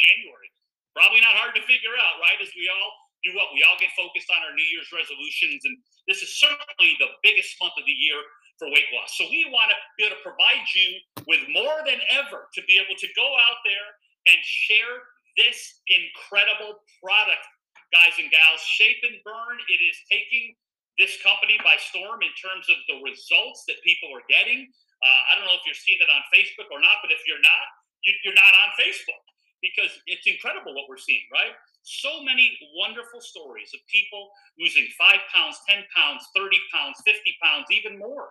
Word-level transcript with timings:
January. 0.00 0.48
Probably 0.96 1.22
not 1.22 1.38
hard 1.38 1.54
to 1.54 1.62
figure 1.68 1.94
out, 1.94 2.18
right? 2.18 2.40
As 2.42 2.50
we 2.56 2.66
all 2.66 2.90
do 3.22 3.36
what? 3.36 3.52
We 3.52 3.62
all 3.62 3.76
get 3.76 3.92
focused 3.94 4.32
on 4.32 4.40
our 4.42 4.54
New 4.56 4.68
Year's 4.72 4.90
resolutions, 4.90 5.62
and 5.68 5.76
this 6.08 6.24
is 6.24 6.40
certainly 6.40 6.96
the 6.98 7.12
biggest 7.20 7.54
month 7.60 7.76
of 7.76 7.84
the 7.84 7.94
year 7.94 8.18
for 8.56 8.68
weight 8.72 8.88
loss. 8.92 9.16
So 9.16 9.28
we 9.28 9.44
want 9.48 9.72
to 9.72 9.78
be 9.96 10.08
able 10.08 10.20
to 10.20 10.24
provide 10.24 10.66
you 10.76 11.00
with 11.28 11.40
more 11.52 11.80
than 11.84 12.00
ever 12.12 12.48
to 12.52 12.60
be 12.68 12.76
able 12.80 12.96
to 12.96 13.08
go 13.16 13.28
out 13.48 13.60
there 13.64 13.88
and 14.28 14.38
share 14.44 15.00
this 15.40 15.80
incredible 15.88 16.80
product, 17.00 17.44
guys 17.92 18.16
and 18.20 18.28
gals. 18.28 18.60
Shape 18.60 19.00
and 19.04 19.16
Burn, 19.24 19.56
it 19.72 19.80
is 19.80 19.96
taking 20.12 20.52
this 21.00 21.16
company 21.24 21.56
by 21.64 21.80
storm 21.80 22.20
in 22.20 22.32
terms 22.36 22.68
of 22.68 22.76
the 22.84 23.00
results 23.00 23.64
that 23.64 23.80
people 23.80 24.12
are 24.12 24.24
getting. 24.28 24.68
Uh, 25.00 25.20
I 25.32 25.40
don't 25.40 25.48
know 25.48 25.56
if 25.56 25.64
you're 25.64 25.78
seeing 25.78 25.96
it 25.96 26.12
on 26.12 26.20
Facebook 26.28 26.68
or 26.68 26.80
not, 26.84 27.00
but 27.00 27.08
if 27.08 27.24
you're 27.24 27.40
not, 27.40 27.64
you, 28.04 28.12
you're 28.20 28.36
not 28.36 28.52
on 28.52 28.76
Facebook 28.76 29.24
because 29.62 29.92
it's 30.06 30.26
incredible 30.26 30.74
what 30.74 30.88
we're 30.88 31.00
seeing, 31.00 31.24
right? 31.32 31.52
So 31.82 32.22
many 32.24 32.56
wonderful 32.76 33.20
stories 33.20 33.72
of 33.72 33.80
people 33.88 34.28
losing 34.58 34.88
five 34.98 35.20
pounds, 35.32 35.60
10 35.68 35.84
pounds, 35.94 36.26
30 36.36 36.56
pounds, 36.72 36.96
50 37.04 37.20
pounds, 37.40 37.66
even 37.72 37.98
more. 37.98 38.28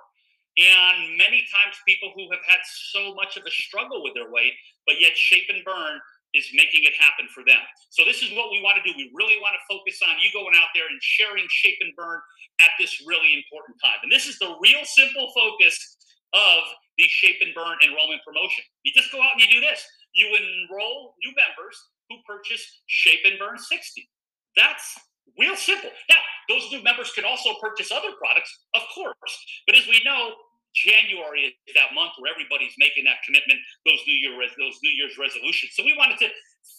And 0.57 1.15
many 1.17 1.45
times 1.49 1.77
people 1.87 2.11
who 2.17 2.27
have 2.31 2.43
had 2.45 2.59
so 2.91 3.15
much 3.15 3.37
of 3.37 3.45
a 3.45 3.53
struggle 3.53 4.03
with 4.03 4.13
their 4.13 4.29
weight, 4.29 4.53
but 4.85 4.99
yet 4.99 5.15
Shape 5.15 5.47
and 5.49 5.63
Burn 5.63 6.01
is 6.33 6.45
making 6.53 6.85
it 6.85 6.93
happen 6.99 7.25
for 7.33 7.41
them. 7.41 7.61
So 7.89 8.05
this 8.05 8.21
is 8.21 8.29
what 8.37 8.51
we 8.51 8.61
want 8.61 8.77
to 8.77 8.85
do. 8.85 8.93
We 8.93 9.09
really 9.17 9.41
want 9.41 9.57
to 9.57 9.63
focus 9.65 9.97
on 10.05 10.21
you 10.21 10.29
going 10.29 10.53
out 10.53 10.69
there 10.77 10.85
and 10.85 11.01
sharing 11.01 11.45
Shape 11.49 11.77
and 11.81 11.95
Burn 11.95 12.21
at 12.61 12.75
this 12.77 13.01
really 13.07 13.33
important 13.33 13.81
time. 13.81 13.97
And 14.03 14.11
this 14.11 14.27
is 14.27 14.37
the 14.37 14.53
real 14.61 14.85
simple 14.85 15.31
focus 15.33 15.73
of 16.33 16.61
the 16.97 17.07
Shape 17.07 17.41
and 17.41 17.55
Burn 17.55 17.79
enrollment 17.81 18.21
promotion. 18.21 18.61
You 18.83 18.93
just 18.93 19.11
go 19.11 19.21
out 19.23 19.39
and 19.39 19.41
you 19.41 19.49
do 19.49 19.61
this. 19.63 19.81
You 20.13 20.27
enroll 20.27 21.15
new 21.23 21.33
members 21.35 21.77
who 22.09 22.17
purchase 22.27 22.81
Shape 22.87 23.21
and 23.25 23.37
Burn 23.37 23.57
60. 23.57 24.09
That's 24.55 24.97
real 25.37 25.55
simple. 25.55 25.91
Now, 26.09 26.21
those 26.47 26.65
new 26.71 26.81
members 26.81 27.11
can 27.11 27.25
also 27.25 27.51
purchase 27.61 27.91
other 27.91 28.11
products, 28.17 28.49
of 28.73 28.81
course. 28.93 29.33
But 29.67 29.77
as 29.77 29.85
we 29.87 30.01
know, 30.03 30.33
January 30.73 31.49
is 31.49 31.73
that 31.73 31.93
month 31.93 32.13
where 32.17 32.31
everybody's 32.31 32.73
making 32.77 33.05
that 33.05 33.21
commitment, 33.25 33.59
those 33.85 34.01
New 34.05 34.17
Year 34.17 34.37
those 34.37 34.77
New 34.83 34.93
Year's 34.93 35.17
resolutions. 35.17 35.73
So 35.73 35.83
we 35.83 35.97
wanted 35.97 36.17
to 36.21 36.29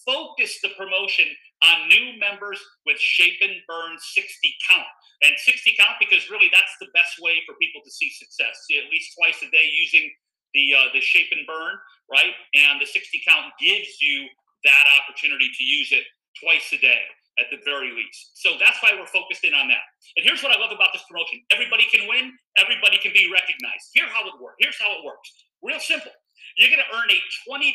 focus 0.07 0.59
the 0.63 0.71
promotion 0.79 1.27
on 1.63 1.89
new 1.89 2.19
members 2.19 2.59
with 2.87 2.99
Shape 2.99 3.39
and 3.43 3.59
Burn 3.67 3.99
60 3.99 4.55
count. 4.69 4.87
And 5.23 5.35
60 5.37 5.75
count 5.77 5.99
because 5.99 6.31
really 6.31 6.49
that's 6.55 6.73
the 6.81 6.89
best 6.95 7.19
way 7.21 7.43
for 7.45 7.59
people 7.61 7.83
to 7.85 7.91
see 7.91 8.11
success. 8.11 8.65
See, 8.65 8.79
at 8.79 8.89
least 8.91 9.13
twice 9.19 9.43
a 9.43 9.51
day 9.51 9.69
using 9.69 10.09
the 10.55 10.75
uh, 10.75 10.89
the 10.95 11.01
Shape 11.01 11.29
and 11.31 11.47
Burn, 11.47 11.75
right? 12.11 12.35
And 12.55 12.83
the 12.83 12.87
60 12.87 13.23
count 13.27 13.55
gives 13.63 14.01
you 14.03 14.27
that 14.65 14.85
opportunity 15.01 15.49
to 15.49 15.63
use 15.65 15.93
it 15.93 16.05
twice 16.43 16.69
a 16.75 16.79
day 16.79 17.01
at 17.39 17.49
the 17.49 17.63
very 17.65 17.95
least. 17.95 18.37
So 18.37 18.59
that's 18.61 18.77
why 18.85 18.93
we're 18.93 19.09
focused 19.09 19.47
in 19.47 19.55
on 19.57 19.71
that. 19.73 19.85
And 20.19 20.27
here's 20.27 20.43
what 20.45 20.53
I 20.53 20.61
love 20.61 20.75
about 20.75 20.93
this 20.93 21.07
promotion 21.09 21.41
everybody 21.49 21.89
can 21.89 22.05
win, 22.05 22.37
everybody 22.61 22.99
can 23.01 23.17
be 23.17 23.31
recognized. 23.33 23.95
Here's 23.97 24.13
how 24.13 24.27
it 24.29 24.37
works. 24.37 24.61
Here's 24.61 24.77
how 24.77 24.93
it 24.99 25.07
works. 25.07 25.31
Real 25.63 25.81
simple. 25.81 26.13
You're 26.59 26.73
going 26.73 26.83
to 26.83 26.93
earn 26.93 27.09
a 27.09 27.21
$20 27.47 27.73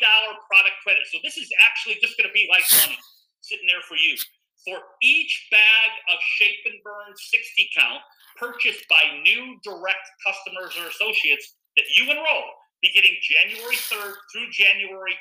product 0.52 0.78
credit. 0.84 1.08
So 1.10 1.18
this 1.24 1.38
is 1.38 1.48
actually 1.64 1.98
just 2.04 2.20
going 2.20 2.28
to 2.28 2.36
be 2.36 2.46
like 2.52 2.66
money 2.84 3.00
sitting 3.42 3.66
there 3.66 3.82
for 3.88 3.96
you. 3.96 4.18
For 4.66 4.82
each 5.02 5.48
bag 5.54 5.90
of 6.10 6.18
Shape 6.38 6.66
and 6.66 6.82
Burn 6.84 7.14
60 7.14 7.70
count 7.78 8.02
purchased 8.36 8.84
by 8.90 9.02
new 9.24 9.58
direct 9.64 10.06
customers 10.26 10.76
or 10.76 10.90
associates 10.90 11.56
that 11.78 11.86
you 11.96 12.10
enroll 12.10 12.50
beginning 12.82 13.16
January 13.24 13.78
3rd 13.78 14.16
through 14.32 14.50
January 14.52 15.16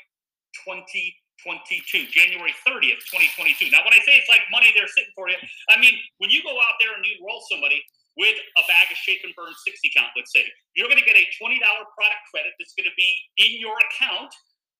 2022, 0.66 2.10
January 2.10 2.54
30th, 2.62 3.02
2022. 3.10 3.70
Now, 3.74 3.82
when 3.82 3.94
I 3.94 4.02
say 4.02 4.18
it's 4.18 4.30
like 4.30 4.46
money 4.54 4.70
they're 4.74 4.90
sitting 4.90 5.14
for 5.14 5.28
you, 5.28 5.38
I 5.70 5.78
mean, 5.78 5.94
when 6.18 6.30
you 6.30 6.42
go 6.42 6.54
out 6.54 6.78
there 6.78 6.94
and 6.94 7.02
you 7.02 7.18
enroll 7.18 7.42
somebody 7.50 7.82
with 8.14 8.38
a 8.38 8.62
bag 8.70 8.86
of 8.90 8.98
Shape 8.98 9.26
and 9.26 9.34
Burn 9.34 9.50
60 9.50 9.90
count, 9.94 10.14
let's 10.14 10.30
say, 10.30 10.46
you're 10.78 10.86
going 10.86 11.02
to 11.02 11.06
get 11.06 11.18
a 11.18 11.26
$20 11.34 11.58
product 11.58 12.22
credit 12.30 12.54
that's 12.58 12.74
going 12.78 12.86
to 12.86 12.96
be 12.96 13.10
in 13.42 13.58
your 13.58 13.74
account 13.90 14.30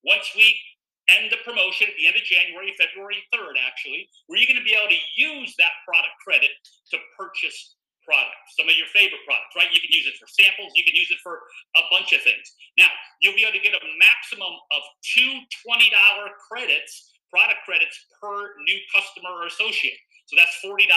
once 0.07 0.31
we 0.39 0.55
end 1.11 1.29
the 1.29 1.41
promotion 1.45 1.91
at 1.91 1.97
the 1.99 2.07
end 2.09 2.17
of 2.17 2.25
January, 2.25 2.73
February 2.81 3.21
3rd, 3.35 3.61
actually, 3.61 4.09
where 4.27 4.39
you're 4.39 4.49
going 4.49 4.61
to 4.61 4.65
be 4.65 4.73
able 4.73 4.89
to 4.89 5.03
use 5.19 5.53
that 5.59 5.75
product 5.85 6.15
credit 6.25 6.53
to 6.93 6.97
purchase 7.19 7.77
products, 8.05 8.57
some 8.57 8.69
of 8.69 8.77
your 8.77 8.89
favorite 8.93 9.25
products, 9.25 9.57
right? 9.57 9.69
You 9.73 9.81
can 9.81 9.93
use 9.93 10.07
it 10.07 10.17
for 10.21 10.29
samples, 10.29 10.77
you 10.77 10.85
can 10.85 10.95
use 10.95 11.11
it 11.11 11.19
for 11.25 11.41
a 11.75 11.85
bunch 11.91 12.13
of 12.13 12.21
things. 12.23 12.45
Now, 12.77 12.93
you'll 13.21 13.37
be 13.37 13.49
able 13.49 13.57
to 13.57 13.65
get 13.65 13.75
a 13.75 13.83
maximum 13.99 14.55
of 14.71 14.83
two 15.03 15.43
$20 15.65 15.91
credits, 16.47 17.17
product 17.33 17.65
credits 17.65 17.97
per 18.21 18.55
new 18.65 18.79
customer 18.95 19.33
or 19.43 19.49
associate. 19.51 19.99
So 20.27 20.37
that's 20.37 20.57
$40 20.65 20.89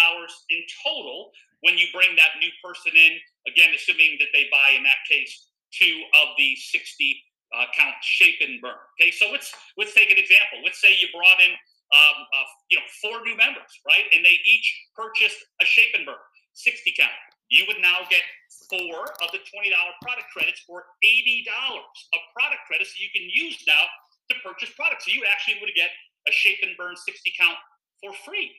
in 0.49 0.61
total 0.85 1.31
when 1.65 1.75
you 1.75 1.87
bring 1.91 2.15
that 2.15 2.39
new 2.39 2.51
person 2.63 2.95
in, 2.95 3.19
again, 3.49 3.75
assuming 3.75 4.15
that 4.23 4.31
they 4.31 4.47
buy, 4.51 4.77
in 4.77 4.83
that 4.83 5.01
case, 5.09 5.51
two 5.73 6.03
of 6.15 6.31
the 6.37 6.55
60 6.55 7.23
uh, 7.55 7.65
count 7.75 7.95
shape 8.01 8.39
and 8.41 8.59
burn. 8.61 8.75
Okay, 8.99 9.11
so 9.11 9.31
let's 9.31 9.53
let's 9.77 9.93
take 9.93 10.11
an 10.11 10.17
example. 10.17 10.59
Let's 10.63 10.81
say 10.81 10.91
you 10.91 11.07
brought 11.15 11.39
in 11.39 11.51
um, 11.95 12.17
uh, 12.35 12.47
you 12.69 12.77
know 12.77 12.87
four 13.01 13.23
new 13.23 13.37
members, 13.37 13.71
right? 13.87 14.03
And 14.11 14.23
they 14.23 14.35
each 14.43 14.67
purchased 14.95 15.39
a 15.61 15.65
shape 15.65 15.95
and 15.95 16.05
burn. 16.05 16.19
60 16.57 16.93
count. 16.97 17.13
You 17.49 17.63
would 17.69 17.79
now 17.79 18.03
get 18.09 18.25
four 18.67 19.07
of 19.23 19.29
the 19.31 19.39
$20 19.39 19.71
product 20.01 20.27
credits 20.33 20.65
or 20.67 20.83
$80 20.99 21.47
of 21.47 22.19
product 22.35 22.65
credits 22.67 22.91
that 22.91 22.99
you 22.99 23.13
can 23.13 23.29
use 23.29 23.61
now 23.69 23.87
to 24.29 24.35
purchase 24.43 24.73
products. 24.75 25.07
So 25.07 25.15
you 25.15 25.23
actually 25.23 25.61
would 25.63 25.71
get 25.77 25.93
a 26.27 26.33
shape 26.33 26.59
and 26.65 26.75
burn 26.75 26.97
60 26.97 27.07
count 27.39 27.55
for 28.03 28.11
free, 28.27 28.51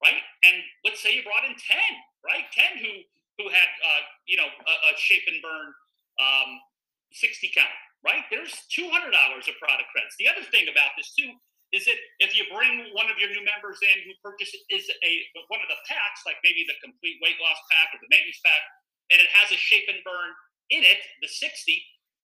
right? 0.00 0.22
And 0.46 0.56
let's 0.86 1.02
say 1.02 1.12
you 1.12 1.22
brought 1.26 1.44
in 1.44 1.52
10, 1.52 1.76
right? 2.24 2.48
10 2.54 2.80
who 2.80 2.92
who 3.40 3.48
had 3.48 3.70
uh, 3.80 4.02
you 4.28 4.36
know 4.36 4.44
a, 4.44 4.74
a, 4.92 4.96
shape 5.00 5.24
and 5.24 5.40
burn 5.40 5.72
um, 6.20 6.60
60 7.16 7.50
count, 7.56 7.72
right? 8.04 8.24
There's 8.28 8.52
$200 8.68 8.92
of 8.92 9.56
product 9.56 9.88
credits. 9.88 10.16
The 10.20 10.28
other 10.28 10.44
thing 10.52 10.68
about 10.68 10.92
this 11.00 11.16
too 11.16 11.32
is 11.72 11.88
it 11.88 11.96
if 12.20 12.36
you 12.36 12.44
bring 12.52 12.92
one 12.92 13.08
of 13.08 13.16
your 13.16 13.32
new 13.32 13.44
members 13.44 13.80
in 13.80 13.96
who 14.04 14.12
purchases 14.20 14.60
is 14.68 14.84
a 15.02 15.12
one 15.48 15.64
of 15.64 15.68
the 15.72 15.80
packs, 15.88 16.20
like 16.28 16.36
maybe 16.44 16.68
the 16.68 16.76
complete 16.84 17.16
weight 17.24 17.40
loss 17.40 17.58
pack 17.72 17.92
or 17.96 17.98
the 18.00 18.12
maintenance 18.12 18.40
pack, 18.44 18.62
and 19.08 19.18
it 19.20 19.28
has 19.32 19.48
a 19.52 19.58
shape 19.58 19.88
and 19.88 20.00
burn 20.04 20.30
in 20.72 20.84
it, 20.84 21.00
the 21.20 21.28
60, 21.28 21.48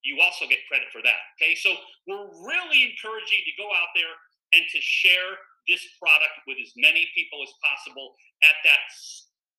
you 0.05 0.21
also 0.25 0.49
get 0.49 0.65
credit 0.69 0.89
for 0.89 1.05
that. 1.05 1.21
Okay, 1.37 1.53
so 1.57 1.77
we're 2.09 2.29
really 2.45 2.89
encouraging 2.89 3.45
to 3.45 3.55
go 3.61 3.69
out 3.77 3.93
there 3.93 4.15
and 4.57 4.65
to 4.73 4.81
share 4.81 5.37
this 5.69 5.85
product 6.01 6.33
with 6.49 6.57
as 6.57 6.73
many 6.81 7.05
people 7.13 7.45
as 7.45 7.53
possible 7.61 8.17
at 8.41 8.57
that 8.65 8.81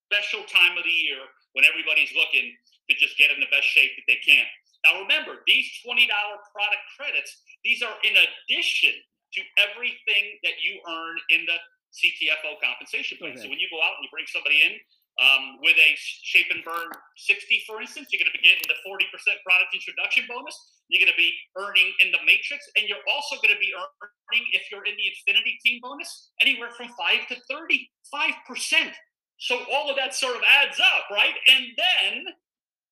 special 0.10 0.42
time 0.50 0.74
of 0.74 0.82
the 0.82 0.98
year 1.06 1.22
when 1.54 1.66
everybody's 1.70 2.10
looking 2.18 2.50
to 2.90 2.94
just 2.98 3.14
get 3.22 3.30
in 3.30 3.38
the 3.38 3.52
best 3.54 3.70
shape 3.70 3.94
that 3.94 4.10
they 4.10 4.18
can. 4.26 4.46
Now 4.82 5.06
remember, 5.06 5.46
these 5.46 5.70
$20 5.86 6.10
product 6.50 6.86
credits, 6.98 7.30
these 7.62 7.86
are 7.86 7.94
in 8.02 8.18
addition 8.18 8.98
to 9.34 9.42
everything 9.58 10.40
that 10.44 10.58
you 10.62 10.82
earn 10.88 11.16
in 11.30 11.46
the 11.46 11.58
CTFO 11.94 12.62
compensation 12.62 13.18
plan. 13.18 13.34
Okay. 13.34 13.46
So 13.46 13.48
when 13.50 13.60
you 13.60 13.70
go 13.70 13.82
out 13.82 13.98
and 13.98 14.06
you 14.06 14.12
bring 14.14 14.30
somebody 14.30 14.62
in 14.62 14.78
um, 15.20 15.60
with 15.66 15.76
a 15.76 15.90
shape 15.98 16.48
and 16.54 16.64
burn 16.64 16.88
60, 17.18 17.66
for 17.68 17.82
instance, 17.82 18.08
you're 18.14 18.22
going 18.22 18.32
to 18.32 18.38
be 18.38 18.46
getting 18.46 18.64
the 18.70 18.78
40% 18.86 19.04
product 19.44 19.74
introduction 19.74 20.30
bonus. 20.30 20.56
You're 20.88 21.04
going 21.04 21.14
to 21.14 21.20
be 21.20 21.34
earning 21.58 21.92
in 22.00 22.14
the 22.14 22.22
matrix, 22.24 22.66
and 22.78 22.88
you're 22.88 23.04
also 23.10 23.38
going 23.42 23.54
to 23.54 23.62
be 23.62 23.74
earning, 23.76 24.46
if 24.56 24.70
you're 24.72 24.86
in 24.86 24.96
the 24.96 25.08
Infinity 25.12 25.60
team 25.62 25.82
bonus, 25.84 26.32
anywhere 26.42 26.72
from 26.74 26.90
5 26.94 27.30
to 27.30 27.36
35%. 27.52 28.94
So 29.40 29.60
all 29.72 29.90
of 29.90 29.96
that 29.98 30.16
sort 30.16 30.36
of 30.36 30.44
adds 30.46 30.80
up, 30.80 31.08
right? 31.12 31.36
And 31.52 31.64
then 31.78 32.34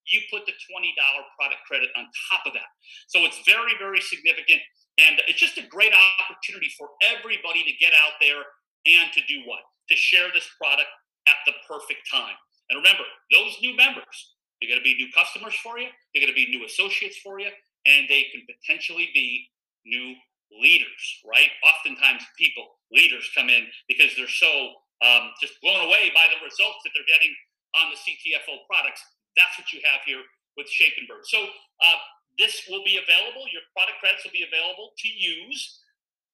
you 0.08 0.22
put 0.32 0.46
the 0.46 0.56
$20 0.56 0.94
product 1.38 1.62
credit 1.68 1.90
on 1.96 2.08
top 2.32 2.48
of 2.48 2.54
that. 2.54 2.72
So 3.08 3.24
it's 3.28 3.40
very, 3.46 3.76
very 3.80 4.02
significant. 4.02 4.62
And 4.98 5.22
it's 5.28 5.40
just 5.40 5.58
a 5.58 5.68
great 5.68 5.94
opportunity 5.94 6.72
for 6.78 6.90
everybody 7.04 7.64
to 7.64 7.74
get 7.78 7.94
out 7.94 8.18
there 8.20 8.42
and 8.88 9.12
to 9.14 9.22
do 9.28 9.44
what? 9.46 9.62
To 9.92 9.96
share 9.96 10.32
this 10.34 10.48
product 10.58 10.90
at 11.28 11.38
the 11.46 11.54
perfect 11.68 12.08
time. 12.10 12.36
And 12.70 12.80
remember, 12.80 13.04
those 13.32 13.56
new 13.62 13.76
members, 13.76 14.36
they're 14.60 14.72
going 14.72 14.82
to 14.82 14.88
be 14.88 14.96
new 14.96 15.12
customers 15.14 15.56
for 15.62 15.78
you, 15.78 15.88
they're 16.12 16.24
going 16.24 16.34
to 16.34 16.40
be 16.40 16.50
new 16.50 16.66
associates 16.66 17.20
for 17.24 17.40
you, 17.40 17.52
and 17.86 18.08
they 18.10 18.28
can 18.32 18.44
potentially 18.48 19.12
be 19.14 19.48
new 19.86 20.16
leaders, 20.52 21.04
right? 21.28 21.52
Oftentimes, 21.64 22.24
people, 22.40 22.80
leaders 22.92 23.30
come 23.36 23.50
in 23.50 23.68
because 23.88 24.12
they're 24.16 24.32
so 24.32 24.84
um, 25.04 25.32
just 25.40 25.60
blown 25.62 25.86
away 25.86 26.12
by 26.16 26.26
the 26.32 26.40
results 26.44 26.82
that 26.84 26.92
they're 26.96 27.08
getting 27.08 27.32
on 27.76 27.92
the 27.92 28.00
CTFO 28.00 28.66
products. 28.66 29.04
That's 29.38 29.56
what 29.56 29.70
you 29.72 29.80
have 29.86 30.02
here 30.04 30.26
with 30.58 30.68
Shape 30.68 30.98
and 30.98 31.08
Burn. 31.08 31.22
So, 31.30 31.46
uh, 31.46 32.00
this 32.38 32.66
will 32.70 32.86
be 32.86 32.98
available. 33.02 33.46
Your 33.50 33.66
product 33.74 33.98
credits 34.02 34.26
will 34.26 34.36
be 34.36 34.46
available 34.46 34.94
to 34.94 35.10
use 35.10 35.82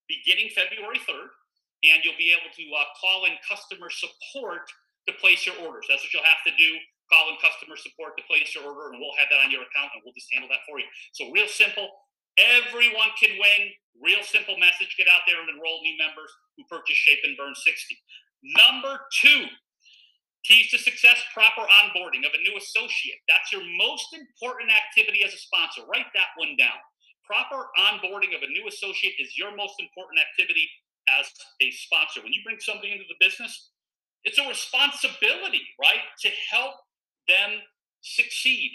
beginning 0.07 0.51
February 0.51 0.99
3rd, 1.07 1.31
and 1.87 2.03
you'll 2.03 2.19
be 2.19 2.35
able 2.35 2.51
to 2.51 2.65
uh, 2.75 2.87
call 2.99 3.23
in 3.27 3.35
customer 3.43 3.87
support 3.87 4.67
to 5.07 5.11
place 5.19 5.47
your 5.47 5.55
orders. 5.63 5.87
That's 5.87 6.03
what 6.03 6.11
you'll 6.11 6.27
have 6.27 6.43
to 6.47 6.55
do. 6.55 6.71
Call 7.11 7.31
in 7.31 7.39
customer 7.39 7.75
support 7.75 8.15
to 8.19 8.23
place 8.27 8.51
your 8.55 8.67
order, 8.67 8.91
and 8.91 8.99
we'll 8.99 9.15
have 9.19 9.31
that 9.31 9.43
on 9.43 9.51
your 9.51 9.63
account, 9.63 9.91
and 9.95 10.03
we'll 10.03 10.15
just 10.15 10.31
handle 10.31 10.51
that 10.51 10.63
for 10.67 10.79
you. 10.79 10.87
So, 11.15 11.31
real 11.31 11.47
simple. 11.47 11.87
Everyone 12.39 13.13
can 13.19 13.37
win. 13.37 13.61
Real 14.01 14.23
simple 14.25 14.57
message. 14.57 14.95
Get 14.97 15.07
out 15.07 15.21
there 15.29 15.37
and 15.37 15.47
enroll 15.51 15.83
new 15.85 15.95
members 15.99 16.31
who 16.57 16.65
purchase 16.65 16.97
Shape 16.97 17.21
and 17.23 17.37
Burn 17.37 17.53
60. 17.53 17.69
Number 18.57 18.99
two, 19.21 19.45
keys 20.43 20.69
to 20.71 20.77
success 20.77 21.17
proper 21.33 21.63
onboarding 21.83 22.27
of 22.27 22.35
a 22.35 22.43
new 22.43 22.55
associate. 22.59 23.19
That's 23.27 23.51
your 23.51 23.63
most 23.79 24.11
important 24.11 24.71
activity 24.71 25.23
as 25.23 25.33
a 25.33 25.39
sponsor. 25.39 25.87
Write 25.87 26.11
that 26.13 26.35
one 26.35 26.55
down. 26.59 26.75
Proper 27.23 27.71
onboarding 27.79 28.35
of 28.35 28.43
a 28.43 28.51
new 28.51 28.67
associate 28.67 29.15
is 29.19 29.37
your 29.37 29.55
most 29.55 29.79
important 29.79 30.19
activity 30.19 30.67
as 31.07 31.25
a 31.61 31.71
sponsor. 31.71 32.19
When 32.21 32.35
you 32.35 32.43
bring 32.43 32.59
somebody 32.59 32.91
into 32.91 33.07
the 33.07 33.19
business, 33.23 33.71
it's 34.23 34.39
a 34.39 34.47
responsibility, 34.47 35.63
right, 35.79 36.03
to 36.23 36.29
help 36.51 36.75
them 37.27 37.63
succeed. 38.01 38.71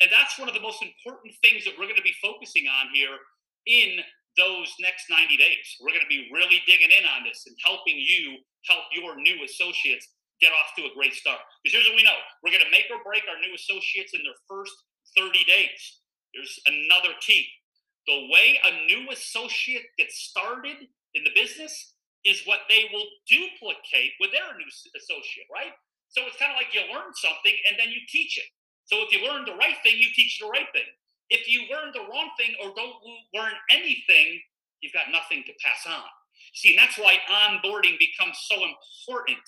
And 0.00 0.10
that's 0.14 0.38
one 0.38 0.46
of 0.46 0.54
the 0.54 0.62
most 0.62 0.82
important 0.82 1.34
things 1.42 1.66
that 1.66 1.74
we're 1.74 1.90
going 1.90 1.98
to 1.98 2.06
be 2.06 2.14
focusing 2.22 2.70
on 2.70 2.94
here 2.94 3.18
in 3.66 3.98
those 4.38 4.70
next 4.78 5.10
90 5.10 5.34
days. 5.36 5.66
We're 5.82 5.90
going 5.90 6.06
to 6.06 6.10
be 6.10 6.30
really 6.30 6.62
digging 6.66 6.94
in 6.94 7.04
on 7.10 7.26
this 7.26 7.42
and 7.50 7.58
helping 7.66 7.98
you 7.98 8.38
help 8.70 8.86
your 8.94 9.18
new 9.18 9.42
associates 9.42 10.06
get 10.40 10.54
off 10.54 10.74
to 10.78 10.86
a 10.86 10.92
great 10.94 11.14
start. 11.14 11.40
Because 11.62 11.78
here's 11.78 11.88
what 11.90 11.98
we 11.98 12.06
know 12.06 12.18
we're 12.42 12.54
going 12.54 12.64
to 12.64 12.74
make 12.74 12.86
or 12.90 13.02
break 13.02 13.26
our 13.26 13.38
new 13.42 13.54
associates 13.54 14.14
in 14.14 14.22
their 14.22 14.38
first 14.46 14.74
30 15.16 15.42
days. 15.44 15.80
There's 16.34 16.58
another 16.66 17.16
key. 17.20 17.46
The 18.06 18.28
way 18.32 18.56
a 18.64 18.86
new 18.86 19.10
associate 19.10 19.84
gets 19.98 20.32
started 20.32 20.88
in 21.14 21.24
the 21.24 21.34
business 21.34 21.94
is 22.24 22.42
what 22.44 22.64
they 22.68 22.88
will 22.92 23.06
duplicate 23.28 24.16
with 24.20 24.32
their 24.32 24.48
new 24.56 24.70
associate, 24.96 25.48
right? 25.52 25.72
So 26.08 26.24
it's 26.24 26.40
kind 26.40 26.52
of 26.52 26.56
like 26.56 26.72
you 26.72 26.82
learn 26.88 27.12
something 27.12 27.56
and 27.68 27.76
then 27.76 27.92
you 27.92 28.00
teach 28.08 28.38
it. 28.38 28.48
So 28.88 29.04
if 29.04 29.12
you 29.12 29.20
learn 29.28 29.44
the 29.44 29.56
right 29.60 29.76
thing, 29.84 30.00
you 30.00 30.08
teach 30.16 30.40
the 30.40 30.48
right 30.48 30.68
thing. 30.72 30.88
If 31.28 31.44
you 31.44 31.68
learn 31.68 31.92
the 31.92 32.08
wrong 32.08 32.32
thing 32.40 32.56
or 32.64 32.72
don't 32.72 32.96
learn 33.36 33.52
anything, 33.70 34.40
you've 34.80 34.96
got 34.96 35.12
nothing 35.12 35.44
to 35.44 35.52
pass 35.60 35.84
on. 35.84 36.08
See, 36.54 36.72
and 36.72 36.78
that's 36.78 36.96
why 36.96 37.20
onboarding 37.28 38.00
becomes 38.00 38.40
so 38.48 38.56
important. 38.56 39.44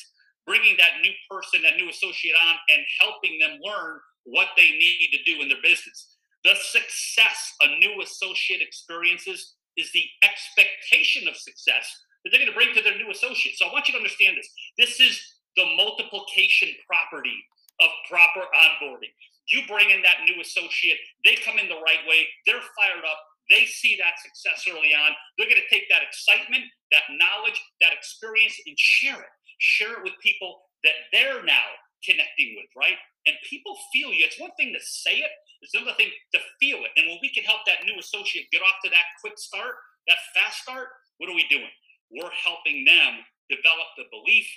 Bringing 0.51 0.75
that 0.83 0.99
new 0.99 1.15
person, 1.31 1.63
that 1.63 1.79
new 1.79 1.87
associate 1.87 2.35
on, 2.35 2.57
and 2.75 2.83
helping 2.99 3.39
them 3.39 3.63
learn 3.63 4.03
what 4.25 4.49
they 4.59 4.75
need 4.75 5.15
to 5.15 5.23
do 5.23 5.39
in 5.43 5.47
their 5.47 5.63
business. 5.63 6.19
The 6.43 6.59
success 6.59 7.55
a 7.63 7.79
new 7.79 8.03
associate 8.03 8.59
experiences 8.59 9.55
is 9.77 9.93
the 9.95 10.03
expectation 10.27 11.29
of 11.31 11.37
success 11.39 11.87
that 12.25 12.35
they're 12.35 12.43
going 12.43 12.51
to 12.51 12.59
bring 12.59 12.75
to 12.75 12.83
their 12.83 12.99
new 12.99 13.15
associate. 13.15 13.55
So 13.55 13.71
I 13.71 13.73
want 13.73 13.87
you 13.87 13.95
to 13.95 14.03
understand 14.03 14.35
this. 14.35 14.51
This 14.75 14.99
is 14.99 15.23
the 15.55 15.71
multiplication 15.79 16.75
property 16.83 17.39
of 17.79 17.89
proper 18.11 18.51
onboarding. 18.51 19.15
You 19.47 19.63
bring 19.71 19.95
in 19.95 20.03
that 20.03 20.27
new 20.27 20.43
associate, 20.43 20.99
they 21.25 21.39
come 21.47 21.63
in 21.63 21.71
the 21.71 21.79
right 21.79 22.03
way, 22.11 22.27
they're 22.47 22.67
fired 22.75 23.07
up, 23.07 23.23
they 23.51 23.67
see 23.67 23.99
that 23.99 24.15
success 24.23 24.67
early 24.71 24.95
on. 24.95 25.11
They're 25.37 25.51
going 25.51 25.63
to 25.63 25.75
take 25.75 25.91
that 25.91 26.07
excitement, 26.07 26.65
that 26.93 27.03
knowledge, 27.11 27.59
that 27.81 27.93
experience, 27.93 28.55
and 28.67 28.79
share 28.79 29.19
it. 29.19 29.35
Share 29.61 30.01
it 30.01 30.05
with 30.05 30.17
people 30.25 30.65
that 30.85 31.09
they're 31.13 31.45
now 31.45 31.69
connecting 32.05 32.57
with, 32.57 32.73
right? 32.75 32.97
And 33.29 33.37
people 33.45 33.77
feel 33.93 34.11
you. 34.11 34.25
It's 34.25 34.41
one 34.41 34.57
thing 34.57 34.73
to 34.73 34.81
say 34.81 35.21
it, 35.21 35.33
it's 35.61 35.77
another 35.77 35.97
thing 36.01 36.09
to 36.33 36.41
feel 36.59 36.81
it. 36.81 36.93
And 36.97 37.07
when 37.07 37.21
we 37.21 37.29
can 37.31 37.45
help 37.45 37.69
that 37.69 37.85
new 37.85 38.01
associate 38.01 38.49
get 38.51 38.65
off 38.65 38.81
to 38.85 38.91
that 38.91 39.13
quick 39.21 39.37
start, 39.37 39.77
that 40.09 40.17
fast 40.33 40.65
start, 40.65 40.89
what 41.21 41.29
are 41.29 41.37
we 41.37 41.45
doing? 41.53 41.69
We're 42.09 42.33
helping 42.33 42.89
them 42.89 43.21
develop 43.53 43.93
the 44.01 44.09
belief 44.09 44.49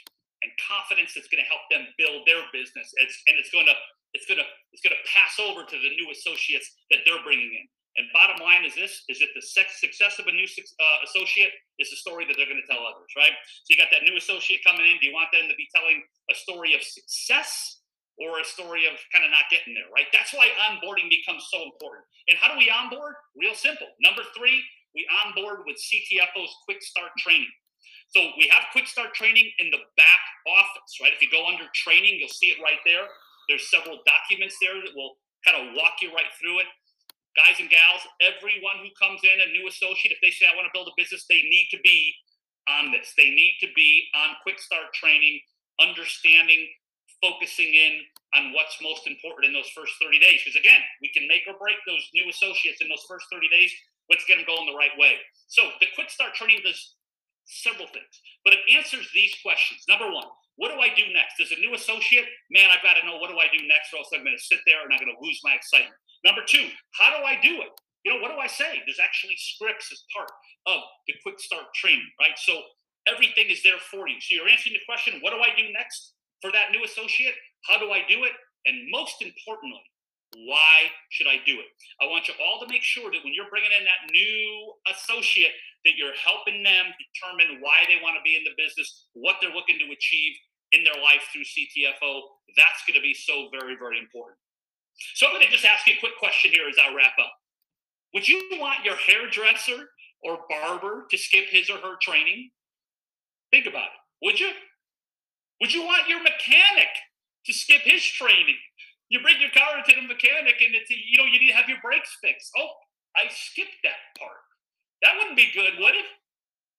and 0.41 0.51
confidence 0.63 1.11
that's 1.11 1.27
going 1.27 1.43
to 1.43 1.49
help 1.51 1.67
them 1.67 1.91
build 1.99 2.23
their 2.23 2.47
business. 2.55 2.87
It's, 3.03 3.19
and 3.27 3.35
it's 3.35 3.51
going 3.51 3.67
to 3.67 3.75
it's 4.13 4.29
gonna 4.29 4.45
it's 4.71 4.81
gonna 4.85 5.01
pass 5.09 5.41
over 5.41 5.65
to 5.65 5.77
the 5.77 5.91
new 5.97 6.07
associates 6.13 6.69
that 6.93 7.01
they're 7.05 7.21
bringing 7.25 7.49
in. 7.49 7.65
And 7.97 8.09
bottom 8.09 8.41
line 8.41 8.65
is 8.65 8.73
this: 8.73 9.05
is 9.09 9.21
that 9.21 9.29
the 9.37 9.41
success 9.41 10.17
of 10.17 10.25
a 10.25 10.33
new 10.33 10.49
uh, 10.49 10.99
associate 11.05 11.53
is 11.77 11.93
the 11.93 11.99
story 12.01 12.25
that 12.25 12.33
they're 12.37 12.49
going 12.49 12.61
to 12.61 12.69
tell 12.69 12.81
others, 12.81 13.11
right? 13.13 13.33
So 13.65 13.69
you 13.69 13.77
got 13.77 13.93
that 13.93 14.01
new 14.01 14.17
associate 14.17 14.65
coming 14.65 14.85
in. 14.85 14.97
Do 14.97 15.05
you 15.05 15.13
want 15.13 15.29
them 15.29 15.45
to 15.45 15.55
be 15.55 15.69
telling 15.69 16.01
a 16.29 16.35
story 16.35 16.73
of 16.73 16.81
success 16.81 17.83
or 18.17 18.41
a 18.41 18.45
story 18.45 18.85
of 18.85 18.97
kind 19.09 19.25
of 19.25 19.33
not 19.33 19.49
getting 19.49 19.73
there, 19.73 19.89
right? 19.93 20.05
That's 20.13 20.33
why 20.33 20.49
onboarding 20.69 21.09
becomes 21.09 21.49
so 21.49 21.65
important. 21.65 22.05
And 22.29 22.37
how 22.37 22.53
do 22.53 22.57
we 22.57 22.69
onboard? 22.69 23.17
Real 23.33 23.57
simple. 23.57 23.89
Number 24.01 24.21
three, 24.37 24.61
we 24.93 25.05
onboard 25.25 25.65
with 25.65 25.77
CTFO's 25.81 26.53
Quick 26.65 26.81
Start 26.81 27.09
Training. 27.17 27.49
So 28.13 28.29
we 28.37 28.45
have 28.53 28.69
Quick 28.71 28.85
Start 28.85 29.13
Training 29.17 29.49
in 29.57 29.73
the 29.73 29.81
back 29.97 30.23
office, 30.45 31.01
right? 31.01 31.13
If 31.13 31.21
you 31.21 31.29
go 31.33 31.49
under 31.49 31.65
training, 31.73 32.21
you'll 32.21 32.29
see 32.29 32.53
it 32.53 32.61
right 32.61 32.77
there. 32.85 33.09
There's 33.49 33.69
several 33.69 33.99
documents 34.05 34.57
there 34.61 34.77
that 34.77 34.93
will 34.93 35.17
kind 35.41 35.57
of 35.57 35.73
walk 35.75 35.99
you 36.01 36.13
right 36.13 36.29
through 36.39 36.61
it. 36.61 36.69
Guys 37.33 37.57
and 37.57 37.69
gals, 37.69 38.05
everyone 38.21 38.77
who 38.85 38.93
comes 38.93 39.25
in, 39.25 39.41
a 39.41 39.49
new 39.49 39.65
associate, 39.65 40.13
if 40.13 40.21
they 40.21 40.29
say, 40.29 40.45
I 40.45 40.53
want 40.53 40.69
to 40.69 40.75
build 40.75 40.85
a 40.85 40.95
business, 40.95 41.25
they 41.25 41.41
need 41.49 41.67
to 41.73 41.81
be 41.81 42.13
on 42.69 42.93
this. 42.93 43.13
They 43.17 43.33
need 43.33 43.57
to 43.61 43.69
be 43.73 44.05
on 44.13 44.37
quick 44.45 44.61
start 44.61 44.93
training, 44.93 45.41
understanding, 45.81 46.69
focusing 47.23 47.73
in 47.73 48.05
on 48.37 48.53
what's 48.53 48.77
most 48.81 49.07
important 49.07 49.49
in 49.49 49.53
those 49.53 49.69
first 49.73 49.97
30 49.97 50.19
days. 50.19 50.45
Because 50.45 50.59
again, 50.59 50.81
we 51.01 51.09
can 51.09 51.25
make 51.25 51.47
or 51.49 51.57
break 51.57 51.79
those 51.87 52.05
new 52.13 52.29
associates 52.29 52.81
in 52.81 52.89
those 52.89 53.03
first 53.09 53.25
30 53.31 53.49
days. 53.49 53.73
Let's 54.11 54.27
get 54.29 54.37
them 54.37 54.45
going 54.45 54.67
the 54.67 54.77
right 54.77 54.93
way. 54.99 55.17
So 55.47 55.73
the 55.79 55.87
quick 55.95 56.11
start 56.11 56.35
training 56.35 56.61
does 56.61 56.77
several 57.45 57.87
things, 57.91 58.15
but 58.43 58.53
it 58.53 58.63
answers 58.71 59.09
these 59.13 59.35
questions. 59.43 59.83
Number 59.87 60.11
one, 60.11 60.27
what 60.55 60.69
do 60.69 60.77
I 60.79 60.93
do 60.93 61.09
next? 61.11 61.41
As 61.41 61.51
a 61.51 61.59
new 61.59 61.73
associate, 61.73 62.29
man, 62.51 62.69
I've 62.69 62.85
got 62.85 62.99
to 62.99 63.05
know 63.05 63.17
what 63.17 63.33
do 63.33 63.37
I 63.41 63.49
do 63.49 63.65
next, 63.65 63.93
or 63.93 63.99
else 63.99 64.13
I'm 64.13 64.23
going 64.23 64.37
to 64.37 64.49
sit 64.49 64.61
there 64.65 64.85
and 64.85 64.93
I'm 64.93 65.01
going 65.01 65.13
to 65.13 65.25
lose 65.25 65.41
my 65.43 65.57
excitement. 65.57 65.97
Number 66.23 66.45
two, 66.45 66.69
how 66.93 67.11
do 67.17 67.25
I 67.25 67.35
do 67.41 67.61
it? 67.65 67.73
You 68.05 68.13
know, 68.13 68.19
what 68.21 68.31
do 68.31 68.37
I 68.37 68.47
say? 68.47 68.83
There's 68.85 69.01
actually 69.01 69.35
scripts 69.39 69.89
as 69.91 70.03
part 70.13 70.29
of 70.67 70.83
the 71.07 71.15
quick 71.23 71.39
start 71.39 71.73
training, 71.73 72.07
right? 72.19 72.35
So 72.37 72.59
everything 73.07 73.47
is 73.49 73.63
there 73.63 73.79
for 73.91 74.07
you. 74.07 74.19
So 74.19 74.35
you're 74.35 74.51
answering 74.51 74.75
the 74.75 74.85
question, 74.87 75.19
what 75.23 75.31
do 75.31 75.39
I 75.39 75.55
do 75.55 75.71
next 75.71 76.13
for 76.41 76.51
that 76.51 76.71
new 76.71 76.83
associate? 76.83 77.35
How 77.65 77.79
do 77.79 77.91
I 77.91 78.03
do 78.07 78.23
it? 78.23 78.35
And 78.67 78.91
most 78.91 79.23
importantly, 79.23 79.83
why 80.35 80.89
should 81.09 81.27
I 81.27 81.37
do 81.45 81.59
it? 81.61 81.69
I 82.01 82.09
want 82.09 82.27
you 82.27 82.33
all 82.41 82.59
to 82.61 82.67
make 82.67 82.81
sure 82.81 83.11
that 83.11 83.23
when 83.23 83.33
you're 83.33 83.49
bringing 83.49 83.71
in 83.71 83.85
that 83.85 84.09
new 84.11 84.73
associate, 84.89 85.53
that 85.85 85.95
you're 85.95 86.15
helping 86.17 86.63
them 86.63 86.89
determine 86.97 87.61
why 87.61 87.85
they 87.87 88.01
want 88.01 88.17
to 88.17 88.23
be 88.25 88.35
in 88.35 88.43
the 88.43 88.55
business, 88.57 89.07
what 89.13 89.37
they're 89.41 89.53
looking 89.53 89.77
to 89.77 89.87
achieve 89.93 90.33
in 90.71 90.83
their 90.83 90.97
life 91.01 91.21
through 91.31 91.45
CTFO. 91.45 92.41
That's 92.57 92.81
going 92.87 92.97
to 92.97 93.05
be 93.05 93.13
so 93.13 93.49
very, 93.53 93.77
very 93.77 93.99
important. 93.99 94.37
So 95.15 95.27
I'm 95.27 95.33
going 95.33 95.45
to 95.45 95.51
just 95.51 95.65
ask 95.65 95.85
you 95.87 95.93
a 95.93 96.01
quick 96.01 96.17
question 96.17 96.51
here 96.51 96.67
as 96.67 96.77
I 96.77 96.93
wrap 96.93 97.13
up. 97.19 97.33
Would 98.13 98.27
you 98.27 98.41
want 98.53 98.85
your 98.85 98.95
hairdresser 98.95 99.89
or 100.21 100.39
barber 100.49 101.05
to 101.09 101.17
skip 101.17 101.45
his 101.49 101.69
or 101.69 101.77
her 101.77 101.97
training? 102.01 102.51
Think 103.51 103.65
about 103.65 103.89
it. 103.93 104.01
Would 104.25 104.39
you? 104.39 104.49
Would 105.61 105.73
you 105.73 105.85
want 105.85 106.09
your 106.09 106.21
mechanic 106.21 106.89
to 107.45 107.53
skip 107.53 107.81
his 107.81 108.03
training? 108.03 108.55
You 109.09 109.21
bring 109.21 109.39
your 109.39 109.51
car 109.51 109.77
into 109.77 109.93
the 109.95 110.07
mechanic 110.07 110.55
and 110.63 110.73
it's 110.73 110.89
you 110.89 111.17
know 111.17 111.25
you 111.25 111.39
need 111.39 111.51
to 111.51 111.57
have 111.57 111.69
your 111.69 111.81
brakes 111.83 112.17
fixed. 112.21 112.51
Oh, 112.57 112.71
I 113.15 113.29
skipped 113.29 113.77
that 113.83 114.01
part. 114.17 114.41
That 115.03 115.13
wouldn't 115.17 115.37
be 115.37 115.51
good, 115.53 115.73
would 115.79 115.95
it? 115.95 116.05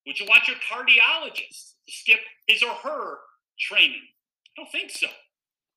Would 0.07 0.19
you 0.19 0.27
want 0.27 0.49
your 0.49 0.57
cardiologist 0.57 1.77
to 1.87 1.93
skip 1.93 2.21
his 2.47 2.63
or 2.63 2.75
her 2.75 3.17
training? 3.59 4.03
I 4.57 4.63
don't 4.63 4.73
think 4.73 4.91
so, 4.91 5.07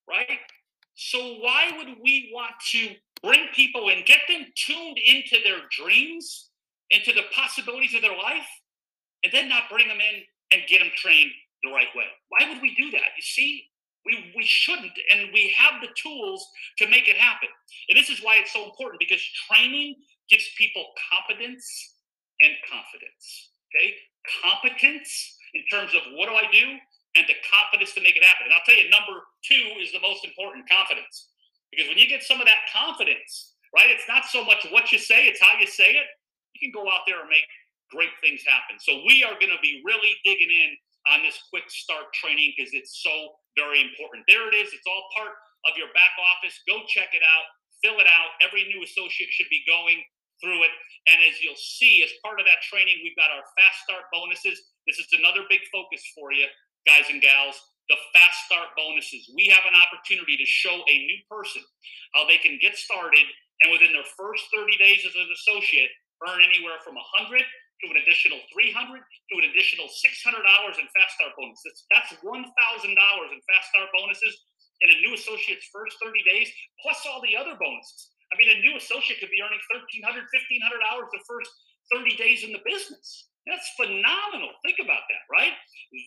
right? 0.10 0.40
So, 0.96 1.36
why 1.40 1.72
would 1.78 1.98
we 2.04 2.32
want 2.34 2.54
to 2.72 2.96
bring 3.24 3.48
people 3.54 3.90
in, 3.90 4.04
get 4.06 4.22
them 4.28 4.46
tuned 4.56 4.98
into 4.98 5.38
their 5.44 5.62
dreams, 5.70 6.50
into 6.90 7.14
the 7.14 7.24
possibilities 7.34 7.94
of 7.94 8.02
their 8.02 8.18
life, 8.18 8.48
and 9.24 9.32
then 9.32 9.48
not 9.48 9.70
bring 9.70 9.88
them 9.88 10.00
in 10.00 10.24
and 10.52 10.68
get 10.68 10.80
them 10.80 10.90
trained 10.96 11.32
the 11.64 11.72
right 11.72 11.88
way? 11.96 12.06
Why 12.30 12.50
would 12.50 12.62
we 12.62 12.76
do 12.76 12.92
that? 12.92 13.16
You 13.16 13.22
see, 13.22 13.66
we, 14.08 14.32
we 14.36 14.46
shouldn't, 14.48 14.96
and 15.12 15.28
we 15.36 15.52
have 15.52 15.84
the 15.84 15.92
tools 16.00 16.48
to 16.80 16.88
make 16.88 17.12
it 17.12 17.20
happen. 17.20 17.52
And 17.92 18.00
this 18.00 18.10
is 18.10 18.24
why 18.24 18.40
it's 18.40 18.54
so 18.56 18.64
important 18.64 19.04
because 19.04 19.22
training 19.52 20.00
gives 20.32 20.48
people 20.58 20.88
competence 21.12 21.68
and 22.40 22.56
confidence. 22.64 23.52
Okay, 23.68 24.00
competence 24.40 25.12
in 25.54 25.68
terms 25.68 25.92
of 25.92 26.02
what 26.16 26.32
do 26.32 26.36
I 26.40 26.48
do, 26.48 26.80
and 27.20 27.28
the 27.28 27.36
confidence 27.44 27.92
to 28.00 28.02
make 28.02 28.16
it 28.16 28.24
happen. 28.24 28.48
And 28.48 28.54
I'll 28.56 28.64
tell 28.64 28.80
you, 28.80 28.88
number 28.88 29.28
two 29.44 29.76
is 29.84 29.92
the 29.92 30.00
most 30.00 30.24
important 30.24 30.70
confidence. 30.70 31.34
Because 31.72 31.92
when 31.92 32.00
you 32.00 32.08
get 32.08 32.24
some 32.24 32.40
of 32.40 32.48
that 32.48 32.70
confidence, 32.72 33.60
right, 33.76 33.92
it's 33.92 34.08
not 34.08 34.24
so 34.24 34.46
much 34.46 34.64
what 34.72 34.92
you 34.94 35.00
say, 35.00 35.28
it's 35.28 35.42
how 35.42 35.60
you 35.60 35.68
say 35.68 36.00
it. 36.00 36.08
You 36.56 36.64
can 36.64 36.72
go 36.72 36.88
out 36.88 37.04
there 37.04 37.20
and 37.20 37.30
make 37.30 37.48
great 37.92 38.14
things 38.24 38.46
happen. 38.48 38.80
So 38.80 39.04
we 39.04 39.24
are 39.24 39.36
going 39.36 39.52
to 39.52 39.62
be 39.62 39.84
really 39.84 40.16
digging 40.24 40.52
in 40.52 40.78
on 41.14 41.24
this 41.24 41.40
quick 41.50 41.68
start 41.68 42.12
training 42.14 42.54
because 42.56 42.72
it's 42.76 43.02
so 43.04 43.40
very 43.56 43.82
important. 43.82 44.28
There 44.28 44.48
it 44.48 44.56
is. 44.56 44.72
It's 44.72 44.88
all 44.88 45.08
part 45.16 45.34
of 45.66 45.76
your 45.80 45.92
back 45.96 46.14
office. 46.20 46.56
Go 46.68 46.84
check 46.88 47.12
it 47.16 47.24
out, 47.24 47.46
fill 47.84 48.00
it 48.00 48.10
out. 48.10 48.36
Every 48.44 48.68
new 48.68 48.84
associate 48.84 49.32
should 49.32 49.50
be 49.50 49.64
going 49.66 50.04
through 50.44 50.62
it. 50.64 50.74
And 51.10 51.18
as 51.26 51.42
you'll 51.42 51.58
see, 51.58 52.04
as 52.04 52.12
part 52.22 52.40
of 52.40 52.46
that 52.46 52.62
training, 52.68 53.02
we've 53.02 53.18
got 53.18 53.34
our 53.34 53.44
fast 53.58 53.78
start 53.88 54.06
bonuses. 54.14 54.60
This 54.86 55.00
is 55.00 55.10
another 55.16 55.48
big 55.50 55.64
focus 55.74 56.04
for 56.14 56.32
you, 56.32 56.46
guys 56.86 57.10
and 57.10 57.24
gals. 57.24 57.58
The 57.90 57.98
fast 58.12 58.38
start 58.46 58.76
bonuses. 58.76 59.32
We 59.32 59.48
have 59.48 59.64
an 59.64 59.74
opportunity 59.80 60.36
to 60.36 60.46
show 60.46 60.76
a 60.76 60.96
new 61.08 61.20
person 61.32 61.64
how 62.14 62.28
they 62.28 62.38
can 62.38 62.60
get 62.60 62.76
started 62.76 63.24
and 63.64 63.72
within 63.72 63.96
their 63.96 64.06
first 64.20 64.44
30 64.54 64.78
days 64.78 65.02
as 65.08 65.16
an 65.16 65.32
associate, 65.34 65.90
earn 66.28 66.44
anywhere 66.44 66.78
from 66.84 67.00
100 67.00 67.42
to 67.84 67.86
an 67.94 68.02
additional 68.02 68.42
300 68.54 68.74
to 68.98 69.36
an 69.38 69.46
additional 69.54 69.86
$600 69.86 70.34
in 70.82 70.88
Fast 70.92 71.14
Start 71.18 71.34
bonuses. 71.38 71.86
That's 71.94 72.14
$1,000 72.20 72.26
in 72.26 73.42
Fast 73.46 73.68
Start 73.70 73.90
bonuses 73.94 74.34
in 74.82 74.94
a 74.94 75.02
new 75.02 75.14
associate's 75.14 75.66
first 75.74 75.98
30 76.02 76.22
days, 76.26 76.50
plus 76.82 77.02
all 77.10 77.22
the 77.22 77.38
other 77.38 77.58
bonuses. 77.58 78.14
I 78.30 78.38
mean, 78.38 78.52
a 78.52 78.60
new 78.62 78.76
associate 78.78 79.22
could 79.22 79.34
be 79.34 79.42
earning 79.42 79.62
$1,300, 79.72 80.26
$1,500 80.26 81.14
the 81.14 81.24
first 81.26 81.52
30 81.94 82.18
days 82.20 82.44
in 82.44 82.52
the 82.52 82.62
business. 82.66 83.30
That's 83.48 83.68
phenomenal. 83.80 84.52
Think 84.68 84.84
about 84.84 85.08
that, 85.08 85.24
right? 85.32 85.56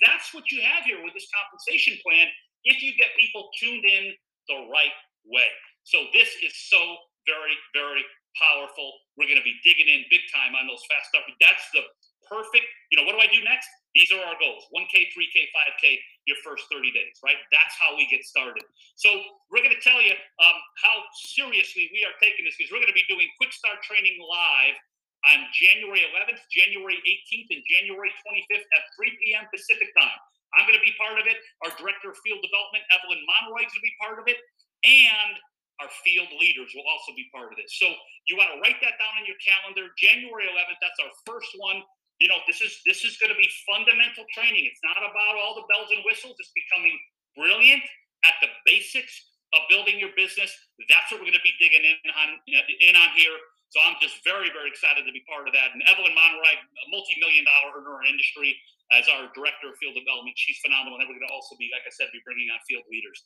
That's 0.04 0.34
what 0.36 0.52
you 0.52 0.60
have 0.60 0.84
here 0.84 1.00
with 1.00 1.16
this 1.16 1.26
compensation 1.32 1.96
plan 2.04 2.28
if 2.68 2.84
you 2.84 2.92
get 3.00 3.16
people 3.16 3.48
tuned 3.56 3.84
in 3.88 4.12
the 4.48 4.68
right 4.68 4.92
way. 5.24 5.48
So 5.88 6.04
this 6.12 6.28
is 6.44 6.52
so 6.68 6.78
very, 7.24 7.56
very 7.72 8.04
powerful. 8.40 8.97
We're 9.20 9.28
going 9.28 9.38
to 9.38 9.47
be 9.47 9.61
digging 9.61 9.87
in 9.87 10.09
big 10.09 10.25
time 10.32 10.56
on 10.56 10.64
those 10.64 10.80
fast 10.88 11.12
stuff. 11.12 11.28
That's 11.38 11.66
the 11.76 11.85
perfect, 12.26 12.64
you 12.88 12.97
know, 12.97 13.04
what 13.04 13.14
do 13.14 13.20
I 13.20 13.28
do 13.28 13.44
next? 13.44 13.68
These 13.92 14.14
are 14.14 14.23
our 14.23 14.38
goals 14.38 14.64
1K, 14.70 15.11
3K, 15.12 15.50
5K, 15.50 15.85
your 16.30 16.38
first 16.47 16.64
30 16.70 16.94
days, 16.94 17.18
right? 17.26 17.37
That's 17.50 17.75
how 17.76 17.99
we 17.99 18.06
get 18.06 18.23
started. 18.23 18.62
So 18.94 19.11
we're 19.50 19.66
going 19.66 19.75
to 19.75 19.82
tell 19.82 19.99
you 19.99 20.14
um, 20.38 20.59
how 20.78 21.02
seriously 21.35 21.90
we 21.90 22.06
are 22.06 22.14
taking 22.23 22.47
this 22.47 22.54
because 22.54 22.70
we're 22.70 22.80
going 22.80 22.94
to 22.94 22.97
be 22.97 23.06
doing 23.11 23.26
quick 23.37 23.50
start 23.50 23.82
training 23.82 24.14
live 24.23 24.78
on 25.26 25.44
January 25.52 26.06
11th, 26.06 26.40
January 26.49 26.97
18th, 27.02 27.50
and 27.50 27.62
January 27.66 28.09
25th 28.25 28.64
at 28.64 28.82
3 28.97 29.11
p.m. 29.20 29.44
Pacific 29.52 29.90
time. 29.99 30.20
I'm 30.56 30.64
going 30.66 30.78
to 30.78 30.87
be 30.87 30.94
part 30.97 31.18
of 31.18 31.26
it. 31.26 31.38
Our 31.66 31.70
director 31.76 32.11
of 32.11 32.16
field 32.23 32.42
development, 32.42 32.82
Evelyn 32.90 33.20
Monroy, 33.26 33.66
is 33.66 33.70
going 33.75 33.85
to 33.85 33.90
be 33.90 33.99
part 34.00 34.18
of 34.18 34.26
it. 34.26 34.38
And 34.87 35.35
our 35.80 35.90
field 36.04 36.28
leaders 36.37 36.70
will 36.76 36.87
also 36.87 37.16
be 37.16 37.26
part 37.32 37.50
of 37.50 37.56
this. 37.56 37.80
So 37.80 37.88
you 38.28 38.37
want 38.37 38.52
to 38.52 38.60
write 38.60 38.78
that 38.84 39.00
down 39.00 39.14
on 39.16 39.25
your 39.25 39.40
calendar. 39.40 39.90
January 39.96 40.46
11th, 40.46 40.78
that's 40.78 41.00
our 41.00 41.12
first 41.25 41.50
one. 41.56 41.80
You 42.20 42.28
know, 42.28 42.37
this 42.44 42.60
is 42.60 42.84
this 42.84 43.00
is 43.08 43.16
going 43.16 43.32
to 43.32 43.40
be 43.40 43.49
fundamental 43.64 44.28
training. 44.37 44.68
It's 44.68 44.84
not 44.84 45.00
about 45.00 45.40
all 45.40 45.56
the 45.56 45.64
bells 45.72 45.88
and 45.88 46.04
whistles. 46.04 46.37
It's 46.37 46.52
becoming 46.52 46.92
brilliant 47.32 47.80
at 48.28 48.37
the 48.44 48.52
basics 48.68 49.12
of 49.56 49.64
building 49.72 49.96
your 49.96 50.12
business. 50.14 50.52
That's 50.92 51.08
what 51.08 51.25
we're 51.25 51.32
going 51.32 51.40
to 51.40 51.49
be 51.49 51.56
digging 51.56 51.80
in 51.80 51.96
on 52.12 52.28
in 52.44 52.94
on 52.94 53.16
here. 53.16 53.34
So 53.70 53.78
I'm 53.87 53.94
just 54.02 54.18
very, 54.26 54.50
very 54.50 54.66
excited 54.66 55.06
to 55.06 55.14
be 55.14 55.22
part 55.30 55.46
of 55.46 55.54
that. 55.54 55.70
And 55.70 55.78
Evelyn 55.87 56.10
Monroy, 56.10 56.58
a 56.58 56.87
multi-million 56.90 57.46
dollar 57.46 57.78
earner 57.78 58.02
in 58.02 58.18
industry, 58.18 58.58
as 58.90 59.06
our 59.06 59.30
director 59.30 59.70
of 59.70 59.78
field 59.78 59.94
development, 59.94 60.34
she's 60.34 60.58
phenomenal. 60.58 60.99
And 60.99 61.06
we're 61.06 61.22
going 61.22 61.30
to 61.30 61.34
also 61.34 61.54
be, 61.54 61.70
like 61.70 61.87
I 61.87 61.92
said, 61.94 62.10
be 62.10 62.18
bringing 62.26 62.50
on 62.50 62.58
field 62.66 62.82
leaders. 62.90 63.22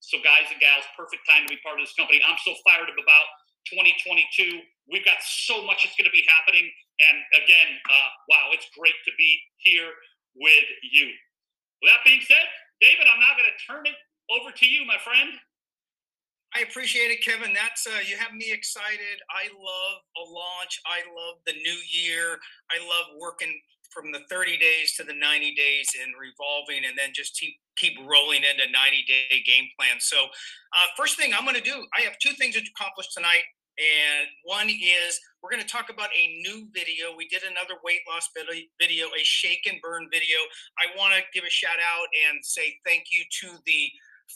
So 0.00 0.18
guys 0.22 0.48
and 0.52 0.60
gals, 0.60 0.84
perfect 0.94 1.24
time 1.26 1.44
to 1.46 1.50
be 1.50 1.60
part 1.64 1.80
of 1.80 1.84
this 1.84 1.96
company. 1.96 2.22
I'm 2.22 2.38
so 2.44 2.54
fired 2.62 2.86
up 2.88 2.98
about 2.98 3.26
2022. 3.72 4.62
We've 4.86 5.04
got 5.04 5.18
so 5.22 5.64
much 5.66 5.82
that's 5.82 5.98
going 5.98 6.06
to 6.06 6.14
be 6.14 6.24
happening. 6.30 6.68
And 7.02 7.16
again, 7.42 7.70
uh, 7.90 8.08
wow, 8.30 8.54
it's 8.54 8.68
great 8.78 8.96
to 9.04 9.12
be 9.18 9.40
here 9.66 9.90
with 10.38 10.68
you. 10.86 11.10
With 11.82 11.90
that 11.92 12.06
being 12.06 12.22
said, 12.22 12.46
David, 12.80 13.08
I'm 13.10 13.20
now 13.20 13.34
going 13.34 13.50
to 13.50 13.58
turn 13.66 13.84
it 13.84 13.98
over 14.30 14.52
to 14.52 14.66
you, 14.66 14.86
my 14.86 14.96
friend. 15.02 15.34
I 16.54 16.60
appreciate 16.64 17.10
it, 17.10 17.20
Kevin. 17.20 17.52
That's 17.52 17.86
uh, 17.86 18.00
you 18.06 18.16
have 18.16 18.32
me 18.32 18.48
excited. 18.48 19.20
I 19.28 19.52
love 19.52 19.96
a 20.16 20.24
launch. 20.24 20.80
I 20.86 21.04
love 21.12 21.42
the 21.44 21.52
new 21.52 21.78
year. 21.92 22.38
I 22.72 22.80
love 22.80 23.18
working 23.20 23.52
from 23.96 24.12
the 24.12 24.20
30 24.28 24.58
days 24.58 24.92
to 24.96 25.04
the 25.04 25.14
90 25.14 25.54
days 25.54 25.88
and 26.04 26.12
revolving, 26.20 26.84
and 26.84 26.92
then 26.98 27.16
just 27.16 27.38
keep 27.40 27.56
keep 27.76 27.96
rolling 28.04 28.44
into 28.44 28.68
90 28.68 29.04
day 29.08 29.40
game 29.44 29.68
plan. 29.78 29.96
So, 30.00 30.16
uh, 30.76 30.86
first 30.96 31.16
thing 31.16 31.32
I'm 31.32 31.44
going 31.44 31.56
to 31.56 31.64
do, 31.64 31.84
I 31.96 32.02
have 32.02 32.18
two 32.18 32.36
things 32.36 32.54
to 32.56 32.62
accomplish 32.76 33.08
tonight. 33.14 33.48
And 33.76 34.28
one 34.44 34.68
is 34.68 35.20
we're 35.42 35.50
going 35.50 35.62
to 35.62 35.68
talk 35.68 35.90
about 35.90 36.08
a 36.16 36.40
new 36.40 36.68
video. 36.72 37.12
We 37.16 37.28
did 37.28 37.42
another 37.42 37.76
weight 37.84 38.00
loss 38.08 38.28
video, 38.80 39.06
a 39.08 39.22
Shape 39.22 39.60
and 39.68 39.80
Burn 39.82 40.08
video. 40.10 40.38
I 40.80 40.96
want 40.96 41.12
to 41.14 41.20
give 41.34 41.44
a 41.44 41.50
shout 41.50 41.76
out 41.76 42.08
and 42.28 42.44
say 42.44 42.76
thank 42.86 43.04
you 43.12 43.22
to 43.42 43.58
the 43.66 43.90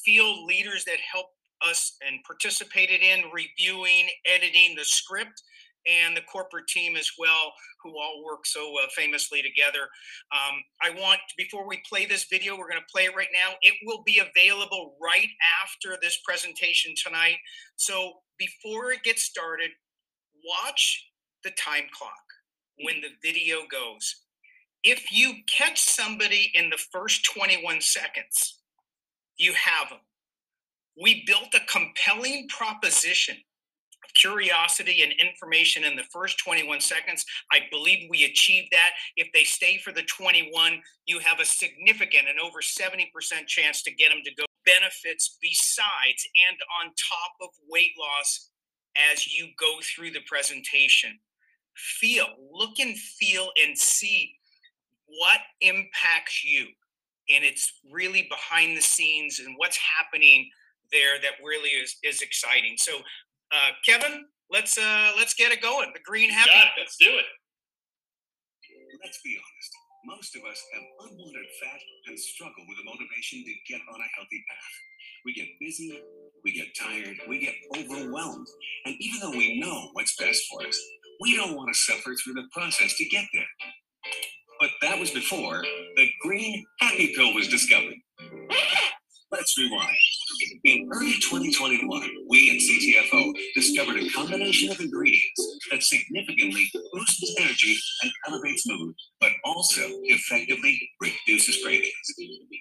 field 0.05 0.45
leaders 0.45 0.85
that 0.85 0.99
helped 1.01 1.35
us 1.67 1.97
and 2.07 2.23
participated 2.25 3.01
in 3.01 3.25
reviewing, 3.33 4.09
editing 4.27 4.77
the 4.77 4.85
script, 4.85 5.43
and 5.87 6.17
the 6.17 6.23
corporate 6.23 6.67
team 6.67 6.97
as 6.97 7.11
well, 7.19 7.53
who 7.83 7.91
all 7.99 8.25
work 8.25 8.47
so 8.47 8.73
uh, 8.83 8.87
famously 8.95 9.43
together. 9.43 9.89
Um, 10.33 10.63
I 10.83 10.91
want, 11.01 11.21
before 11.37 11.67
we 11.67 11.83
play 11.89 12.07
this 12.07 12.27
video, 12.31 12.57
we're 12.57 12.69
going 12.69 12.81
to 12.81 12.93
play 12.93 13.05
it 13.05 13.17
right 13.17 13.29
now. 13.33 13.55
It 13.63 13.75
will 13.85 14.03
be 14.05 14.21
available 14.21 14.97
right 15.01 15.29
after 15.63 15.97
this 16.01 16.19
presentation 16.25 16.95
tonight. 17.03 17.37
So 17.77 18.13
before 18.39 18.93
it 18.93 19.03
gets 19.03 19.23
started, 19.23 19.71
watch 20.45 21.07
the 21.45 21.51
time 21.51 21.85
clock 21.93 22.13
when 22.85 23.01
the 23.01 23.11
video 23.23 23.59
goes. 23.71 24.17
If 24.83 25.13
you 25.13 25.35
catch 25.59 25.81
somebody 25.81 26.51
in 26.55 26.71
the 26.71 26.79
first 26.91 27.29
21 27.35 27.81
seconds, 27.81 28.61
you 29.37 29.53
have 29.53 29.91
them 29.91 30.01
we 31.01 31.25
built 31.27 31.55
a 31.55 31.61
compelling 31.73 32.49
proposition 32.49 33.37
curiosity 34.15 35.03
and 35.03 35.13
information 35.13 35.85
in 35.85 35.97
the 35.97 36.05
first 36.13 36.39
21 36.39 36.81
seconds. 36.81 37.25
I 37.53 37.61
believe 37.71 38.09
we 38.11 38.25
achieved 38.25 38.69
that. 38.73 38.91
If 39.17 39.29
they 39.33 39.45
stay 39.45 39.79
for 39.79 39.93
the 39.93 40.03
21, 40.03 40.81
you 41.07 41.19
have 41.21 41.41
a 41.41 41.45
significant 41.45 42.29
and 42.29 42.39
over 42.39 42.61
70% 42.61 43.11
chance 43.47 43.83
to 43.83 43.95
get 43.95 44.11
them 44.11 44.23
to 44.25 44.35
go 44.35 44.45
benefits 44.67 45.39
besides 45.41 46.29
and 46.51 46.59
on 46.81 46.93
top 46.93 47.33
of 47.41 47.49
weight 47.69 47.93
loss 47.99 48.51
as 49.13 49.27
you 49.27 49.49
go 49.59 49.79
through 49.83 50.11
the 50.11 50.21
presentation. 50.27 51.19
Feel, 51.75 52.27
look 52.53 52.79
and 52.79 52.99
feel 52.99 53.51
and 53.63 53.77
see 53.77 54.35
what 55.07 55.41
impacts 55.61 56.45
you. 56.45 56.67
And 57.35 57.45
it's 57.45 57.81
really 57.91 58.27
behind 58.29 58.77
the 58.77 58.83
scenes 58.83 59.39
and 59.39 59.55
what's 59.57 59.79
happening 59.79 60.51
there 60.93 61.21
that 61.23 61.45
really 61.45 61.71
is 61.71 61.97
is 62.03 62.21
exciting. 62.21 62.75
So, 62.77 62.93
uh, 63.53 63.71
Kevin, 63.85 64.25
let's 64.51 64.79
uh, 64.79 65.13
let's 65.17 65.35
get 65.35 65.53
it 65.53 65.63
going. 65.63 65.91
The 65.95 66.01
green 66.05 66.31
happy. 66.31 66.51
It, 66.51 66.69
let's 66.79 66.97
do 66.97 67.11
it. 67.11 67.27
Let's 69.03 69.21
be 69.23 69.37
honest. 69.37 69.73
Most 70.05 70.37
of 70.37 70.43
us 70.51 70.63
have 70.73 70.83
unwanted 71.05 71.47
fat 71.61 71.81
and 72.07 72.19
struggle 72.19 72.65
with 72.69 72.79
the 72.79 72.85
motivation 72.85 73.45
to 73.45 73.53
get 73.69 73.81
on 73.93 74.01
a 74.01 74.09
healthy 74.17 74.43
path. 74.49 74.75
We 75.27 75.35
get 75.35 75.49
busy, 75.61 76.01
we 76.43 76.53
get 76.53 76.69
tired, 76.79 77.17
we 77.29 77.39
get 77.39 77.55
overwhelmed. 77.77 78.47
And 78.87 78.95
even 78.99 79.21
though 79.21 79.37
we 79.37 79.61
know 79.61 79.91
what's 79.93 80.17
best 80.17 80.43
for 80.51 80.67
us, 80.67 80.79
we 81.21 81.37
don't 81.37 81.55
want 81.55 81.69
to 81.73 81.79
suffer 81.79 82.15
through 82.15 82.35
the 82.35 82.49
process 82.53 82.97
to 82.97 83.05
get 83.07 83.27
there. 83.35 83.45
But 84.59 84.71
that 84.83 84.99
was 84.99 85.11
before 85.11 85.63
the 85.97 86.09
green 86.23 86.65
happy 86.81 87.13
pill 87.15 87.35
was 87.35 87.49
discovered. 87.49 87.97
Let's 89.31 89.57
rewind. 89.59 89.97
In 90.65 90.89
early 90.93 91.15
2021, 91.21 92.03
we 92.29 92.51
at 92.51 92.59
CTFO 92.59 93.33
discovered 93.55 94.01
a 94.01 94.11
combination 94.11 94.71
of 94.71 94.81
ingredients 94.81 95.59
that 95.71 95.83
significantly 95.83 96.67
boosts 96.93 97.35
energy 97.41 97.77
and 98.03 98.13
elevates 98.29 98.69
mood, 98.69 98.95
but 99.21 99.31
also 99.45 99.83
effectively 100.05 100.79
reduces 101.01 101.63
cravings. 101.63 101.93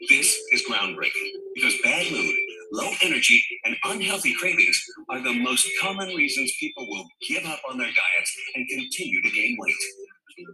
This 0.10 0.36
is 0.52 0.64
groundbreaking 0.70 1.30
because 1.56 1.76
bad 1.84 2.12
mood, 2.12 2.36
low 2.72 2.90
energy, 3.04 3.44
and 3.66 3.76
unhealthy 3.84 4.34
cravings 4.36 4.82
are 5.10 5.22
the 5.22 5.34
most 5.34 5.68
common 5.82 6.10
reasons 6.16 6.52
people 6.60 6.88
will 6.90 7.06
give 7.28 7.46
up 7.46 7.60
on 7.70 7.78
their 7.78 7.88
diets 7.88 8.38
and 8.56 8.68
continue 8.68 9.22
to 9.22 9.30
gain 9.30 9.58
weight. 9.60 9.76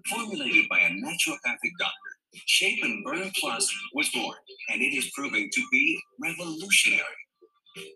Formulated 0.10 0.68
by 0.70 0.80
a 0.80 0.90
naturopathic 0.90 1.72
doctor, 1.80 2.12
Shape 2.46 2.84
and 2.84 3.04
Burn 3.04 3.32
Plus 3.40 3.72
was 3.94 4.10
born, 4.10 4.36
and 4.70 4.82
it 4.82 4.94
is 4.96 5.12
proving 5.16 5.50
to 5.54 5.62
be 5.72 6.00
revolutionary. 6.22 7.04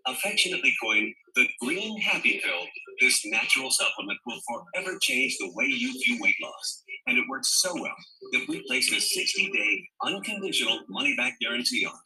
Affectionately 0.06 0.74
coined 0.82 1.14
the 1.36 1.46
Green 1.62 1.98
Happy 2.00 2.40
Pill, 2.44 2.66
this 3.00 3.24
natural 3.26 3.70
supplement 3.70 4.18
will 4.26 4.40
forever 4.48 4.98
change 5.00 5.36
the 5.38 5.50
way 5.54 5.66
you 5.66 5.92
view 6.04 6.18
weight 6.20 6.34
loss. 6.42 6.82
And 7.06 7.16
it 7.16 7.24
works 7.30 7.62
so 7.62 7.72
well 7.74 7.96
that 8.32 8.46
we 8.48 8.62
place 8.66 8.92
a 8.92 9.00
60 9.00 9.50
day 9.50 9.82
unconditional 10.04 10.80
money 10.88 11.16
back 11.16 11.34
guarantee 11.40 11.86
on. 11.86 11.98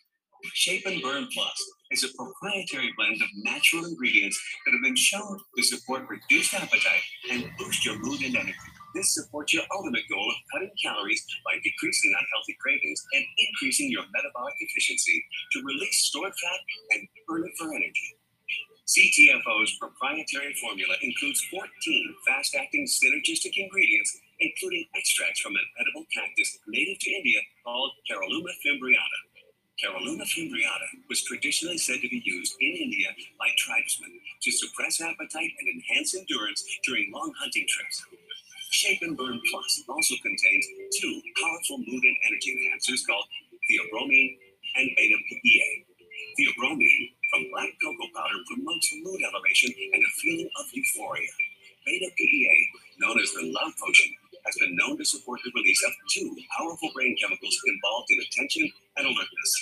Shape 0.52 0.84
and 0.86 1.02
Burn 1.02 1.26
Plus 1.32 1.72
is 1.90 2.04
a 2.04 2.14
proprietary 2.14 2.92
blend 2.96 3.20
of 3.22 3.28
natural 3.42 3.86
ingredients 3.86 4.38
that 4.64 4.72
have 4.72 4.82
been 4.82 4.96
shown 4.96 5.38
to 5.56 5.62
support 5.62 6.06
reduced 6.08 6.54
appetite 6.54 7.02
and 7.30 7.50
boost 7.58 7.84
your 7.84 7.98
mood 7.98 8.22
and 8.22 8.36
energy. 8.36 8.54
This 8.94 9.12
supports 9.12 9.52
your 9.52 9.66
ultimate 9.74 10.06
goal 10.08 10.30
of 10.30 10.38
cutting 10.54 10.70
calories 10.80 11.26
by 11.44 11.58
decreasing 11.64 12.14
unhealthy 12.14 12.56
cravings 12.62 13.02
and 13.14 13.24
increasing 13.50 13.90
your 13.90 14.04
metabolic 14.14 14.54
efficiency 14.60 15.24
to 15.52 15.66
release 15.66 16.06
stored 16.06 16.30
fat 16.30 16.60
and 16.94 17.08
burn 17.26 17.42
it 17.42 17.52
for 17.58 17.74
energy. 17.74 18.14
CTFO's 18.86 19.74
proprietary 19.80 20.54
formula 20.60 20.94
includes 21.02 21.42
14 21.50 21.66
fast 22.28 22.54
acting 22.54 22.86
synergistic 22.86 23.56
ingredients, 23.56 24.16
including 24.38 24.86
extracts 24.94 25.40
from 25.40 25.56
an 25.56 25.66
edible 25.80 26.06
cactus 26.14 26.58
native 26.68 26.98
to 27.00 27.10
India 27.10 27.40
called 27.64 27.90
Caralluma 28.08 28.52
fimbriata. 28.62 29.20
Caralluma 29.82 30.22
fimbriata 30.22 30.86
was 31.08 31.24
traditionally 31.24 31.78
said 31.78 32.00
to 32.00 32.08
be 32.08 32.22
used 32.24 32.54
in 32.60 32.76
India 32.76 33.08
by 33.40 33.48
tribesmen 33.58 34.20
to 34.42 34.52
suppress 34.52 35.00
appetite 35.00 35.50
and 35.58 35.68
enhance 35.68 36.14
endurance 36.14 36.62
during 36.84 37.10
long 37.10 37.32
hunting 37.40 37.66
trips. 37.68 38.04
Shape 38.74 39.06
and 39.06 39.16
Burn 39.16 39.40
Plus 39.48 39.84
also 39.88 40.16
contains 40.18 40.66
two 40.98 41.22
powerful 41.38 41.78
mood 41.78 42.02
and 42.02 42.16
energy 42.26 42.50
enhancers 42.58 43.06
called 43.06 43.22
theobromine 43.70 44.34
and 44.74 44.90
beta 44.98 45.14
PEA. 45.30 45.86
Theobromine 46.34 47.14
from 47.30 47.46
black 47.54 47.70
cocoa 47.78 48.10
powder 48.18 48.42
promotes 48.50 48.90
mood 48.98 49.22
elevation 49.22 49.70
and 49.94 50.02
a 50.02 50.10
feeling 50.18 50.50
of 50.58 50.66
euphoria. 50.74 51.30
Beta 51.86 52.10
PEA, 52.18 52.68
known 52.98 53.20
as 53.20 53.30
the 53.38 53.46
love 53.46 53.72
potion, 53.78 54.10
has 54.44 54.58
been 54.58 54.74
known 54.74 54.98
to 54.98 55.04
support 55.04 55.38
the 55.44 55.52
release 55.54 55.82
of 55.86 55.94
two 56.10 56.34
powerful 56.58 56.90
brain 56.96 57.14
chemicals 57.22 57.56
involved 57.68 58.10
in 58.10 58.18
attention 58.26 58.66
and 58.98 59.06
alertness. 59.06 59.52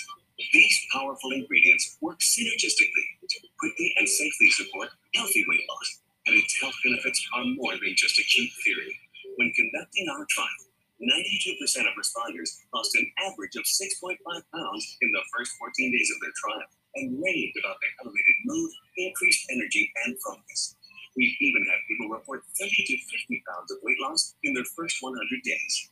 These 0.51 0.87
powerful 0.91 1.31
ingredients 1.33 1.97
work 2.01 2.17
synergistically 2.17 3.07
to 3.29 3.37
quickly 3.59 3.93
and 3.97 4.09
safely 4.09 4.49
support 4.49 4.89
healthy 5.13 5.45
weight 5.47 5.69
loss, 5.69 6.01
and 6.25 6.35
its 6.35 6.59
health 6.59 6.75
benefits 6.83 7.21
are 7.37 7.45
more 7.45 7.73
than 7.77 7.93
just 7.95 8.17
a 8.17 8.23
cute 8.23 8.49
theory. 8.65 8.97
When 9.37 9.51
conducting 9.53 10.07
our 10.09 10.25
trial, 10.29 10.63
92% 11.01 11.89
of 11.89 11.97
responders 11.97 12.53
lost 12.73 12.95
an 12.95 13.07
average 13.25 13.55
of 13.57 13.65
6.5 13.65 14.17
pounds 14.53 14.83
in 15.01 15.09
the 15.11 15.23
first 15.35 15.51
14 15.57 15.91
days 15.91 16.09
of 16.13 16.21
their 16.21 16.35
trial 16.37 16.67
and 16.95 17.17
raved 17.17 17.57
about 17.59 17.77
their 17.81 17.93
elevated 18.05 18.37
mood, 18.45 18.71
increased 18.97 19.49
energy, 19.51 19.91
and 20.05 20.15
focus. 20.21 20.75
We've 21.17 21.35
even 21.41 21.65
had 21.65 21.81
people 21.89 22.09
report 22.09 22.43
30 22.59 22.69
to 22.69 22.97
50 22.97 23.43
pounds 23.49 23.71
of 23.71 23.77
weight 23.83 23.97
loss 24.01 24.35
in 24.43 24.53
their 24.53 24.69
first 24.77 24.97
100 25.01 25.17
days. 25.43 25.89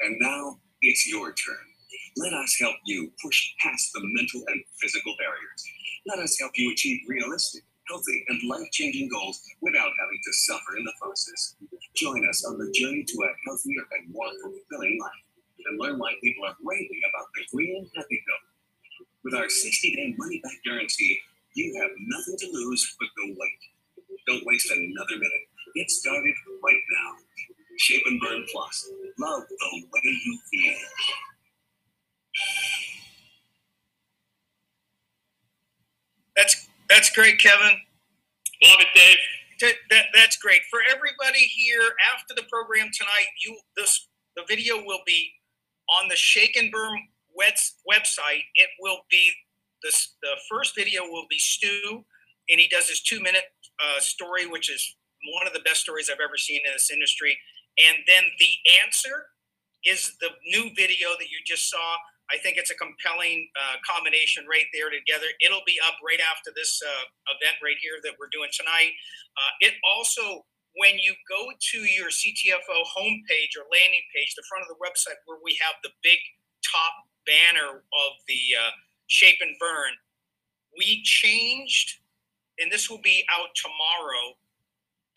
And 0.00 0.16
now 0.20 0.58
it's 0.82 1.06
your 1.06 1.32
turn. 1.34 1.66
Let 2.16 2.34
us 2.34 2.56
help 2.60 2.76
you 2.84 3.12
push 3.22 3.54
past 3.60 3.90
the 3.94 4.00
mental 4.02 4.42
and 4.48 4.62
physical 4.80 5.14
barriers. 5.18 5.62
Let 6.06 6.18
us 6.18 6.38
help 6.38 6.52
you 6.56 6.72
achieve 6.72 7.00
realistic, 7.08 7.62
healthy, 7.90 8.24
and 8.28 8.38
life 8.48 8.70
changing 8.70 9.08
goals 9.10 9.42
without 9.60 9.90
having 9.98 10.20
to 10.24 10.32
suffer 10.32 10.78
in 10.78 10.84
the 10.84 10.94
process. 11.02 11.56
Join 11.94 12.22
us 12.28 12.44
on 12.46 12.56
the 12.58 12.70
journey 12.70 13.04
to 13.04 13.16
a 13.26 13.30
healthier 13.44 13.82
and 13.98 14.14
more 14.14 14.30
fulfilling 14.42 14.98
life 15.02 15.22
and 15.66 15.80
learn 15.80 15.98
why 15.98 16.14
people 16.22 16.46
are 16.46 16.56
raving 16.64 17.02
about 17.10 17.26
the 17.34 17.42
Green 17.52 17.90
Happy 17.96 18.22
Pill. 18.24 18.42
With 19.24 19.34
our 19.34 19.48
60 19.48 19.96
day 19.96 20.14
money 20.16 20.40
back 20.42 20.56
guarantee, 20.64 21.18
you 21.54 21.74
have 21.82 21.90
nothing 22.06 22.36
to 22.38 22.46
lose 22.52 22.96
but 22.98 23.08
the 23.16 23.34
wait. 23.36 23.60
Don't 24.26 24.46
waste 24.46 24.70
another 24.70 25.16
minute. 25.16 25.46
Get 25.74 25.90
started 25.90 26.34
right 26.64 26.82
now. 27.02 27.16
Shape 27.78 28.02
and 28.06 28.20
Burn 28.20 28.44
Plus. 28.52 28.90
Love 29.18 29.42
the 29.48 29.82
way 29.92 30.00
you 30.04 30.38
feel. 30.50 30.74
That's 36.36 36.69
that's 36.90 37.10
great, 37.10 37.38
Kevin. 37.38 37.78
Love 38.64 38.80
it, 38.80 38.88
Dave. 38.94 39.16
That, 39.60 39.74
that, 39.90 40.04
that's 40.14 40.36
great 40.36 40.62
for 40.70 40.80
everybody 40.90 41.40
here. 41.40 41.94
After 42.14 42.34
the 42.34 42.42
program 42.50 42.90
tonight, 42.92 43.28
you 43.44 43.58
this 43.76 44.08
the 44.36 44.42
video 44.48 44.76
will 44.84 45.00
be 45.06 45.30
on 46.00 46.08
the 46.08 46.16
Shape 46.16 46.52
and 46.58 46.70
Burn 46.70 46.98
webs, 47.34 47.76
website. 47.90 48.44
It 48.54 48.68
will 48.80 48.98
be 49.10 49.32
this 49.82 50.16
the 50.22 50.36
first 50.50 50.74
video 50.76 51.02
will 51.04 51.26
be 51.30 51.38
Stu, 51.38 52.04
and 52.48 52.60
he 52.60 52.68
does 52.68 52.88
his 52.88 53.02
two 53.02 53.20
minute 53.20 53.44
uh, 53.82 54.00
story, 54.00 54.46
which 54.46 54.70
is 54.70 54.96
one 55.38 55.46
of 55.46 55.52
the 55.52 55.60
best 55.60 55.80
stories 55.80 56.10
I've 56.10 56.24
ever 56.24 56.36
seen 56.36 56.60
in 56.66 56.72
this 56.72 56.90
industry. 56.90 57.38
And 57.78 57.98
then 58.06 58.24
the 58.38 58.80
answer 58.82 59.26
is 59.84 60.16
the 60.20 60.30
new 60.46 60.70
video 60.76 61.10
that 61.18 61.30
you 61.30 61.38
just 61.46 61.70
saw. 61.70 61.96
I 62.30 62.38
think 62.38 62.56
it's 62.56 62.70
a 62.70 62.78
compelling 62.78 63.50
uh, 63.58 63.82
combination 63.82 64.46
right 64.46 64.70
there 64.70 64.86
together. 64.88 65.26
It'll 65.42 65.66
be 65.66 65.82
up 65.82 65.98
right 65.98 66.22
after 66.22 66.54
this 66.54 66.78
uh, 66.78 67.34
event 67.34 67.58
right 67.58 67.78
here 67.82 67.98
that 68.06 68.14
we're 68.18 68.30
doing 68.30 68.48
tonight. 68.54 68.94
Uh, 69.34 69.52
it 69.66 69.74
also, 69.82 70.46
when 70.78 70.94
you 71.02 71.12
go 71.26 71.50
to 71.50 71.78
your 71.90 72.14
CTFO 72.14 72.86
homepage 72.86 73.58
or 73.58 73.66
landing 73.66 74.06
page, 74.14 74.38
the 74.38 74.46
front 74.46 74.62
of 74.62 74.70
the 74.70 74.78
website 74.78 75.18
where 75.26 75.42
we 75.42 75.58
have 75.58 75.74
the 75.82 75.90
big 76.06 76.22
top 76.62 77.10
banner 77.26 77.82
of 77.82 78.12
the 78.30 78.42
uh, 78.54 78.70
Shape 79.10 79.42
and 79.42 79.58
Burn, 79.58 79.98
we 80.78 81.02
changed, 81.02 81.98
and 82.62 82.70
this 82.70 82.88
will 82.88 83.02
be 83.02 83.26
out 83.26 83.50
tomorrow, 83.58 84.38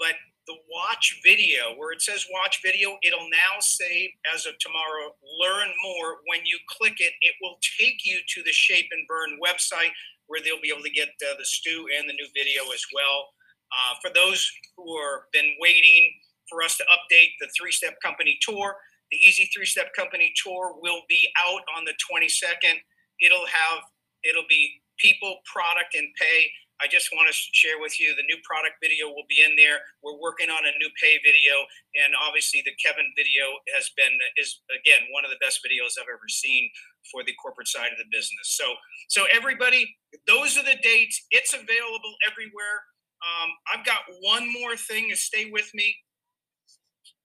but 0.02 0.18
the 0.48 0.58
watch 0.72 1.20
video 1.24 1.76
where 1.78 1.92
it 1.92 2.02
says 2.02 2.26
watch 2.32 2.60
video 2.64 2.98
it'll 3.04 3.30
now 3.30 3.60
say 3.60 4.14
as 4.34 4.46
of 4.46 4.58
tomorrow 4.60 5.16
learn 5.40 5.70
more. 5.84 6.20
When 6.28 6.46
you 6.46 6.60
click 6.68 7.00
it 7.00 7.14
it 7.22 7.36
will 7.42 7.58
take 7.80 8.06
you 8.06 8.20
to 8.36 8.44
the 8.44 8.52
shape 8.52 8.88
and 8.92 9.08
burn 9.08 9.40
website 9.44 9.92
where 10.28 10.42
they'll 10.42 10.62
be 10.62 10.72
able 10.72 10.84
to 10.84 10.92
get 10.92 11.10
uh, 11.22 11.36
the 11.38 11.46
Stu 11.46 11.88
and 11.98 12.10
the 12.10 12.14
new 12.14 12.28
video 12.36 12.64
as 12.74 12.84
well. 12.94 13.30
Uh, 13.72 13.96
for 14.02 14.14
those 14.14 14.50
who 14.78 14.96
are 14.96 15.26
been 15.34 15.56
waiting 15.60 16.12
for 16.50 16.62
us 16.64 16.78
to 16.78 16.84
update 16.86 17.32
the 17.40 17.50
three 17.58 17.72
step 17.72 17.96
company 18.02 18.38
tour 18.42 18.76
the 19.14 19.18
easy 19.18 19.50
three 19.54 19.66
step 19.66 19.94
company 19.96 20.34
tour 20.36 20.76
will 20.82 21.02
be 21.08 21.30
out 21.38 21.62
on 21.78 21.86
the 21.86 21.94
22nd 22.12 22.82
it'll 23.22 23.46
have 23.46 23.84
it'll 24.24 24.50
be 24.50 24.82
people 24.98 25.38
product 25.46 25.96
and 25.96 26.08
pay 26.20 26.50
I 26.84 26.88
just 26.92 27.16
want 27.16 27.32
to 27.32 27.36
share 27.56 27.80
with 27.80 27.96
you 27.96 28.12
the 28.12 28.28
new 28.28 28.36
product 28.44 28.76
video 28.84 29.08
will 29.08 29.24
be 29.32 29.40
in 29.40 29.56
there. 29.56 29.80
We're 30.04 30.20
working 30.20 30.52
on 30.52 30.68
a 30.68 30.76
new 30.84 30.92
pay 31.00 31.16
video, 31.24 31.64
and 32.04 32.12
obviously 32.20 32.60
the 32.68 32.76
Kevin 32.76 33.08
video 33.16 33.56
has 33.72 33.88
been 33.96 34.12
is 34.36 34.60
again 34.68 35.08
one 35.16 35.24
of 35.24 35.32
the 35.32 35.40
best 35.40 35.64
videos 35.64 35.96
I've 35.96 36.12
ever 36.12 36.28
seen 36.28 36.68
for 37.08 37.24
the 37.24 37.32
corporate 37.40 37.72
side 37.72 37.96
of 37.96 37.98
the 37.98 38.12
business. 38.12 38.60
So 38.60 38.68
so 39.08 39.24
everybody, 39.32 39.88
those 40.28 40.60
are 40.60 40.68
the 40.68 40.76
dates. 40.84 41.24
It's 41.32 41.56
available 41.56 42.20
everywhere. 42.28 42.84
Um, 43.24 43.50
I've 43.72 43.86
got 43.88 44.04
one 44.20 44.52
more 44.52 44.76
thing 44.76 45.08
to 45.10 45.16
stay 45.16 45.48
with 45.56 45.72
me. 45.74 45.96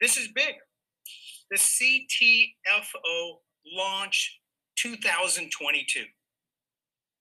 This 0.00 0.16
is 0.16 0.30
big. 0.30 0.54
The 1.50 1.58
CTFO 1.58 3.42
launch 3.74 4.38
2022. 4.78 6.06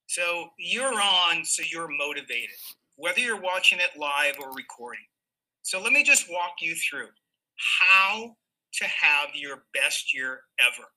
So 0.08 0.50
you're 0.58 1.02
on, 1.02 1.44
so 1.44 1.64
you're 1.70 1.90
motivated, 1.90 2.56
whether 2.96 3.20
you're 3.20 3.42
watching 3.42 3.80
it 3.80 4.00
live 4.00 4.36
or 4.40 4.54
recording. 4.54 5.06
So 5.64 5.82
let 5.82 5.92
me 5.92 6.04
just 6.04 6.30
walk 6.30 6.54
you 6.62 6.76
through 6.76 7.10
how 7.90 8.36
to 8.74 8.86
have 8.86 9.30
your 9.36 9.64
best 9.74 10.14
year 10.14 10.40
ever 10.60 10.88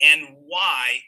and 0.00 0.36
why 0.46 0.98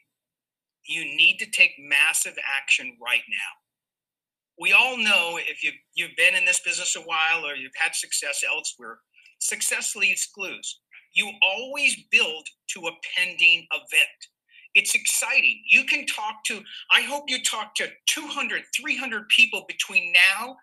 you 0.87 1.05
need 1.05 1.39
to 1.39 1.51
take 1.51 1.73
massive 1.79 2.35
action 2.61 2.97
right 3.03 3.23
now. 3.29 4.61
We 4.61 4.73
all 4.73 4.99
know 4.99 5.39
if 5.41 5.65
you've, 5.65 5.75
you've 5.95 6.17
been 6.17 6.35
in 6.35 6.45
this 6.45 6.61
business 6.61 6.95
a 6.95 7.01
while 7.01 7.47
or 7.47 7.55
you've 7.55 7.73
had 7.77 7.95
success 7.95 8.45
elsewhere, 8.47 8.99
success 9.39 9.97
leaves 9.97 10.27
clues. 10.27 10.81
You 11.15 11.31
always 11.43 11.97
build 12.11 12.47
to 12.75 12.81
a 12.81 12.93
pending 13.17 13.67
event. 13.73 14.29
It's 14.75 14.95
exciting. 14.95 15.63
You 15.69 15.85
can 15.85 16.07
talk 16.07 16.45
to, 16.47 16.61
I 16.93 17.03
hope 17.03 17.25
you 17.29 17.43
talk 17.43 17.75
to 17.77 17.89
200, 18.07 18.63
300 18.75 19.29
people 19.29 19.65
between 19.69 20.13
now 20.13 20.57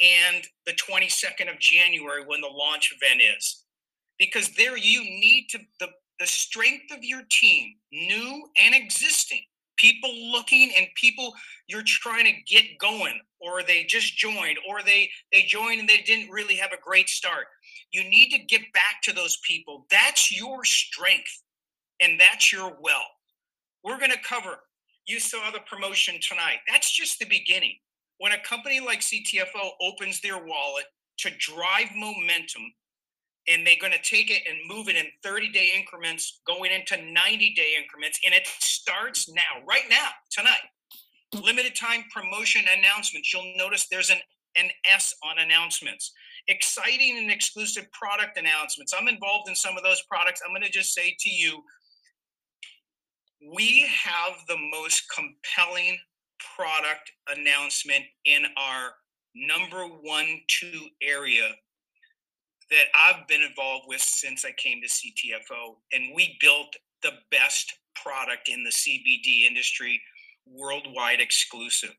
and 0.00 0.44
the 0.66 0.72
22nd 0.72 1.52
of 1.52 1.58
January 1.58 2.24
when 2.24 2.40
the 2.40 2.48
launch 2.48 2.94
event 2.96 3.20
is. 3.36 3.64
Because 4.18 4.50
there 4.50 4.76
you 4.76 5.02
need 5.02 5.46
to, 5.50 5.58
the, 5.80 5.88
the 6.20 6.26
strength 6.26 6.92
of 6.92 7.02
your 7.02 7.22
team, 7.30 7.74
new 7.92 8.48
and 8.60 8.74
existing, 8.74 9.42
people 9.78 10.10
looking 10.32 10.72
and 10.76 10.86
people 10.96 11.32
you're 11.68 11.82
trying 11.84 12.24
to 12.24 12.32
get 12.46 12.78
going 12.78 13.20
or 13.40 13.62
they 13.62 13.84
just 13.84 14.16
joined 14.16 14.58
or 14.68 14.82
they 14.82 15.08
they 15.32 15.42
joined 15.42 15.80
and 15.80 15.88
they 15.88 15.98
didn't 15.98 16.30
really 16.30 16.56
have 16.56 16.72
a 16.72 16.82
great 16.82 17.08
start 17.08 17.46
you 17.92 18.04
need 18.04 18.30
to 18.30 18.38
get 18.38 18.60
back 18.72 19.00
to 19.02 19.12
those 19.12 19.38
people 19.46 19.86
that's 19.90 20.36
your 20.36 20.64
strength 20.64 21.42
and 22.00 22.20
that's 22.20 22.52
your 22.52 22.76
wealth 22.80 23.17
we're 23.84 23.98
going 23.98 24.10
to 24.10 24.18
cover. 24.26 24.56
You 25.06 25.20
saw 25.20 25.50
the 25.50 25.60
promotion 25.60 26.16
tonight. 26.20 26.58
That's 26.68 26.90
just 26.90 27.18
the 27.18 27.26
beginning. 27.26 27.76
When 28.18 28.32
a 28.32 28.40
company 28.40 28.80
like 28.80 29.00
CTFO 29.00 29.70
opens 29.80 30.20
their 30.20 30.38
wallet 30.38 30.84
to 31.18 31.30
drive 31.38 31.88
momentum, 31.94 32.62
and 33.48 33.66
they're 33.66 33.80
going 33.80 33.92
to 33.92 34.02
take 34.02 34.30
it 34.30 34.42
and 34.48 34.58
move 34.68 34.88
it 34.88 34.96
in 34.96 35.06
30 35.24 35.50
day 35.50 35.70
increments, 35.74 36.40
going 36.46 36.70
into 36.70 36.96
90 36.96 37.54
day 37.54 37.74
increments, 37.80 38.20
and 38.24 38.34
it 38.34 38.46
starts 38.46 39.28
now, 39.30 39.64
right 39.66 39.88
now, 39.88 40.08
tonight. 40.30 40.56
Limited 41.42 41.74
time 41.74 42.04
promotion 42.14 42.62
announcements. 42.76 43.32
You'll 43.32 43.52
notice 43.56 43.86
there's 43.90 44.10
an, 44.10 44.18
an 44.56 44.68
S 44.90 45.14
on 45.24 45.38
announcements. 45.38 46.12
Exciting 46.48 47.18
and 47.18 47.30
exclusive 47.30 47.86
product 47.92 48.38
announcements. 48.38 48.94
I'm 48.98 49.08
involved 49.08 49.48
in 49.48 49.54
some 49.54 49.76
of 49.76 49.82
those 49.82 50.02
products. 50.10 50.42
I'm 50.44 50.52
going 50.52 50.62
to 50.62 50.70
just 50.70 50.94
say 50.94 51.16
to 51.18 51.30
you 51.30 51.62
we 53.40 53.88
have 54.04 54.34
the 54.48 54.56
most 54.70 55.04
compelling 55.14 55.98
product 56.56 57.12
announcement 57.28 58.04
in 58.24 58.44
our 58.56 58.92
number 59.34 59.84
one, 59.84 60.40
two 60.48 60.86
area 61.02 61.48
that 62.70 62.86
I've 62.94 63.26
been 63.28 63.42
involved 63.42 63.86
with 63.88 64.00
since 64.00 64.44
I 64.44 64.52
came 64.56 64.80
to 64.82 64.88
CTFO. 64.88 65.76
And 65.92 66.14
we 66.14 66.36
built 66.40 66.74
the 67.02 67.12
best 67.30 67.72
product 67.94 68.48
in 68.48 68.64
the 68.64 68.70
CBD 68.70 69.46
industry, 69.46 70.00
worldwide 70.46 71.20
exclusive. 71.20 71.94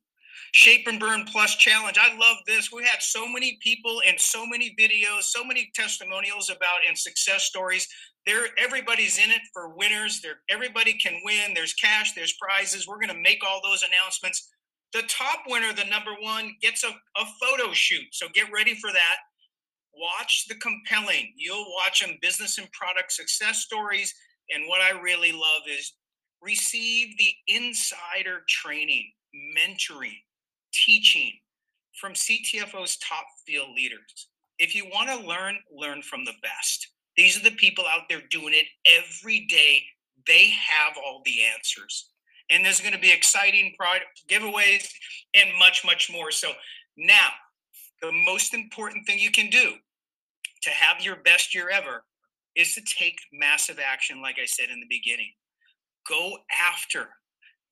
Shape 0.51 0.87
and 0.87 0.99
Burn 0.99 1.25
Plus 1.25 1.55
Challenge. 1.55 1.97
I 1.99 2.17
love 2.17 2.37
this. 2.47 2.71
We 2.71 2.83
had 2.83 3.01
so 3.01 3.27
many 3.27 3.57
people 3.61 4.01
and 4.07 4.19
so 4.19 4.45
many 4.45 4.75
videos, 4.79 5.23
so 5.23 5.43
many 5.43 5.71
testimonials 5.73 6.49
about 6.49 6.79
and 6.87 6.97
success 6.97 7.43
stories. 7.43 7.87
There, 8.25 8.47
everybody's 8.57 9.17
in 9.17 9.31
it 9.31 9.41
for 9.53 9.75
winners. 9.75 10.21
There, 10.21 10.41
everybody 10.49 10.93
can 10.93 11.19
win. 11.23 11.53
There's 11.53 11.73
cash. 11.73 12.13
There's 12.13 12.35
prizes. 12.41 12.87
We're 12.87 12.99
going 12.99 13.15
to 13.15 13.21
make 13.21 13.39
all 13.47 13.61
those 13.63 13.83
announcements. 13.83 14.49
The 14.93 15.03
top 15.03 15.39
winner, 15.47 15.71
the 15.73 15.85
number 15.85 16.11
one, 16.19 16.55
gets 16.61 16.83
a, 16.83 16.89
a 16.89 17.25
photo 17.41 17.71
shoot. 17.73 18.07
So 18.11 18.27
get 18.33 18.51
ready 18.51 18.75
for 18.75 18.91
that. 18.91 19.17
Watch 19.93 20.45
the 20.47 20.55
compelling. 20.55 21.33
You'll 21.35 21.71
watch 21.83 22.01
them 22.01 22.17
business 22.21 22.57
and 22.57 22.71
product 22.71 23.11
success 23.11 23.59
stories. 23.59 24.13
And 24.53 24.67
what 24.67 24.81
I 24.81 24.99
really 24.99 25.31
love 25.31 25.61
is 25.69 25.93
receive 26.41 27.17
the 27.17 27.31
insider 27.47 28.41
training, 28.47 29.11
mentoring, 29.57 30.17
teaching 30.73 31.31
from 31.99 32.13
CTFO's 32.13 32.97
top 32.97 33.25
field 33.45 33.69
leaders. 33.75 34.29
If 34.57 34.75
you 34.75 34.85
want 34.85 35.09
to 35.09 35.27
learn, 35.27 35.57
learn 35.71 36.01
from 36.01 36.25
the 36.25 36.33
best. 36.41 36.87
These 37.17 37.37
are 37.37 37.43
the 37.43 37.55
people 37.55 37.85
out 37.85 38.03
there 38.09 38.21
doing 38.29 38.53
it 38.53 38.65
every 38.85 39.45
day. 39.47 39.83
They 40.27 40.49
have 40.49 40.97
all 40.97 41.21
the 41.25 41.41
answers. 41.53 42.09
And 42.49 42.65
there's 42.65 42.81
going 42.81 42.93
to 42.93 42.99
be 42.99 43.11
exciting 43.11 43.73
product 43.77 44.23
giveaways 44.29 44.89
and 45.35 45.49
much, 45.59 45.83
much 45.85 46.09
more. 46.11 46.31
So 46.31 46.51
now, 46.97 47.29
the 48.01 48.11
most 48.25 48.53
important 48.53 49.05
thing 49.05 49.19
you 49.19 49.31
can 49.31 49.49
do 49.49 49.73
to 50.63 50.69
have 50.69 51.03
your 51.03 51.17
best 51.17 51.53
year 51.53 51.69
ever 51.69 52.03
is 52.55 52.73
to 52.73 52.81
take 52.97 53.19
massive 53.33 53.79
action, 53.79 54.21
like 54.21 54.37
I 54.41 54.45
said 54.45 54.69
in 54.69 54.79
the 54.79 54.87
beginning. 54.89 55.31
Go 56.07 56.37
after 56.51 57.09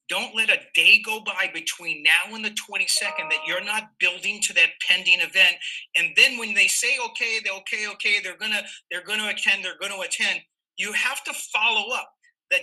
don't 0.09 0.35
let 0.35 0.49
a 0.49 0.59
day 0.73 1.01
go 1.03 1.21
by 1.25 1.49
between 1.53 2.03
now 2.03 2.35
and 2.35 2.43
the 2.43 2.49
22nd 2.49 3.29
that 3.29 3.45
you're 3.45 3.63
not 3.63 3.89
building 3.99 4.39
to 4.43 4.53
that 4.53 4.69
pending 4.87 5.19
event. 5.19 5.55
And 5.95 6.09
then 6.15 6.37
when 6.37 6.53
they 6.53 6.67
say, 6.67 6.97
okay, 7.07 7.39
they're 7.43 7.53
okay, 7.53 7.87
okay, 7.93 8.15
they're 8.23 8.37
gonna, 8.37 8.61
they're 8.89 9.03
gonna 9.03 9.27
attend, 9.29 9.63
they're 9.63 9.77
gonna 9.79 10.01
attend, 10.01 10.39
you 10.77 10.91
have 10.93 11.23
to 11.25 11.33
follow 11.53 11.93
up 11.93 12.09
the, 12.51 12.57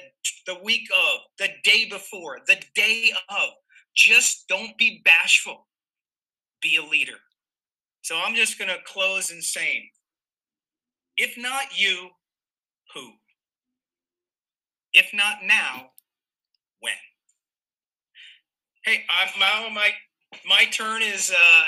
the 0.46 0.58
week 0.62 0.88
of, 0.92 1.20
the 1.38 1.48
day 1.64 1.86
before, 1.88 2.38
the 2.46 2.62
day 2.74 3.12
of. 3.28 3.50
Just 3.94 4.46
don't 4.48 4.76
be 4.78 5.02
bashful. 5.04 5.66
Be 6.62 6.76
a 6.76 6.82
leader. 6.82 7.18
So 8.02 8.16
I'm 8.16 8.34
just 8.34 8.58
gonna 8.58 8.76
close 8.86 9.30
in 9.30 9.40
saying, 9.40 9.88
if 11.16 11.36
not 11.38 11.78
you, 11.78 12.08
who? 12.94 13.12
If 14.92 15.10
not 15.12 15.36
now, 15.44 15.90
when? 16.80 16.92
Hey, 18.84 19.02
I'm, 19.08 19.28
my 19.40 19.70
my 19.72 19.90
my 20.46 20.64
turn 20.66 21.00
is 21.00 21.32
uh 21.32 21.62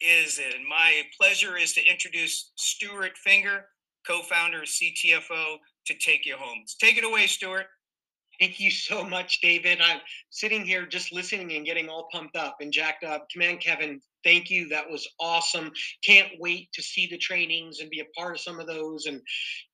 is 0.00 0.40
and 0.40 0.66
my 0.66 1.02
pleasure 1.16 1.56
is 1.56 1.72
to 1.74 1.84
introduce 1.86 2.50
Stuart 2.56 3.16
Finger, 3.18 3.66
co-founder 4.04 4.62
of 4.62 4.68
CTFO, 4.68 5.58
to 5.86 5.94
take 5.94 6.26
you 6.26 6.34
home. 6.36 6.64
Take 6.80 6.98
it 6.98 7.04
away, 7.04 7.28
Stuart. 7.28 7.66
Thank 8.40 8.58
you 8.58 8.72
so 8.72 9.04
much, 9.04 9.40
David. 9.40 9.80
I'm 9.80 10.00
sitting 10.30 10.64
here 10.64 10.86
just 10.86 11.12
listening 11.12 11.52
and 11.52 11.64
getting 11.64 11.88
all 11.88 12.08
pumped 12.12 12.34
up 12.36 12.56
and 12.60 12.72
jacked 12.72 13.04
up. 13.04 13.28
Command 13.30 13.60
Kevin, 13.60 14.00
thank 14.24 14.50
you. 14.50 14.68
That 14.68 14.90
was 14.90 15.08
awesome. 15.20 15.70
Can't 16.04 16.32
wait 16.40 16.72
to 16.72 16.82
see 16.82 17.06
the 17.06 17.16
trainings 17.16 17.78
and 17.78 17.90
be 17.90 18.00
a 18.00 18.20
part 18.20 18.34
of 18.34 18.40
some 18.40 18.58
of 18.58 18.66
those. 18.66 19.06
And 19.06 19.22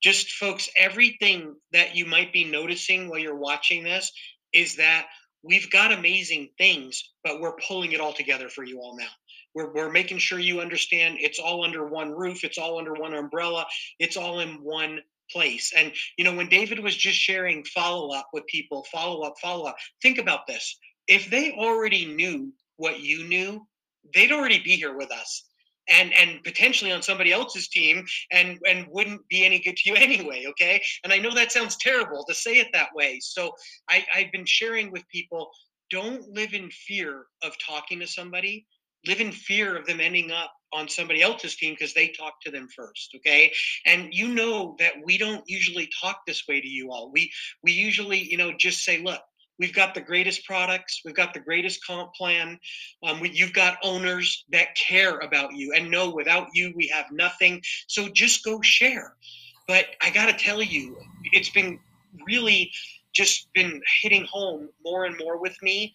just, 0.03 0.33
folks, 0.33 0.69
everything 0.77 1.55
that 1.73 1.97
you 1.97 2.05
might 2.05 2.35
be 2.35 2.45
noticing 2.45 3.09
while 3.09 3.19
you're 3.19 3.35
watching 3.35 3.83
this 3.83 4.13
is 4.53 4.77
that 4.77 5.07
we've 5.43 5.71
got 5.71 5.93
amazing 5.93 6.51
things, 6.59 7.13
but 7.25 7.41
we're 7.41 7.57
pulling 7.57 7.93
it 7.93 8.01
all 8.01 8.13
together 8.13 8.49
for 8.49 8.65
you 8.65 8.81
all 8.81 8.97
now. 8.97 9.09
We're, 9.55 9.73
we're 9.73 9.91
making 9.91 10.19
sure 10.19 10.39
you 10.39 10.61
understand 10.61 11.19
it's 11.21 11.39
all 11.39 11.65
under 11.65 11.87
one 11.87 12.11
roof, 12.11 12.45
it's 12.45 12.59
all 12.59 12.79
under 12.79 12.95
one 12.95 13.15
umbrella, 13.15 13.67
it's 13.99 14.17
all 14.17 14.41
in 14.41 14.63
one 14.63 15.01
place. 15.31 15.73
And, 15.77 15.93
you 16.17 16.25
know, 16.25 16.35
when 16.35 16.49
David 16.49 16.81
was 16.81 16.97
just 16.97 17.19
sharing 17.19 17.65
follow 17.65 18.15
up 18.15 18.29
with 18.33 18.47
people, 18.47 18.87
follow 18.91 19.23
up, 19.23 19.35
follow 19.41 19.65
up, 19.65 19.77
think 20.01 20.19
about 20.19 20.47
this. 20.47 20.79
If 21.09 21.29
they 21.31 21.53
already 21.53 22.07
knew 22.07 22.53
what 22.77 23.01
you 23.01 23.25
knew, 23.25 23.67
they'd 24.15 24.33
already 24.33 24.59
be 24.61 24.77
here 24.77 24.97
with 24.97 25.11
us 25.11 25.45
and 25.89 26.13
and 26.15 26.43
potentially 26.45 26.93
on 26.93 27.03
somebody 27.03 27.33
else's 27.33 27.69
team 27.69 28.05
and 28.31 28.59
and 28.69 28.87
wouldn't 28.91 29.27
be 29.29 29.45
any 29.45 29.59
good 29.59 29.77
to 29.77 29.91
you 29.91 29.97
anyway 29.97 30.45
okay? 30.49 30.83
And 31.05 31.13
i 31.13 31.19
know 31.19 31.35
that 31.35 31.53
sounds 31.53 31.77
terrible 31.77 32.25
to 32.29 32.35
say 32.35 32.59
it 32.59 32.69
that 32.73 32.95
way. 32.95 33.19
So 33.21 33.53
i 33.91 34.05
i've 34.15 34.33
been 34.33 34.47
sharing 34.47 34.91
with 34.91 35.07
people 35.09 35.51
don't 35.91 36.27
live 36.29 36.55
in 36.55 36.71
fear 36.71 37.27
of 37.43 37.53
talking 37.65 38.01
to 38.01 38.07
somebody. 38.07 38.67
Live 39.07 39.21
in 39.21 39.31
fear 39.31 39.77
of 39.77 39.87
them 39.87 40.01
ending 40.01 40.31
up 40.31 40.53
on 40.73 40.89
somebody 40.89 41.21
else's 41.21 41.57
team 41.57 41.75
because 41.75 41.93
they 41.93 42.09
talk 42.09 42.35
to 42.41 42.51
them 42.51 42.67
first 42.75 43.15
okay? 43.17 43.53
And 43.85 44.09
you 44.13 44.29
know 44.29 44.75
that 44.79 44.95
we 45.05 45.19
don't 45.19 45.45
usually 45.47 45.91
talk 46.01 46.21
this 46.27 46.45
way 46.49 46.61
to 46.61 46.69
you 46.69 46.91
all. 46.91 47.11
We 47.13 47.31
we 47.63 47.73
usually 47.73 48.19
you 48.19 48.39
know 48.39 48.53
just 48.57 48.85
say 48.85 49.03
look 49.03 49.21
We've 49.59 49.75
got 49.75 49.95
the 49.95 50.01
greatest 50.01 50.45
products. 50.45 51.03
We've 51.05 51.15
got 51.15 51.35
the 51.35 51.41
greatest 51.41 51.85
comp 51.87 52.15
plan. 52.15 52.59
Um, 53.03 53.21
we, 53.21 53.31
you've 53.31 53.53
got 53.53 53.79
owners 53.83 54.45
that 54.51 54.75
care 54.75 55.19
about 55.19 55.55
you 55.55 55.73
and 55.75 55.91
know 55.91 56.11
without 56.11 56.49
you, 56.55 56.73
we 56.75 56.89
have 56.89 57.07
nothing. 57.13 57.63
So 57.87 58.09
just 58.09 58.45
go 58.45 58.61
share. 58.63 59.15
But 59.69 59.87
I 60.03 60.11
got 60.11 60.27
to 60.27 60.33
tell 60.33 60.63
you, 60.63 60.97
it's 61.33 61.51
been 61.51 61.79
really 62.27 62.73
just 63.15 63.53
been 63.53 63.81
hitting 64.03 64.25
home 64.25 64.69
more 64.85 65.05
and 65.05 65.17
more 65.19 65.41
with 65.41 65.57
me. 65.63 65.95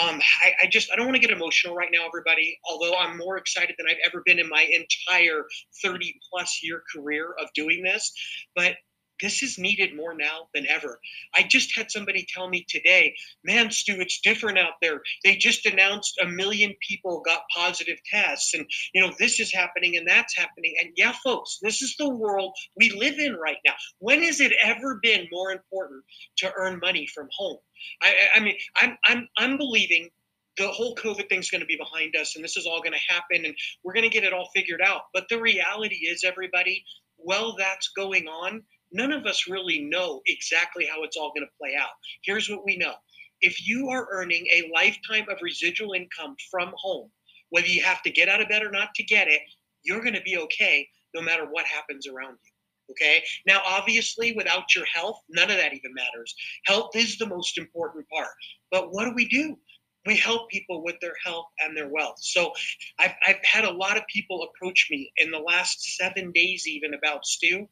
Um, 0.00 0.20
I, 0.42 0.52
I, 0.62 0.66
just 0.66 0.90
I 0.90 0.96
don't 0.96 1.06
want 1.06 1.14
to 1.14 1.20
get 1.20 1.30
emotional 1.30 1.74
right 1.74 1.90
now, 1.92 2.04
everybody. 2.06 2.58
Although 2.68 2.96
I'm 2.96 3.16
more 3.16 3.36
excited 3.36 3.76
than 3.78 3.86
I've 3.88 4.02
ever 4.04 4.22
been 4.26 4.40
in 4.40 4.48
my 4.48 4.62
entire 4.62 5.44
30 5.82 6.18
plus 6.30 6.60
year 6.62 6.82
career 6.94 7.34
of 7.40 7.48
doing 7.54 7.82
this, 7.84 8.12
but 8.56 8.74
this 9.24 9.42
is 9.42 9.58
needed 9.58 9.96
more 9.96 10.14
now 10.14 10.48
than 10.54 10.66
ever. 10.68 11.00
I 11.34 11.42
just 11.42 11.76
had 11.76 11.90
somebody 11.90 12.26
tell 12.28 12.48
me 12.48 12.66
today, 12.68 13.14
man, 13.42 13.70
Stu, 13.70 14.00
it's 14.00 14.20
different 14.20 14.58
out 14.58 14.74
there. 14.82 15.00
They 15.24 15.36
just 15.36 15.64
announced 15.64 16.18
a 16.22 16.26
million 16.26 16.74
people 16.86 17.22
got 17.24 17.42
positive 17.54 17.98
tests, 18.12 18.54
and 18.54 18.66
you 18.92 19.00
know, 19.00 19.12
this 19.18 19.40
is 19.40 19.52
happening 19.52 19.96
and 19.96 20.06
that's 20.06 20.36
happening. 20.36 20.74
And 20.80 20.90
yeah, 20.96 21.14
folks, 21.24 21.58
this 21.62 21.80
is 21.80 21.96
the 21.98 22.08
world 22.08 22.54
we 22.76 22.90
live 22.90 23.18
in 23.18 23.34
right 23.34 23.58
now. 23.66 23.74
When 23.98 24.22
has 24.22 24.40
it 24.40 24.52
ever 24.62 25.00
been 25.02 25.26
more 25.32 25.52
important 25.52 26.04
to 26.38 26.52
earn 26.56 26.78
money 26.80 27.06
from 27.06 27.28
home? 27.36 27.58
I, 28.02 28.14
I 28.36 28.40
mean, 28.40 28.56
I'm 28.80 28.96
I'm 29.06 29.28
I'm 29.38 29.56
believing 29.56 30.10
the 30.56 30.68
whole 30.68 30.94
COVID 30.96 31.28
thing's 31.28 31.50
going 31.50 31.62
to 31.62 31.66
be 31.66 31.76
behind 31.76 32.14
us 32.16 32.36
and 32.36 32.44
this 32.44 32.56
is 32.56 32.66
all 32.66 32.80
going 32.80 32.92
to 32.92 33.12
happen 33.12 33.44
and 33.44 33.54
we're 33.82 33.92
going 33.92 34.08
to 34.08 34.14
get 34.14 34.22
it 34.22 34.32
all 34.32 34.50
figured 34.54 34.80
out. 34.80 35.02
But 35.12 35.24
the 35.28 35.40
reality 35.40 36.06
is, 36.06 36.22
everybody, 36.24 36.84
while 37.16 37.56
that's 37.56 37.88
going 37.96 38.28
on, 38.28 38.62
none 38.94 39.12
of 39.12 39.26
us 39.26 39.46
really 39.48 39.80
know 39.80 40.22
exactly 40.26 40.86
how 40.86 41.02
it's 41.02 41.16
all 41.16 41.32
going 41.34 41.46
to 41.46 41.58
play 41.60 41.74
out. 41.78 41.90
Here's 42.22 42.48
what 42.48 42.64
we 42.64 42.76
know 42.78 42.94
if 43.40 43.66
you 43.66 43.90
are 43.90 44.08
earning 44.10 44.46
a 44.46 44.70
lifetime 44.74 45.26
of 45.28 45.36
residual 45.42 45.92
income 45.92 46.34
from 46.50 46.72
home, 46.76 47.10
whether 47.50 47.66
you 47.66 47.82
have 47.82 48.02
to 48.02 48.10
get 48.10 48.28
out 48.28 48.40
of 48.40 48.48
bed 48.48 48.62
or 48.62 48.70
not 48.70 48.88
to 48.94 49.02
get 49.02 49.28
it, 49.28 49.42
you're 49.82 50.00
going 50.00 50.14
to 50.14 50.22
be 50.22 50.38
okay 50.38 50.88
no 51.14 51.20
matter 51.20 51.44
what 51.50 51.66
happens 51.66 52.06
around 52.06 52.38
you. 52.42 52.50
Okay. 52.90 53.22
Now, 53.46 53.60
obviously, 53.66 54.32
without 54.34 54.74
your 54.74 54.84
health, 54.86 55.20
none 55.28 55.50
of 55.50 55.56
that 55.56 55.72
even 55.72 55.94
matters. 55.94 56.34
Health 56.66 56.90
is 56.94 57.16
the 57.18 57.26
most 57.26 57.58
important 57.58 58.06
part. 58.08 58.28
But 58.70 58.92
what 58.92 59.04
do 59.04 59.12
we 59.14 59.26
do? 59.26 59.58
We 60.06 60.16
help 60.16 60.50
people 60.50 60.84
with 60.84 60.96
their 61.00 61.14
health 61.24 61.46
and 61.64 61.74
their 61.74 61.88
wealth. 61.88 62.16
So 62.20 62.52
I've, 62.98 63.14
I've 63.26 63.42
had 63.42 63.64
a 63.64 63.72
lot 63.72 63.96
of 63.96 64.02
people 64.12 64.42
approach 64.42 64.88
me 64.90 65.10
in 65.16 65.30
the 65.30 65.38
last 65.38 65.96
seven 65.96 66.30
days, 66.32 66.66
even 66.68 66.92
about 66.92 67.24
Stu. 67.24 67.66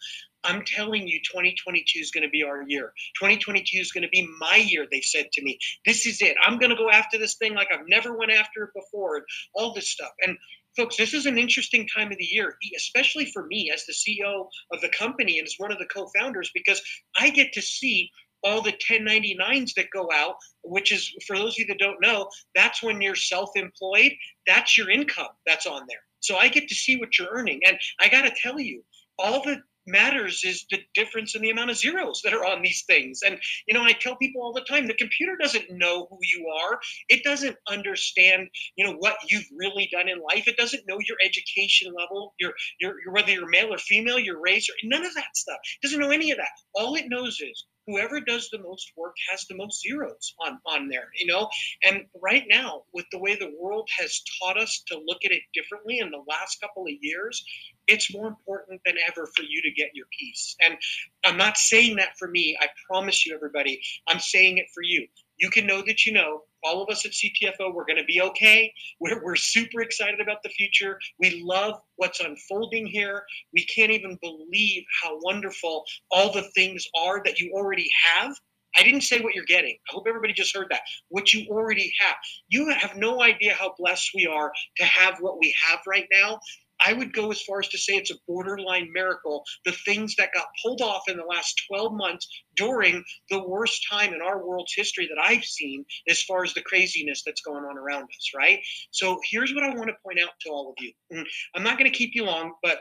I'm 0.44 0.64
telling 0.64 1.06
you, 1.06 1.18
2022 1.20 2.00
is 2.00 2.10
going 2.10 2.24
to 2.24 2.30
be 2.30 2.42
our 2.42 2.62
year. 2.62 2.92
2022 3.18 3.78
is 3.78 3.92
going 3.92 4.02
to 4.02 4.08
be 4.08 4.28
my 4.38 4.56
year, 4.56 4.86
they 4.90 5.00
said 5.00 5.30
to 5.32 5.42
me. 5.42 5.58
This 5.86 6.06
is 6.06 6.20
it. 6.20 6.36
I'm 6.42 6.58
going 6.58 6.70
to 6.70 6.76
go 6.76 6.90
after 6.90 7.18
this 7.18 7.36
thing 7.36 7.54
like 7.54 7.68
I've 7.72 7.86
never 7.88 8.16
went 8.16 8.32
after 8.32 8.64
it 8.64 8.70
before 8.74 9.16
and 9.16 9.24
all 9.54 9.72
this 9.72 9.90
stuff. 9.90 10.12
And 10.26 10.36
folks, 10.76 10.96
this 10.96 11.14
is 11.14 11.26
an 11.26 11.38
interesting 11.38 11.86
time 11.86 12.10
of 12.10 12.18
the 12.18 12.24
year, 12.24 12.56
especially 12.76 13.26
for 13.26 13.46
me 13.46 13.70
as 13.72 13.84
the 13.86 13.92
CEO 13.92 14.48
of 14.72 14.80
the 14.80 14.88
company 14.88 15.38
and 15.38 15.46
as 15.46 15.54
one 15.58 15.72
of 15.72 15.78
the 15.78 15.86
co-founders, 15.86 16.50
because 16.54 16.82
I 17.18 17.30
get 17.30 17.52
to 17.52 17.62
see 17.62 18.10
all 18.44 18.60
the 18.60 18.72
1099s 18.72 19.74
that 19.74 19.86
go 19.94 20.08
out, 20.12 20.34
which 20.64 20.90
is 20.90 21.14
for 21.26 21.36
those 21.36 21.54
of 21.54 21.58
you 21.60 21.66
that 21.66 21.78
don't 21.78 22.00
know, 22.00 22.28
that's 22.54 22.82
when 22.82 23.00
you're 23.00 23.14
self-employed, 23.14 24.12
that's 24.46 24.76
your 24.76 24.90
income 24.90 25.28
that's 25.46 25.66
on 25.66 25.82
there. 25.88 26.00
So 26.20 26.36
I 26.36 26.48
get 26.48 26.68
to 26.68 26.74
see 26.74 26.96
what 26.96 27.18
you're 27.18 27.28
earning. 27.30 27.60
And 27.66 27.78
I 28.00 28.08
got 28.08 28.22
to 28.22 28.32
tell 28.42 28.58
you, 28.58 28.82
all 29.18 29.42
the 29.42 29.62
matters 29.86 30.42
is 30.44 30.64
the 30.70 30.78
difference 30.94 31.34
in 31.34 31.42
the 31.42 31.50
amount 31.50 31.70
of 31.70 31.76
zeros 31.76 32.20
that 32.24 32.34
are 32.34 32.44
on 32.44 32.62
these 32.62 32.84
things. 32.86 33.20
And, 33.24 33.38
you 33.66 33.74
know, 33.74 33.82
I 33.82 33.92
tell 33.92 34.16
people 34.16 34.42
all 34.42 34.52
the 34.52 34.64
time 34.68 34.86
the 34.86 34.94
computer 34.94 35.36
doesn't 35.40 35.70
know 35.70 36.06
who 36.10 36.18
you 36.22 36.46
are, 36.48 36.78
it 37.08 37.24
doesn't 37.24 37.56
understand, 37.68 38.48
you 38.76 38.86
know, 38.86 38.94
what 38.98 39.16
you've 39.28 39.48
really 39.56 39.88
done 39.92 40.08
in 40.08 40.20
life. 40.20 40.46
It 40.46 40.56
doesn't 40.56 40.84
know 40.88 40.98
your 41.06 41.16
education 41.24 41.92
level, 41.98 42.34
your, 42.38 42.52
your, 42.80 42.94
your 43.04 43.12
whether 43.12 43.32
you're 43.32 43.48
male 43.48 43.72
or 43.72 43.78
female, 43.78 44.18
your 44.18 44.40
race, 44.40 44.68
or 44.68 44.74
none 44.84 45.04
of 45.04 45.14
that 45.14 45.36
stuff. 45.36 45.58
It 45.82 45.86
doesn't 45.86 46.00
know 46.00 46.10
any 46.10 46.30
of 46.30 46.38
that. 46.38 46.48
All 46.74 46.94
it 46.94 47.06
knows 47.08 47.40
is 47.40 47.66
whoever 47.86 48.20
does 48.20 48.48
the 48.50 48.60
most 48.60 48.92
work 48.96 49.14
has 49.30 49.44
the 49.48 49.56
most 49.56 49.82
zeros 49.82 50.34
on 50.44 50.58
on 50.66 50.88
there 50.88 51.08
you 51.14 51.26
know? 51.26 51.48
And 51.84 52.04
right 52.22 52.44
now 52.48 52.82
with 52.92 53.06
the 53.12 53.18
way 53.18 53.36
the 53.36 53.52
world 53.60 53.88
has 53.98 54.22
taught 54.40 54.58
us 54.58 54.82
to 54.88 55.00
look 55.06 55.24
at 55.24 55.32
it 55.32 55.42
differently 55.54 55.98
in 55.98 56.10
the 56.10 56.22
last 56.28 56.60
couple 56.60 56.84
of 56.84 56.92
years 57.00 57.44
it's 57.88 58.14
more 58.14 58.28
important 58.28 58.80
than 58.84 58.94
ever 59.08 59.28
for 59.36 59.42
you 59.42 59.60
to 59.62 59.70
get 59.72 59.90
your 59.94 60.06
piece 60.18 60.56
and 60.62 60.76
i'm 61.24 61.36
not 61.36 61.56
saying 61.56 61.96
that 61.96 62.16
for 62.18 62.28
me 62.28 62.56
i 62.60 62.66
promise 62.88 63.26
you 63.26 63.34
everybody. 63.34 63.80
I'm 64.08 64.20
saying 64.20 64.58
it 64.58 64.66
for 64.74 64.82
you 64.82 65.06
you 65.42 65.50
can 65.50 65.66
know 65.66 65.82
that 65.82 66.06
you 66.06 66.12
know 66.12 66.42
all 66.64 66.82
of 66.82 66.88
us 66.88 67.04
at 67.04 67.10
CTFO, 67.10 67.74
we're 67.74 67.84
going 67.84 67.98
to 67.98 68.04
be 68.04 68.22
okay. 68.22 68.72
We're, 69.00 69.22
we're 69.24 69.34
super 69.34 69.82
excited 69.82 70.20
about 70.20 70.38
the 70.44 70.48
future. 70.50 70.98
We 71.18 71.42
love 71.44 71.80
what's 71.96 72.20
unfolding 72.20 72.86
here. 72.86 73.24
We 73.52 73.64
can't 73.64 73.90
even 73.90 74.16
believe 74.22 74.84
how 75.02 75.18
wonderful 75.22 75.84
all 76.12 76.32
the 76.32 76.48
things 76.54 76.86
are 76.96 77.20
that 77.24 77.40
you 77.40 77.52
already 77.52 77.90
have. 78.04 78.36
I 78.76 78.82
didn't 78.84 79.02
say 79.02 79.20
what 79.20 79.34
you're 79.34 79.44
getting. 79.44 79.76
I 79.90 79.92
hope 79.92 80.04
everybody 80.08 80.32
just 80.32 80.56
heard 80.56 80.68
that. 80.70 80.80
What 81.08 81.34
you 81.34 81.46
already 81.50 81.92
have. 81.98 82.16
You 82.48 82.70
have 82.70 82.96
no 82.96 83.20
idea 83.20 83.54
how 83.54 83.74
blessed 83.76 84.10
we 84.14 84.26
are 84.26 84.52
to 84.78 84.84
have 84.84 85.18
what 85.20 85.38
we 85.38 85.54
have 85.68 85.80
right 85.86 86.06
now. 86.12 86.38
I 86.84 86.92
would 86.92 87.12
go 87.12 87.30
as 87.30 87.42
far 87.42 87.60
as 87.60 87.68
to 87.68 87.78
say 87.78 87.94
it's 87.94 88.10
a 88.10 88.18
borderline 88.26 88.90
miracle. 88.92 89.44
The 89.64 89.72
things 89.84 90.14
that 90.16 90.34
got 90.34 90.46
pulled 90.62 90.80
off 90.80 91.02
in 91.08 91.16
the 91.16 91.24
last 91.24 91.62
12 91.68 91.92
months 91.94 92.28
during 92.56 93.04
the 93.30 93.42
worst 93.46 93.86
time 93.90 94.12
in 94.12 94.22
our 94.22 94.44
world's 94.44 94.74
history 94.74 95.08
that 95.08 95.22
I've 95.22 95.44
seen 95.44 95.84
as 96.08 96.22
far 96.22 96.44
as 96.44 96.54
the 96.54 96.62
craziness 96.62 97.22
that's 97.24 97.42
going 97.42 97.64
on 97.64 97.78
around 97.78 98.04
us, 98.04 98.30
right? 98.36 98.60
So 98.90 99.18
here's 99.30 99.54
what 99.54 99.64
I 99.64 99.74
want 99.74 99.88
to 99.88 99.96
point 100.04 100.20
out 100.20 100.30
to 100.42 100.50
all 100.50 100.70
of 100.70 100.84
you. 100.84 100.92
Mm, 101.12 101.26
I'm 101.54 101.62
not 101.62 101.78
going 101.78 101.90
to 101.90 101.96
keep 101.96 102.12
you 102.14 102.24
long, 102.24 102.54
but 102.62 102.80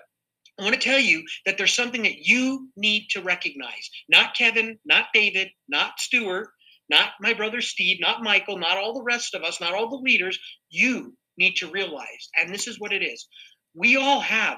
I 0.60 0.64
want 0.64 0.76
to 0.76 0.82
tell 0.82 1.00
you 1.00 1.24
that 1.46 1.58
there's 1.58 1.74
something 1.74 2.04
that 2.04 2.20
you 2.20 2.70
need 2.76 3.08
to 3.12 3.22
recognize. 3.22 3.90
Not 4.10 4.36
Kevin, 4.36 4.78
not 4.86 5.08
David, 5.14 5.50
not 5.70 6.00
Stuart, 6.00 6.50
not 6.90 7.12
my 7.22 7.34
brother 7.34 7.62
Steve, 7.62 7.98
not 8.00 8.22
Michael, 8.22 8.58
not 8.58 8.78
all 8.78 8.94
the 8.94 9.04
rest 9.04 9.34
of 9.34 9.44
us, 9.44 9.62
not 9.62 9.74
all 9.74 9.90
the 9.90 9.96
leaders. 9.96 10.38
You 10.70 11.16
need 11.38 11.56
to 11.56 11.72
realize, 11.72 12.30
and 12.40 12.54
this 12.54 12.68
is 12.68 12.80
what 12.80 12.94
it 12.94 13.02
is 13.02 13.28
we 13.73 13.97
all 13.97 14.19
have 14.19 14.57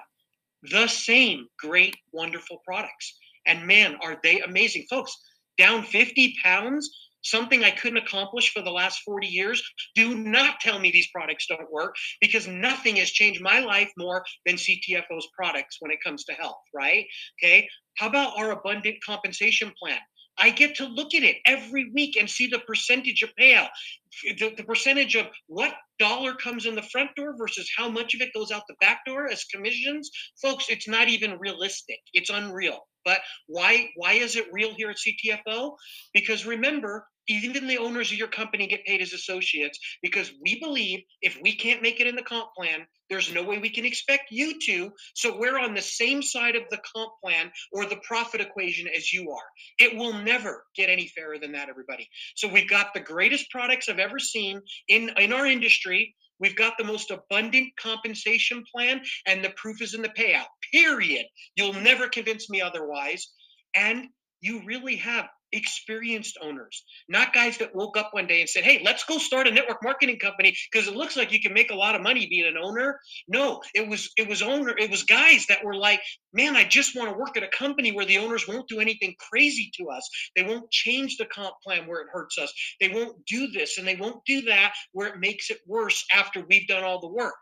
the 0.64 0.88
same 0.88 1.48
great, 1.60 1.96
wonderful 2.12 2.62
products. 2.66 3.18
And 3.46 3.68
man, 3.68 3.98
are 4.02 4.18
they 4.24 4.40
amazing. 4.40 4.86
Folks, 4.90 5.16
down 5.58 5.84
50 5.84 6.36
pounds, 6.44 6.90
something 7.24 7.64
I 7.64 7.72
couldn't 7.72 8.04
accomplish 8.04 8.52
for 8.52 8.62
the 8.62 8.72
last 8.72 9.02
40 9.04 9.28
years. 9.28 9.64
Do 9.96 10.16
not 10.16 10.60
tell 10.60 10.80
me 10.80 10.92
these 10.92 11.10
products 11.12 11.48
don't 11.48 11.72
work 11.72 11.96
because 12.22 12.48
nothing 12.48 12.98
has 12.98 13.12
changed 13.12 13.42
my 13.42 13.60
life 13.60 13.92
more 13.98 14.24
than 14.46 14.56
CTFO's 14.56 15.28
products 15.36 15.78
when 15.80 15.92
it 15.92 16.04
comes 16.04 16.26
to 16.26 16.34
health, 16.34 16.62
right? 16.74 17.06
Okay. 17.42 17.68
How 17.98 18.08
about 18.08 18.38
our 18.38 18.52
abundant 18.52 18.98
compensation 19.06 19.72
plan? 19.82 20.00
I 20.38 20.50
get 20.50 20.76
to 20.76 20.86
look 20.86 21.14
at 21.14 21.24
it 21.24 21.38
every 21.46 21.92
week 21.92 22.18
and 22.18 22.30
see 22.30 22.48
the 22.48 22.60
percentage 22.60 23.22
of 23.22 23.30
payout, 23.40 23.70
the, 24.38 24.54
the, 24.56 24.64
percentage 24.64 25.16
of 25.16 25.28
what 25.48 25.74
dollar 26.00 26.34
comes 26.34 26.66
in 26.66 26.76
the 26.76 26.82
front 26.84 27.10
door 27.16 27.36
versus 27.38 27.70
how 27.78 27.90
much 27.90 28.14
of 28.14 28.22
it 28.22 28.34
goes 28.34 28.52
out 28.52 28.64
the 28.68 28.76
back 28.82 29.06
door 29.06 29.28
as 29.28 29.44
commissions. 29.46 30.10
Folks, 30.42 30.66
it's 30.70 30.88
not 30.88 31.08
even 31.08 31.40
realistic. 31.40 32.00
It's 32.14 32.30
unreal. 32.30 32.80
But 33.06 33.20
why 33.48 33.90
why 33.96 34.14
is 34.14 34.36
it 34.36 34.46
real 34.52 34.74
here 34.74 34.90
at 34.90 34.98
CTFO? 34.98 35.76
Because 36.14 36.46
remember, 36.46 37.06
even 37.28 37.68
the 37.68 37.78
owners 37.78 38.12
of 38.12 38.18
your 38.18 38.28
company 38.28 38.68
get 38.68 38.86
paid 38.86 39.02
as 39.02 39.14
associates 39.14 39.80
because 40.02 40.34
we 40.42 40.60
believe 40.60 41.02
if 41.22 41.38
we 41.42 41.56
can't 41.56 41.82
make 41.82 42.00
it 42.00 42.08
in 42.08 42.16
the 42.16 42.24
comp 42.24 42.54
plan, 42.56 42.86
there's 43.10 43.34
no 43.34 43.44
way 43.44 43.60
we 43.60 43.70
can 43.70 43.86
expect 43.86 44.32
you 44.32 44.60
to. 44.60 44.92
So 45.16 45.38
we're 45.38 45.60
on 45.60 45.74
the 45.74 45.82
same 45.82 46.22
side 46.22 46.56
of 46.56 46.64
the 46.70 46.80
comp 46.94 47.12
plan 47.24 47.52
or 47.72 47.86
the 47.86 48.02
profit 48.04 48.42
equation 48.42 48.88
as 48.96 49.14
you 49.14 49.32
are. 49.32 49.46
It 49.78 49.96
will 49.96 50.14
never 50.14 50.66
get 50.76 50.90
any 50.90 51.08
fairer 51.08 51.38
than 51.38 51.52
that, 51.54 51.70
everybody. 51.70 52.10
So 52.36 52.48
we've 52.48 52.70
got 52.70 52.94
the 52.94 53.00
greatest 53.00 53.50
products 53.52 53.88
I've 53.88 54.00
ever 54.04 54.20
seen 54.20 54.62
in, 54.88 55.10
in 55.18 55.34
our 55.34 55.46
industry. 55.46 56.16
We've 56.40 56.56
got 56.56 56.74
the 56.78 56.84
most 56.84 57.10
abundant 57.10 57.70
compensation 57.80 58.64
plan, 58.74 59.02
and 59.28 59.44
the 59.44 59.54
proof 59.56 59.82
is 59.82 59.94
in 59.94 60.02
the 60.02 60.10
payout, 60.10 60.48
period. 60.74 61.26
You'll 61.56 61.74
never 61.74 62.08
convince 62.10 62.50
me 62.50 62.62
otherwise. 62.62 63.32
And 63.76 64.08
you 64.42 64.62
really 64.66 64.98
have 64.98 65.28
experienced 65.54 66.38
owners, 66.42 66.84
not 67.08 67.34
guys 67.34 67.58
that 67.60 67.76
woke 67.76 67.98
up 67.98 68.10
one 68.12 68.28
day 68.28 68.42
and 68.42 68.50
said, 68.50 68.64
Hey, 68.64 68.82
let's 68.84 69.06
go 69.06 69.18
start 69.18 69.48
a 69.48 69.52
network 69.52 69.84
marketing 69.84 70.20
company 70.20 70.56
because 70.72 70.88
it 70.88 70.96
looks 70.96 71.16
like 71.16 71.32
you 71.32 71.42
can 71.42 71.54
make 71.54 71.72
a 71.72 71.76
lot 71.76 71.96
of 71.96 72.02
money 72.02 72.28
being 72.28 72.46
an 72.46 72.58
owner. 72.62 73.00
No, 73.28 73.62
it 73.74 73.88
was 73.88 74.12
it 74.18 74.28
was 74.28 74.42
owner, 74.42 74.76
it 74.78 74.90
was 74.90 75.04
guys 75.04 75.46
that 75.48 75.64
were 75.64 75.76
like, 75.76 76.02
Man, 76.34 76.56
I 76.56 76.64
just 76.64 76.96
want 76.96 77.12
to 77.12 77.18
work 77.18 77.38
at 77.38 77.44
a 77.44 77.48
company 77.48 77.92
where 77.92 78.06
the 78.06 78.18
owners 78.18 78.48
won't 78.48 78.68
do 78.68 78.80
anything 78.80 79.16
crazy 79.32 79.72
to 79.78 79.90
us. 79.90 80.10
They 80.36 80.44
won't 80.44 80.72
change 80.72 81.18
the 81.18 81.26
comp 81.26 81.56
plan 81.64 81.88
where 81.88 82.02
it 82.02 82.08
hurts 82.12 82.38
us. 82.38 82.52
They 82.82 82.90
won't 82.90 83.26
do 83.26 83.48
this 83.48 83.78
and 83.78 83.88
they 83.88 83.96
won't 83.96 84.26
do 84.26 84.42
that 84.44 84.74
where 84.92 85.08
it 85.08 85.20
makes 85.20 85.50
it 85.50 85.60
worse 85.68 86.04
after 86.14 86.44
we've 86.50 86.68
done 86.68 86.84
all 86.84 87.00
the 87.00 87.08
work. 87.08 87.36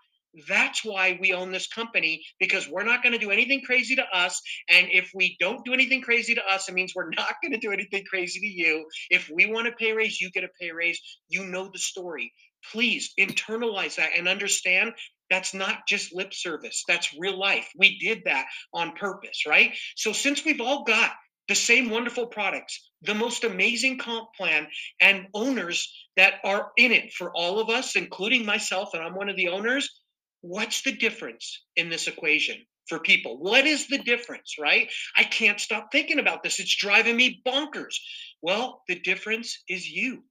That's 0.48 0.86
why 0.86 1.18
we 1.20 1.34
own 1.34 1.52
this 1.52 1.68
company 1.68 2.24
because 2.40 2.70
we're 2.70 2.84
not 2.84 3.04
going 3.04 3.14
to 3.14 3.20
do 3.20 3.32
anything 3.32 3.62
crazy 3.66 3.96
to 3.96 4.06
us. 4.14 4.42
And 4.70 4.88
if 4.92 5.12
we 5.14 5.36
don't 5.40 5.66
do 5.66 5.74
anything 5.74 6.02
crazy 6.02 6.36
to 6.36 6.46
us, 6.46 6.70
it 6.70 6.74
means 6.74 6.94
we're 6.96 7.10
not 7.18 7.36
going 7.42 7.52
to 7.52 7.60
do 7.60 7.72
anything 7.72 8.04
crazy 8.10 8.40
to 8.40 8.48
you. 8.48 8.86
If 9.10 9.30
we 9.34 9.46
want 9.46 9.68
a 9.68 9.72
pay 9.74 9.94
raise, 9.94 10.22
you 10.22 10.32
get 10.32 10.44
a 10.44 10.50
pay 10.60 10.72
raise. 10.72 11.00
You 11.28 11.46
know 11.46 11.70
the 11.72 11.80
story. 11.80 12.34
Please 12.72 13.14
internalize 13.20 13.96
that 13.96 14.12
and 14.18 14.28
understand 14.28 14.94
that's 15.32 15.54
not 15.54 15.88
just 15.88 16.14
lip 16.14 16.34
service, 16.34 16.84
that's 16.88 17.16
real 17.18 17.40
life. 17.40 17.68
We 17.78 17.98
did 18.00 18.24
that 18.26 18.48
on 18.74 18.92
purpose, 18.92 19.46
right? 19.48 19.74
So, 19.96 20.12
since 20.12 20.44
we've 20.44 20.60
all 20.60 20.84
got 20.84 21.12
the 21.48 21.56
same 21.56 21.90
wonderful 21.90 22.28
products, 22.28 22.92
the 23.02 23.16
most 23.16 23.46
amazing 23.46 23.98
comp 23.98 24.28
plan, 24.38 24.68
and 25.00 25.28
owners 25.34 25.92
that 26.18 26.36
are 26.44 26.72
in 26.78 26.92
it 26.92 27.14
for 27.14 27.32
all 27.34 27.60
of 27.60 27.70
us, 27.70 27.96
including 27.96 28.46
myself, 28.46 28.94
and 28.94 29.02
I'm 29.02 29.16
one 29.16 29.30
of 29.30 29.38
the 29.38 29.48
owners 29.48 30.01
what's 30.42 30.82
the 30.82 30.92
difference 30.92 31.64
in 31.76 31.90
this 31.90 32.08
equation 32.08 32.58
for 32.88 33.00
people? 33.00 33.38
What 33.38 33.66
is 33.66 33.88
the 33.88 34.00
difference, 34.00 34.56
right? 34.60 34.90
I 35.16 35.24
can't 35.24 35.60
stop 35.60 35.92
thinking 35.92 36.20
about 36.20 36.44
this. 36.44 36.60
It's 36.60 36.76
driving 36.76 37.16
me 37.16 37.42
bonkers. 37.46 37.96
Well, 38.42 38.82
the 38.88 39.00
difference 39.00 39.64
is 39.70 39.90
you. 39.90 40.24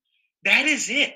That 0.44 0.66
is 0.66 0.90
it. 0.90 1.14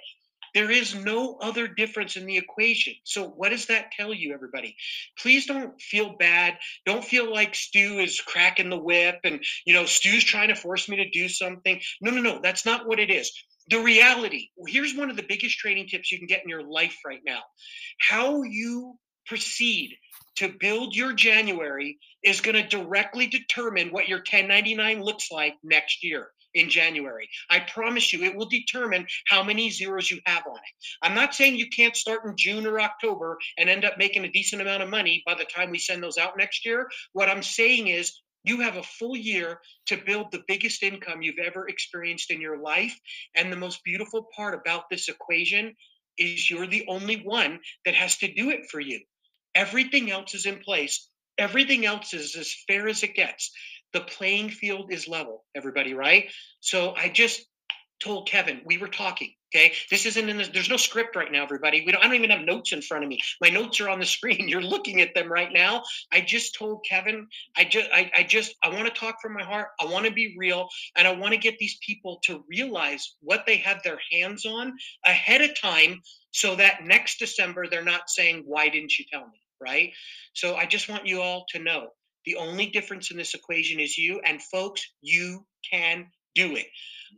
There 0.55 0.71
is 0.71 0.95
no 0.95 1.37
other 1.41 1.67
difference 1.67 2.17
in 2.17 2.27
the 2.27 2.37
equation. 2.37 2.95
So, 3.03 3.27
what 3.27 3.49
does 3.49 3.67
that 3.67 3.91
tell 3.91 4.15
you, 4.15 4.33
everybody? 4.33 4.77
Please 5.19 5.47
don't 5.47 5.81
feel 5.83 6.15
bad. 6.17 6.55
Don't 6.87 7.05
feel 7.05 7.29
like 7.33 7.57
Stu 7.57 7.99
is 7.99 8.21
cracking 8.21 8.71
the 8.71 8.79
whip 8.79 9.19
and, 9.25 9.45
you 9.67 9.75
know, 9.75 9.85
Stu's 9.85 10.23
trying 10.23 10.49
to 10.49 10.55
force 10.55 10.89
me 10.89 10.99
to 10.99 11.11
do 11.11 11.29
something. 11.29 11.81
No, 12.01 12.13
no, 12.13 12.21
no. 12.21 12.41
That's 12.41 12.65
not 12.65 12.87
what 12.87 13.01
it 13.01 13.11
is 13.11 13.33
the 13.69 13.81
reality 13.81 14.49
here's 14.67 14.95
one 14.95 15.11
of 15.11 15.17
the 15.17 15.25
biggest 15.29 15.59
training 15.59 15.87
tips 15.87 16.11
you 16.11 16.19
can 16.19 16.27
get 16.27 16.43
in 16.43 16.49
your 16.49 16.63
life 16.63 16.99
right 17.07 17.23
now 17.25 17.41
how 17.99 18.43
you 18.43 18.95
proceed 19.27 19.97
to 20.37 20.55
build 20.61 20.95
your 20.95 21.13
january 21.13 21.99
is 22.23 22.41
going 22.41 22.57
to 22.57 22.69
directly 22.69 23.27
determine 23.27 23.89
what 23.91 24.09
your 24.09 24.19
1099 24.19 25.03
looks 25.03 25.31
like 25.31 25.55
next 25.63 26.03
year 26.03 26.29
in 26.55 26.71
January. 26.71 27.29
I 27.51 27.61
promise 27.61 28.13
you, 28.13 28.23
it 28.23 28.35
will 28.35 28.47
determine 28.47 29.07
how 29.29 29.43
many 29.43 29.71
zeros 29.71 30.11
you 30.11 30.21
have 30.27 30.47
on 30.47 30.57
it. 30.57 30.87
I'm 31.03 31.15
not 31.15 31.35
saying 31.35 31.57
you 31.57 31.69
can't 31.69 31.97
start 31.97 32.25
in 32.25 32.37
June 32.37 32.67
or 32.67 32.81
October 32.81 33.39
and 33.59 33.69
end 33.69 33.85
up 33.85 33.99
making 33.99 34.25
a 34.25 34.31
decent 34.31 34.63
amount 34.63 34.83
of 34.83 34.89
money 34.89 35.23
by 35.27 35.35
the 35.35 35.45
time 35.45 35.71
we 35.71 35.79
send 35.79 36.03
those 36.03 36.19
out 36.19 36.39
next 36.39 36.65
year. 36.65 36.89
What 37.13 37.29
I'm 37.29 37.43
saying 37.43 37.89
is 37.89 38.21
you 38.45 38.61
have 38.61 38.77
a 38.77 38.83
full 38.83 39.17
year 39.17 39.59
to 39.87 39.97
build 39.97 40.31
the 40.31 40.45
biggest 40.47 40.83
income 40.83 41.23
you've 41.23 41.45
ever 41.45 41.67
experienced 41.67 42.31
in 42.31 42.41
your 42.41 42.59
life. 42.59 42.99
And 43.35 43.51
the 43.51 43.57
most 43.57 43.83
beautiful 43.85 44.29
part 44.37 44.55
about 44.55 44.85
this 44.91 45.09
equation 45.09 45.75
is 46.19 46.49
you're 46.49 46.67
the 46.67 46.85
only 46.89 47.17
one 47.17 47.59
that 47.85 47.95
has 47.95 48.19
to 48.19 48.33
do 48.33 48.51
it 48.51 48.67
for 48.71 48.81
you. 48.81 49.01
Everything 49.55 50.11
else 50.11 50.35
is 50.35 50.47
in 50.47 50.59
place. 50.59 51.09
Everything 51.39 51.85
else 51.87 52.15
is 52.15 52.37
as 52.37 52.55
fair 52.69 52.87
as 52.87 53.03
it 53.03 53.15
gets. 53.15 53.51
The 53.93 54.03
playing 54.03 54.51
field 54.51 54.93
is 54.93 55.09
level, 55.09 55.45
everybody, 55.55 55.95
right? 55.95 56.31
So 56.61 56.95
I 56.95 57.09
just 57.09 57.45
told 58.03 58.29
Kevin, 58.29 58.61
we 58.65 58.79
were 58.79 58.89
talking. 58.89 59.33
Okay, 59.55 59.73
this 59.89 60.05
isn't 60.05 60.29
in 60.29 60.39
the, 60.39 60.51
there's 60.53 60.69
no 60.69 60.77
script 60.77 61.15
right 61.15 61.31
now, 61.31 61.45
everybody. 61.45 61.85
We 61.87 61.93
don't, 61.93 62.03
I 62.03 62.07
don't 62.09 62.17
even 62.17 62.31
have 62.31 62.41
notes 62.41 62.73
in 62.73 62.83
front 62.83 63.05
of 63.05 63.09
me. 63.09 63.21
My 63.41 63.51
notes 63.51 63.81
are 63.81 63.89
on 63.89 64.01
the 64.01 64.07
screen. 64.17 64.49
You're 64.49 64.61
looking 64.61 65.01
at 65.01 65.15
them 65.15 65.31
right 65.31 65.53
now. 65.53 65.83
I 66.13 66.23
just 66.23 66.57
told 66.57 66.85
Kevin, 66.89 67.29
I 67.57 67.65
just, 67.65 67.89
I, 67.93 68.11
I 68.17 68.23
just, 68.25 68.57
I 68.65 68.69
want 68.71 68.87
to 68.87 69.01
talk 69.01 69.17
from 69.23 69.35
my 69.35 69.45
heart. 69.45 69.69
I 69.81 69.85
want 69.87 70.07
to 70.07 70.13
be 70.13 70.35
real, 70.37 70.69
and 70.97 71.07
I 71.07 71.13
want 71.13 71.33
to 71.33 71.39
get 71.39 71.59
these 71.59 71.77
people 71.87 72.19
to 72.25 72.45
realize 72.49 73.15
what 73.21 73.45
they 73.47 73.57
have 73.59 73.81
their 73.85 73.99
hands 74.11 74.45
on 74.45 74.73
ahead 75.07 75.41
of 75.41 75.51
time, 75.61 76.01
so 76.33 76.57
that 76.57 76.85
next 76.85 77.19
December 77.21 77.67
they're 77.69 77.85
not 77.85 78.11
saying, 78.11 78.43
"Why 78.47 78.69
didn't 78.69 78.99
you 78.99 79.05
tell 79.11 79.27
me?" 79.27 79.41
Right. 79.61 79.93
So 80.35 80.57
I 80.57 80.67
just 80.67 80.89
want 80.89 81.07
you 81.07 81.23
all 81.23 81.47
to 81.51 81.61
know 81.61 81.91
the 82.27 82.37
only 82.37 82.67
difference 82.67 83.11
in 83.11 83.17
this 83.17 83.35
equation 83.35 83.79
is 83.81 83.97
you, 83.97 84.21
and 84.25 84.43
folks, 84.43 84.85
you 85.01 85.47
can 85.71 86.07
do 86.35 86.57
it. 86.57 86.67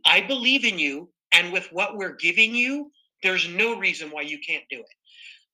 I 0.05 0.21
believe 0.21 0.63
in 0.65 0.77
you. 0.77 1.09
And 1.33 1.53
with 1.53 1.67
what 1.71 1.97
we're 1.97 2.15
giving 2.15 2.55
you, 2.55 2.91
there's 3.23 3.47
no 3.47 3.77
reason 3.79 4.09
why 4.09 4.21
you 4.21 4.39
can't 4.39 4.63
do 4.69 4.79
it. 4.79 4.85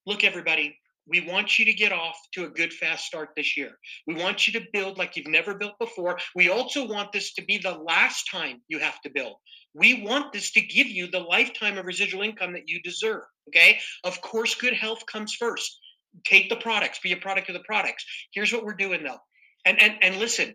Look, 0.05 0.23
everybody, 0.23 0.77
we 1.07 1.21
want 1.21 1.59
you 1.59 1.65
to 1.65 1.73
get 1.73 1.91
off 1.91 2.17
to 2.33 2.45
a 2.45 2.49
good 2.49 2.71
fast 2.71 3.05
start 3.05 3.29
this 3.35 3.57
year. 3.57 3.71
We 4.07 4.15
want 4.15 4.47
you 4.47 4.53
to 4.59 4.65
build 4.71 4.97
like 4.97 5.15
you've 5.15 5.27
never 5.27 5.55
built 5.55 5.77
before. 5.79 6.17
We 6.35 6.49
also 6.49 6.87
want 6.87 7.11
this 7.11 7.33
to 7.33 7.43
be 7.43 7.57
the 7.57 7.77
last 7.77 8.25
time 8.31 8.61
you 8.67 8.79
have 8.79 9.01
to 9.01 9.09
build. 9.09 9.35
We 9.73 10.03
want 10.03 10.31
this 10.31 10.51
to 10.53 10.61
give 10.61 10.87
you 10.87 11.07
the 11.07 11.19
lifetime 11.19 11.77
of 11.77 11.85
residual 11.85 12.21
income 12.21 12.53
that 12.53 12.67
you 12.69 12.81
deserve. 12.81 13.23
Okay. 13.49 13.79
Of 14.03 14.21
course, 14.21 14.55
good 14.55 14.73
health 14.73 15.05
comes 15.05 15.33
first. 15.33 15.77
Take 16.25 16.49
the 16.49 16.55
products, 16.55 16.99
be 16.99 17.11
a 17.11 17.17
product 17.17 17.49
of 17.49 17.55
the 17.55 17.63
products. 17.65 18.05
Here's 18.33 18.53
what 18.53 18.63
we're 18.63 18.75
doing 18.75 19.03
though. 19.03 19.19
And 19.65 19.81
and 19.81 19.95
and 20.01 20.17
listen, 20.17 20.53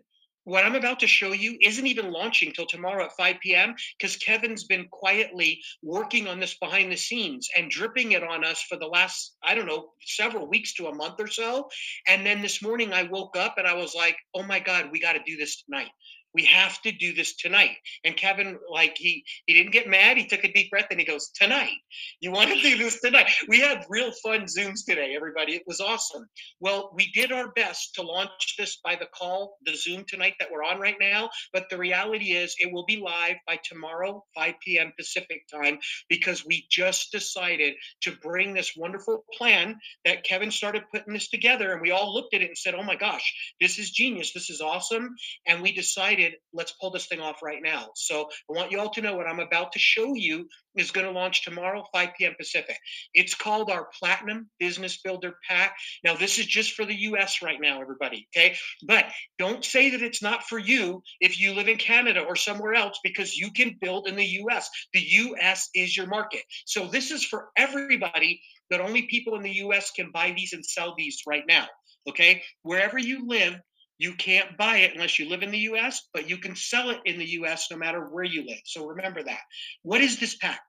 what 0.49 0.65
I'm 0.65 0.75
about 0.75 0.99
to 1.01 1.07
show 1.07 1.31
you 1.31 1.57
isn't 1.61 1.85
even 1.85 2.11
launching 2.11 2.51
till 2.51 2.65
tomorrow 2.65 3.05
at 3.05 3.15
5 3.15 3.35
p.m. 3.41 3.75
because 3.97 4.15
Kevin's 4.17 4.63
been 4.63 4.87
quietly 4.89 5.61
working 5.83 6.27
on 6.27 6.39
this 6.39 6.57
behind 6.57 6.91
the 6.91 6.97
scenes 6.97 7.47
and 7.55 7.69
dripping 7.69 8.13
it 8.13 8.23
on 8.23 8.43
us 8.43 8.61
for 8.63 8.77
the 8.77 8.87
last, 8.87 9.35
I 9.43 9.55
don't 9.55 9.67
know, 9.67 9.91
several 10.05 10.47
weeks 10.47 10.73
to 10.75 10.87
a 10.87 10.95
month 10.95 11.15
or 11.19 11.27
so. 11.27 11.69
And 12.07 12.25
then 12.25 12.41
this 12.41 12.61
morning 12.61 12.93
I 12.93 13.03
woke 13.03 13.37
up 13.37 13.55
and 13.57 13.67
I 13.67 13.75
was 13.75 13.93
like, 13.93 14.17
oh 14.33 14.43
my 14.43 14.59
God, 14.59 14.89
we 14.91 14.99
got 14.99 15.13
to 15.13 15.21
do 15.25 15.37
this 15.37 15.63
tonight 15.63 15.89
we 16.33 16.45
have 16.45 16.81
to 16.81 16.91
do 16.91 17.13
this 17.13 17.35
tonight. 17.35 17.75
And 18.03 18.15
kevin 18.15 18.57
like 18.71 18.97
he 18.97 19.23
he 19.45 19.53
didn't 19.53 19.71
get 19.71 19.87
mad 19.87 20.17
he 20.17 20.25
took 20.25 20.43
a 20.43 20.51
deep 20.51 20.69
breath 20.69 20.87
and 20.91 20.99
he 20.99 21.05
goes 21.05 21.29
tonight. 21.29 21.77
You 22.21 22.31
want 22.31 22.49
to 22.49 22.61
do 22.61 22.77
this 22.77 22.99
tonight? 23.01 23.29
We 23.47 23.59
had 23.59 23.85
real 23.89 24.11
fun 24.23 24.45
zooms 24.45 24.85
today 24.87 25.13
everybody. 25.15 25.55
It 25.55 25.63
was 25.67 25.79
awesome. 25.79 26.27
Well 26.59 26.91
we 26.95 27.11
did 27.13 27.31
our 27.31 27.51
best 27.51 27.95
to 27.95 28.01
launch 28.01 28.55
this 28.57 28.79
by 28.83 28.95
the 28.95 29.07
call 29.07 29.57
the 29.65 29.75
zoom 29.75 30.05
tonight 30.07 30.33
that 30.39 30.49
we're 30.51 30.63
on 30.63 30.79
right 30.79 30.97
now 30.99 31.29
but 31.53 31.65
the 31.69 31.77
reality 31.77 32.31
is 32.31 32.55
it 32.59 32.71
will 32.71 32.85
be 32.85 32.97
live 32.97 33.35
by 33.47 33.59
tomorrow 33.63 34.23
5 34.35 34.53
p.m 34.63 34.91
pacific 34.97 35.41
time 35.51 35.79
because 36.09 36.45
we 36.45 36.65
just 36.69 37.11
decided 37.11 37.73
to 38.01 38.15
bring 38.21 38.53
this 38.53 38.73
wonderful 38.75 39.23
plan 39.33 39.75
that 40.05 40.23
kevin 40.23 40.51
started 40.51 40.83
putting 40.93 41.13
this 41.13 41.29
together 41.29 41.73
and 41.73 41.81
we 41.81 41.91
all 41.91 42.13
looked 42.13 42.33
at 42.33 42.41
it 42.41 42.47
and 42.47 42.57
said 42.57 42.75
oh 42.75 42.83
my 42.83 42.95
gosh 42.95 43.33
this 43.59 43.79
is 43.79 43.91
genius. 43.91 44.33
This 44.33 44.49
is 44.49 44.61
awesome. 44.61 45.15
And 45.47 45.61
we 45.61 45.71
decided 45.71 46.18
let's 46.53 46.73
pull 46.73 46.91
this 46.91 47.07
thing 47.07 47.19
off 47.21 47.41
right 47.43 47.61
now. 47.61 47.89
So 47.95 48.29
I 48.49 48.53
want 48.53 48.71
you 48.71 48.79
all 48.79 48.89
to 48.89 49.01
know 49.01 49.15
what 49.15 49.27
I'm 49.27 49.39
about 49.39 49.71
to 49.73 49.79
show 49.79 50.13
you 50.13 50.47
is 50.75 50.91
going 50.91 51.05
to 51.05 51.11
launch 51.11 51.43
tomorrow, 51.43 51.83
5 51.93 52.09
p.m. 52.17 52.33
Pacific. 52.37 52.77
It's 53.13 53.35
called 53.35 53.69
our 53.69 53.87
Platinum 53.97 54.49
Business 54.59 55.01
Builder 55.01 55.35
Pack. 55.47 55.75
Now, 56.03 56.15
this 56.15 56.39
is 56.39 56.45
just 56.45 56.73
for 56.73 56.85
the 56.85 56.95
US 56.95 57.41
right 57.41 57.59
now, 57.59 57.81
everybody. 57.81 58.27
Okay. 58.35 58.55
But 58.83 59.05
don't 59.37 59.63
say 59.63 59.89
that 59.91 60.01
it's 60.01 60.21
not 60.21 60.43
for 60.43 60.59
you 60.59 61.01
if 61.19 61.39
you 61.39 61.53
live 61.53 61.67
in 61.67 61.77
Canada 61.77 62.21
or 62.21 62.35
somewhere 62.35 62.73
else, 62.73 62.99
because 63.03 63.35
you 63.35 63.51
can 63.51 63.77
build 63.81 64.07
in 64.07 64.15
the 64.15 64.25
US. 64.43 64.69
The 64.93 65.01
US 65.01 65.69
is 65.75 65.95
your 65.95 66.07
market. 66.07 66.41
So 66.65 66.87
this 66.87 67.11
is 67.11 67.25
for 67.25 67.49
everybody, 67.57 68.41
but 68.69 68.81
only 68.81 69.03
people 69.03 69.35
in 69.35 69.43
the 69.43 69.57
US 69.65 69.91
can 69.91 70.11
buy 70.11 70.33
these 70.35 70.53
and 70.53 70.65
sell 70.65 70.93
these 70.97 71.21
right 71.27 71.43
now. 71.47 71.67
Okay. 72.07 72.43
Wherever 72.63 72.97
you 72.97 73.27
live, 73.27 73.59
you 73.99 74.13
can't 74.13 74.57
buy 74.57 74.77
it 74.77 74.93
unless 74.95 75.19
you 75.19 75.29
live 75.29 75.43
in 75.43 75.51
the 75.51 75.59
US, 75.59 76.07
but 76.13 76.27
you 76.27 76.37
can 76.37 76.55
sell 76.55 76.89
it 76.89 76.99
in 77.05 77.19
the 77.19 77.29
US 77.31 77.69
no 77.69 77.77
matter 77.77 78.05
where 78.05 78.23
you 78.23 78.45
live. 78.47 78.61
So 78.65 78.87
remember 78.87 79.21
that. 79.21 79.41
What 79.83 80.01
is 80.01 80.19
this 80.19 80.35
pack? 80.35 80.61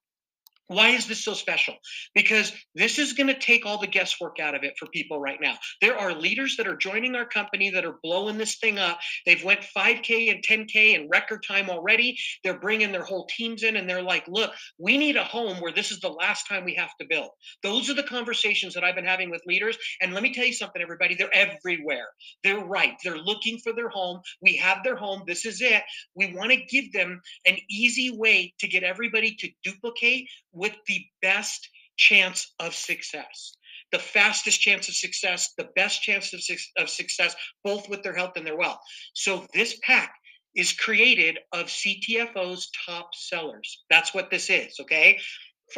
Why 0.70 0.90
is 0.90 1.08
this 1.08 1.24
so 1.24 1.34
special? 1.34 1.74
Because 2.14 2.52
this 2.76 3.00
is 3.00 3.12
going 3.12 3.26
to 3.26 3.36
take 3.36 3.66
all 3.66 3.78
the 3.80 3.88
guesswork 3.88 4.38
out 4.38 4.54
of 4.54 4.62
it 4.62 4.74
for 4.78 4.86
people 4.86 5.18
right 5.18 5.40
now. 5.40 5.56
There 5.80 5.98
are 5.98 6.14
leaders 6.14 6.54
that 6.56 6.68
are 6.68 6.76
joining 6.76 7.16
our 7.16 7.26
company 7.26 7.70
that 7.70 7.84
are 7.84 7.98
blowing 8.04 8.38
this 8.38 8.56
thing 8.58 8.78
up. 8.78 9.00
They've 9.26 9.42
went 9.42 9.66
5K 9.76 10.30
and 10.30 10.44
10K 10.44 10.94
in 10.94 11.08
record 11.08 11.42
time 11.44 11.70
already. 11.70 12.16
They're 12.44 12.60
bringing 12.60 12.92
their 12.92 13.02
whole 13.02 13.26
teams 13.36 13.64
in 13.64 13.78
and 13.78 13.90
they're 13.90 14.00
like, 14.00 14.28
"Look, 14.28 14.54
we 14.78 14.96
need 14.96 15.16
a 15.16 15.24
home 15.24 15.60
where 15.60 15.72
this 15.72 15.90
is 15.90 15.98
the 15.98 16.08
last 16.08 16.46
time 16.46 16.64
we 16.64 16.76
have 16.76 16.96
to 17.00 17.06
build." 17.08 17.30
Those 17.64 17.90
are 17.90 17.94
the 17.94 18.04
conversations 18.04 18.72
that 18.74 18.84
I've 18.84 18.94
been 18.94 19.04
having 19.04 19.28
with 19.28 19.42
leaders. 19.46 19.76
And 20.00 20.14
let 20.14 20.22
me 20.22 20.32
tell 20.32 20.46
you 20.46 20.52
something 20.52 20.80
everybody, 20.80 21.16
they're 21.16 21.34
everywhere. 21.34 22.10
They're 22.44 22.64
right. 22.64 22.94
They're 23.02 23.18
looking 23.18 23.58
for 23.58 23.72
their 23.72 23.88
home. 23.88 24.20
We 24.40 24.54
have 24.58 24.84
their 24.84 24.94
home. 24.94 25.24
This 25.26 25.46
is 25.46 25.60
it. 25.62 25.82
We 26.14 26.32
want 26.32 26.52
to 26.52 26.64
give 26.66 26.92
them 26.92 27.20
an 27.44 27.58
easy 27.68 28.12
way 28.12 28.54
to 28.60 28.68
get 28.68 28.84
everybody 28.84 29.34
to 29.34 29.50
duplicate 29.64 30.28
with 30.60 30.76
the 30.86 31.04
best 31.22 31.68
chance 31.96 32.52
of 32.60 32.74
success 32.74 33.56
the 33.92 33.98
fastest 33.98 34.60
chance 34.60 34.88
of 34.88 34.94
success, 34.94 35.52
the 35.58 35.68
best 35.74 36.00
chance 36.00 36.32
of, 36.32 36.40
of 36.78 36.88
success, 36.88 37.34
both 37.64 37.88
with 37.88 38.04
their 38.04 38.14
health 38.14 38.32
and 38.36 38.46
their 38.46 38.56
wealth. 38.56 38.78
So 39.14 39.46
this 39.52 39.80
pack 39.82 40.14
is 40.54 40.72
created 40.72 41.38
of 41.52 41.66
CTFO's 41.66 42.70
top 42.86 43.10
sellers. 43.14 43.84
That's 43.90 44.14
what 44.14 44.30
this 44.30 44.48
is. 44.48 44.78
Okay 44.80 45.18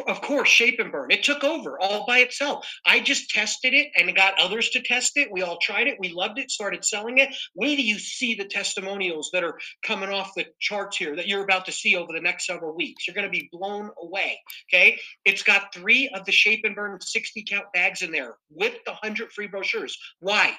of 0.07 0.21
course, 0.21 0.49
shape 0.49 0.79
and 0.79 0.91
burn. 0.91 1.11
It 1.11 1.23
took 1.23 1.43
over 1.43 1.79
all 1.79 2.05
by 2.05 2.19
itself. 2.19 2.67
I 2.85 2.99
just 2.99 3.29
tested 3.29 3.73
it 3.73 3.91
and 3.97 4.15
got 4.15 4.39
others 4.39 4.69
to 4.71 4.81
test 4.81 5.17
it. 5.17 5.31
We 5.31 5.41
all 5.41 5.57
tried 5.57 5.87
it. 5.87 5.97
We 5.99 6.09
loved 6.09 6.39
it, 6.39 6.51
started 6.51 6.83
selling 6.83 7.17
it. 7.19 7.29
Wait 7.55 7.75
till 7.75 7.85
you 7.85 7.99
see 7.99 8.35
the 8.35 8.45
testimonials 8.45 9.29
that 9.33 9.43
are 9.43 9.57
coming 9.85 10.09
off 10.09 10.35
the 10.35 10.45
charts 10.59 10.97
here 10.97 11.15
that 11.15 11.27
you're 11.27 11.43
about 11.43 11.65
to 11.65 11.71
see 11.71 11.95
over 11.95 12.13
the 12.13 12.21
next 12.21 12.45
several 12.45 12.75
weeks. 12.75 13.07
You're 13.07 13.15
going 13.15 13.31
to 13.31 13.39
be 13.39 13.49
blown 13.51 13.89
away. 14.01 14.39
Okay. 14.71 14.97
It's 15.25 15.43
got 15.43 15.73
three 15.73 16.09
of 16.09 16.25
the 16.25 16.31
shape 16.31 16.61
and 16.63 16.75
burn 16.75 16.99
60 16.99 17.45
count 17.49 17.65
bags 17.73 18.01
in 18.01 18.11
there 18.11 18.37
with 18.49 18.73
the 18.85 18.91
100 18.91 19.31
free 19.31 19.47
brochures. 19.47 19.97
Why? 20.19 20.53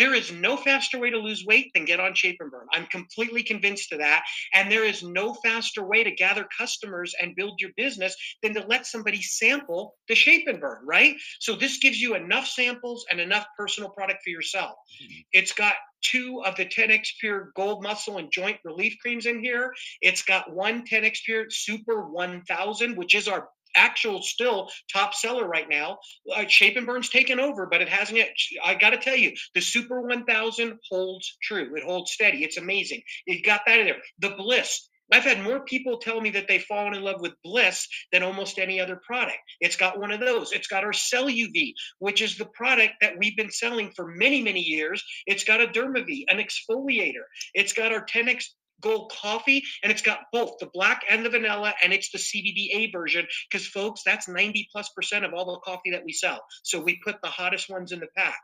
There 0.00 0.14
is 0.14 0.32
no 0.32 0.56
faster 0.56 0.98
way 0.98 1.10
to 1.10 1.18
lose 1.18 1.44
weight 1.44 1.72
than 1.74 1.84
get 1.84 2.00
on 2.00 2.14
Shape 2.14 2.38
and 2.40 2.50
Burn. 2.50 2.66
I'm 2.72 2.86
completely 2.86 3.42
convinced 3.42 3.92
of 3.92 3.98
that. 3.98 4.24
And 4.54 4.72
there 4.72 4.86
is 4.86 5.02
no 5.02 5.34
faster 5.34 5.84
way 5.84 6.02
to 6.02 6.10
gather 6.10 6.48
customers 6.56 7.14
and 7.20 7.36
build 7.36 7.60
your 7.60 7.72
business 7.76 8.16
than 8.42 8.54
to 8.54 8.64
let 8.66 8.86
somebody 8.86 9.20
sample 9.20 9.94
the 10.08 10.14
Shape 10.14 10.48
and 10.48 10.58
Burn, 10.58 10.78
right? 10.86 11.16
So 11.38 11.54
this 11.54 11.76
gives 11.76 12.00
you 12.00 12.14
enough 12.14 12.46
samples 12.46 13.04
and 13.10 13.20
enough 13.20 13.44
personal 13.58 13.90
product 13.90 14.24
for 14.24 14.30
yourself. 14.30 14.72
Mm-hmm. 15.02 15.20
It's 15.32 15.52
got 15.52 15.74
two 16.00 16.42
of 16.46 16.56
the 16.56 16.64
10x 16.64 17.08
Pure 17.20 17.52
Gold 17.54 17.82
Muscle 17.82 18.16
and 18.16 18.32
Joint 18.32 18.56
Relief 18.64 18.96
Creams 19.02 19.26
in 19.26 19.44
here. 19.44 19.70
It's 20.00 20.22
got 20.22 20.50
one 20.50 20.86
10x 20.86 21.18
Pure 21.26 21.50
Super 21.50 22.08
1000, 22.08 22.96
which 22.96 23.14
is 23.14 23.28
our 23.28 23.50
actual 23.74 24.22
still 24.22 24.68
top 24.92 25.14
seller 25.14 25.46
right 25.46 25.68
now. 25.68 25.98
Uh, 26.34 26.44
Shape 26.46 26.76
and 26.76 26.86
Burn's 26.86 27.08
taken 27.08 27.40
over, 27.40 27.66
but 27.66 27.82
it 27.82 27.88
hasn't 27.88 28.18
yet. 28.18 28.30
I 28.64 28.74
got 28.74 28.90
to 28.90 28.98
tell 28.98 29.16
you, 29.16 29.32
the 29.54 29.60
Super 29.60 30.00
1000 30.00 30.78
holds 30.88 31.36
true. 31.42 31.74
It 31.76 31.84
holds 31.84 32.12
steady. 32.12 32.44
It's 32.44 32.56
amazing. 32.56 33.02
You 33.26 33.42
got 33.42 33.62
that 33.66 33.80
in 33.80 33.86
there. 33.86 34.02
The 34.18 34.30
Bliss. 34.30 34.88
I've 35.12 35.24
had 35.24 35.42
more 35.42 35.64
people 35.64 35.98
tell 35.98 36.20
me 36.20 36.30
that 36.30 36.46
they've 36.46 36.62
fallen 36.62 36.94
in 36.94 37.02
love 37.02 37.20
with 37.20 37.32
Bliss 37.42 37.88
than 38.12 38.22
almost 38.22 38.58
any 38.58 38.80
other 38.80 39.00
product. 39.04 39.38
It's 39.60 39.76
got 39.76 39.98
one 39.98 40.12
of 40.12 40.20
those. 40.20 40.52
It's 40.52 40.68
got 40.68 40.84
our 40.84 40.92
Cell 40.92 41.26
UV, 41.26 41.72
which 41.98 42.22
is 42.22 42.36
the 42.36 42.46
product 42.46 42.94
that 43.00 43.14
we've 43.18 43.36
been 43.36 43.50
selling 43.50 43.90
for 43.96 44.06
many, 44.06 44.40
many 44.40 44.60
years. 44.60 45.02
It's 45.26 45.44
got 45.44 45.60
a 45.60 45.66
DermaV, 45.66 46.24
an 46.28 46.38
exfoliator. 46.38 47.24
It's 47.54 47.72
got 47.72 47.92
our 47.92 48.04
10x 48.06 48.44
gold 48.80 49.12
coffee 49.20 49.62
and 49.82 49.92
it's 49.92 50.02
got 50.02 50.20
both 50.32 50.58
the 50.58 50.70
black 50.72 51.02
and 51.08 51.24
the 51.24 51.30
vanilla 51.30 51.74
and 51.82 51.92
it's 51.92 52.10
the 52.10 52.18
CBDA 52.18 52.92
version 52.92 53.26
because 53.50 53.66
folks 53.66 54.02
that's 54.04 54.28
90 54.28 54.68
plus 54.72 54.88
percent 54.90 55.24
of 55.24 55.34
all 55.34 55.52
the 55.52 55.60
coffee 55.60 55.90
that 55.90 56.04
we 56.04 56.12
sell 56.12 56.40
so 56.62 56.80
we 56.80 57.00
put 57.04 57.16
the 57.22 57.28
hottest 57.28 57.70
ones 57.70 57.92
in 57.92 58.00
the 58.00 58.08
pack 58.16 58.38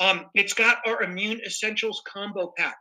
um, 0.00 0.26
it's 0.34 0.54
got 0.54 0.78
our 0.86 1.02
immune 1.02 1.40
essentials 1.44 2.02
combo 2.06 2.52
pack 2.56 2.76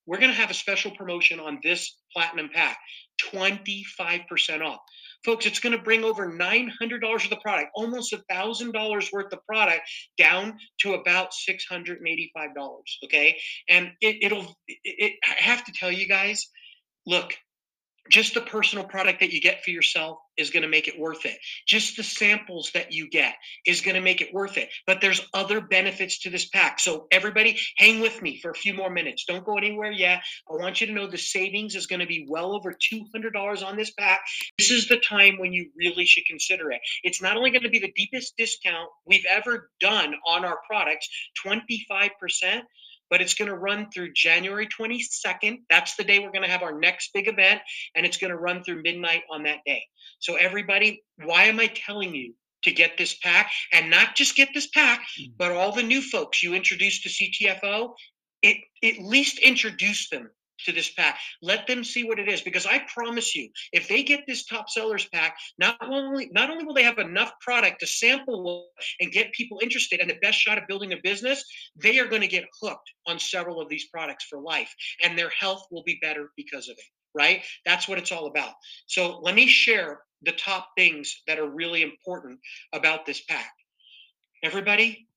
We're 0.06 0.20
going 0.20 0.32
to 0.32 0.38
have 0.38 0.52
a 0.52 0.56
special 0.56 0.92
promotion 0.92 1.40
on 1.40 1.60
this 1.64 1.98
platinum 2.14 2.50
pack 2.54 2.78
25% 3.34 4.62
off. 4.62 4.80
Folks, 5.24 5.46
it's 5.46 5.60
going 5.60 5.76
to 5.76 5.82
bring 5.82 6.04
over 6.04 6.30
$900 6.30 7.24
of 7.24 7.30
the 7.30 7.38
product, 7.38 7.72
almost 7.76 8.14
$1,000 8.30 9.14
worth 9.14 9.32
of 9.32 9.46
product 9.46 9.82
down 10.18 10.58
to 10.82 10.96
about 10.96 11.32
$685. 11.32 11.98
Okay. 13.06 13.38
And 13.70 13.92
it, 14.02 14.34
will 14.34 14.54
it, 14.68 15.14
I 15.24 15.42
have 15.42 15.64
to 15.64 15.72
tell 15.72 15.92
you 15.92 16.10
guys, 16.10 16.50
look, 17.06 17.34
just 18.10 18.34
the 18.34 18.42
personal 18.42 18.86
product 18.86 19.20
that 19.22 19.32
you 19.32 19.40
get 19.40 19.64
for 19.64 19.72
yourself 19.72 20.18
is 20.38 20.50
going 20.50 20.64
to 20.64 20.70
make 20.70 20.88
it 20.88 21.00
worth 21.00 21.26
it. 21.26 21.38
Just 21.68 21.96
the 21.96 22.04
samples 22.04 22.72
that 22.74 22.92
you 22.92 23.10
get 23.10 23.36
is 23.66 23.82
going 23.82 23.96
to 23.96 24.02
make 24.02 24.20
it 24.20 24.34
worth 24.34 24.58
it. 24.58 24.70
But 24.86 25.00
there's 25.00 25.22
other 25.34 25.62
benefits 25.62 26.20
to 26.22 26.30
this 26.30 26.50
pack. 26.50 26.80
So 26.80 27.08
everybody 27.12 27.58
hang 27.78 28.02
with 28.02 28.22
me 28.22 28.40
for 28.42 28.52
a 28.52 28.56
few 28.56 28.74
more 28.74 28.90
minutes. 28.90 29.26
Don't 29.26 29.46
go 29.46 29.58
anywhere 29.58 29.92
yet. 29.92 30.22
I 30.50 30.56
want 30.56 30.82
you 30.82 30.88
to 30.88 30.94
know 30.94 31.08
the 31.08 31.18
savings 31.18 31.76
is 31.76 31.88
going 31.88 32.00
to 32.00 32.08
be 32.08 32.26
well 32.30 32.54
over 32.54 32.74
$200 32.74 33.66
on 33.66 33.78
this 33.78 33.92
pack. 33.92 34.22
This 34.58 34.72
is 34.72 34.88
the 34.88 34.98
time 34.98 35.38
when 35.38 35.54
you 35.54 35.70
really 35.78 36.06
should 36.06 36.26
consider 36.26 36.72
it. 36.72 36.82
It's 37.04 37.22
not 37.22 37.38
only 37.38 37.52
going 37.52 37.64
to 37.64 37.70
be 37.70 37.80
the 37.80 37.94
deepest 37.96 38.34
discount 38.38 38.90
we've 39.06 39.26
ever 39.30 39.70
done 39.80 40.16
on 40.28 40.44
our 40.44 40.60
products, 40.68 41.08
25%, 41.46 42.62
but 43.14 43.22
it's 43.22 43.36
going 43.36 43.48
to 43.48 43.56
run 43.56 43.92
through 43.92 44.12
January 44.14 44.68
22nd. 44.68 45.60
That's 45.70 45.96
the 45.96 46.04
day 46.04 46.18
we're 46.18 46.32
going 46.32 46.42
to 46.42 46.50
have 46.50 46.64
our 46.64 46.80
next 46.80 47.12
big 47.14 47.28
event, 47.28 47.62
and 47.94 48.08
it's 48.08 48.18
going 48.18 48.32
to 48.32 48.38
run 48.38 48.64
through 48.64 48.82
midnight 48.82 49.22
on 49.30 49.44
that 49.44 49.60
day. 49.68 49.84
So, 50.18 50.34
everybody, 50.34 51.04
why 51.24 51.44
am 51.44 51.60
I 51.60 51.68
telling 51.68 52.16
you 52.16 52.34
to 52.64 52.72
get 52.72 52.98
this 52.98 53.16
pack 53.20 53.52
and 53.72 53.92
not 53.92 54.16
just 54.16 54.36
get 54.36 54.50
this 54.56 54.66
pack, 54.66 55.06
mm. 55.22 55.32
but 55.38 55.52
all 55.52 55.72
the 55.72 55.84
new 55.84 56.02
folks 56.02 56.42
you 56.42 56.56
introduce 56.56 57.04
to 57.04 57.10
CTFO? 57.10 57.94
It 58.42 58.58
at 58.84 58.98
least 58.98 59.38
introduce 59.38 60.10
them 60.10 60.32
to 60.64 60.72
this 60.72 60.92
pack. 60.92 61.20
Let 61.42 61.68
them 61.68 61.84
see 61.84 62.04
what 62.04 62.20
it 62.20 62.28
is 62.28 62.42
because 62.42 62.66
I 62.66 62.82
promise 62.94 63.36
you, 63.36 63.50
if 63.72 63.88
they 63.88 64.04
get 64.04 64.22
this 64.28 64.46
top 64.46 64.70
sellers 64.70 65.08
pack, 65.14 65.36
not 65.58 65.78
only 65.82 66.30
not 66.32 66.50
only 66.50 66.64
will 66.64 66.74
they 66.74 66.84
have 66.84 67.00
enough 67.00 67.32
product 67.42 67.80
to 67.80 67.88
sample 67.88 68.68
and 69.00 69.12
get 69.12 69.32
people 69.34 69.60
interested 69.62 70.00
and 70.00 70.10
the 70.10 70.18
best 70.22 70.38
shot 70.38 70.58
of 70.58 70.68
building 70.68 70.94
a 70.94 70.98
business, 71.04 71.44
they 71.76 72.00
are 72.00 72.08
going 72.08 72.22
to 72.22 72.28
get 72.28 72.46
hooked 72.62 72.90
on 73.08 73.20
several 73.20 73.62
of 73.62 73.70
these 73.70 73.88
products 73.88 74.26
for 74.30 74.40
life 74.40 74.74
and 75.04 75.18
their 75.18 75.30
health 75.30 75.66
will 75.72 75.84
be 75.84 76.00
better 76.02 76.30
because 76.38 76.70
of 76.70 76.78
it, 76.78 76.86
right? 77.16 77.44
That's 77.66 77.88
what 77.88 77.98
it's 77.98 78.12
all 78.12 78.28
about. 78.28 78.54
So 78.88 79.20
let 79.20 79.36
me 79.36 79.48
share 79.48 80.02
the 80.24 80.32
top 80.32 80.70
things 80.78 81.22
that 81.28 81.40
are 81.40 81.50
really 81.50 81.82
important 81.82 82.40
about 82.74 83.06
this 83.06 83.22
pack. 83.22 83.52
Everybody, 84.44 85.08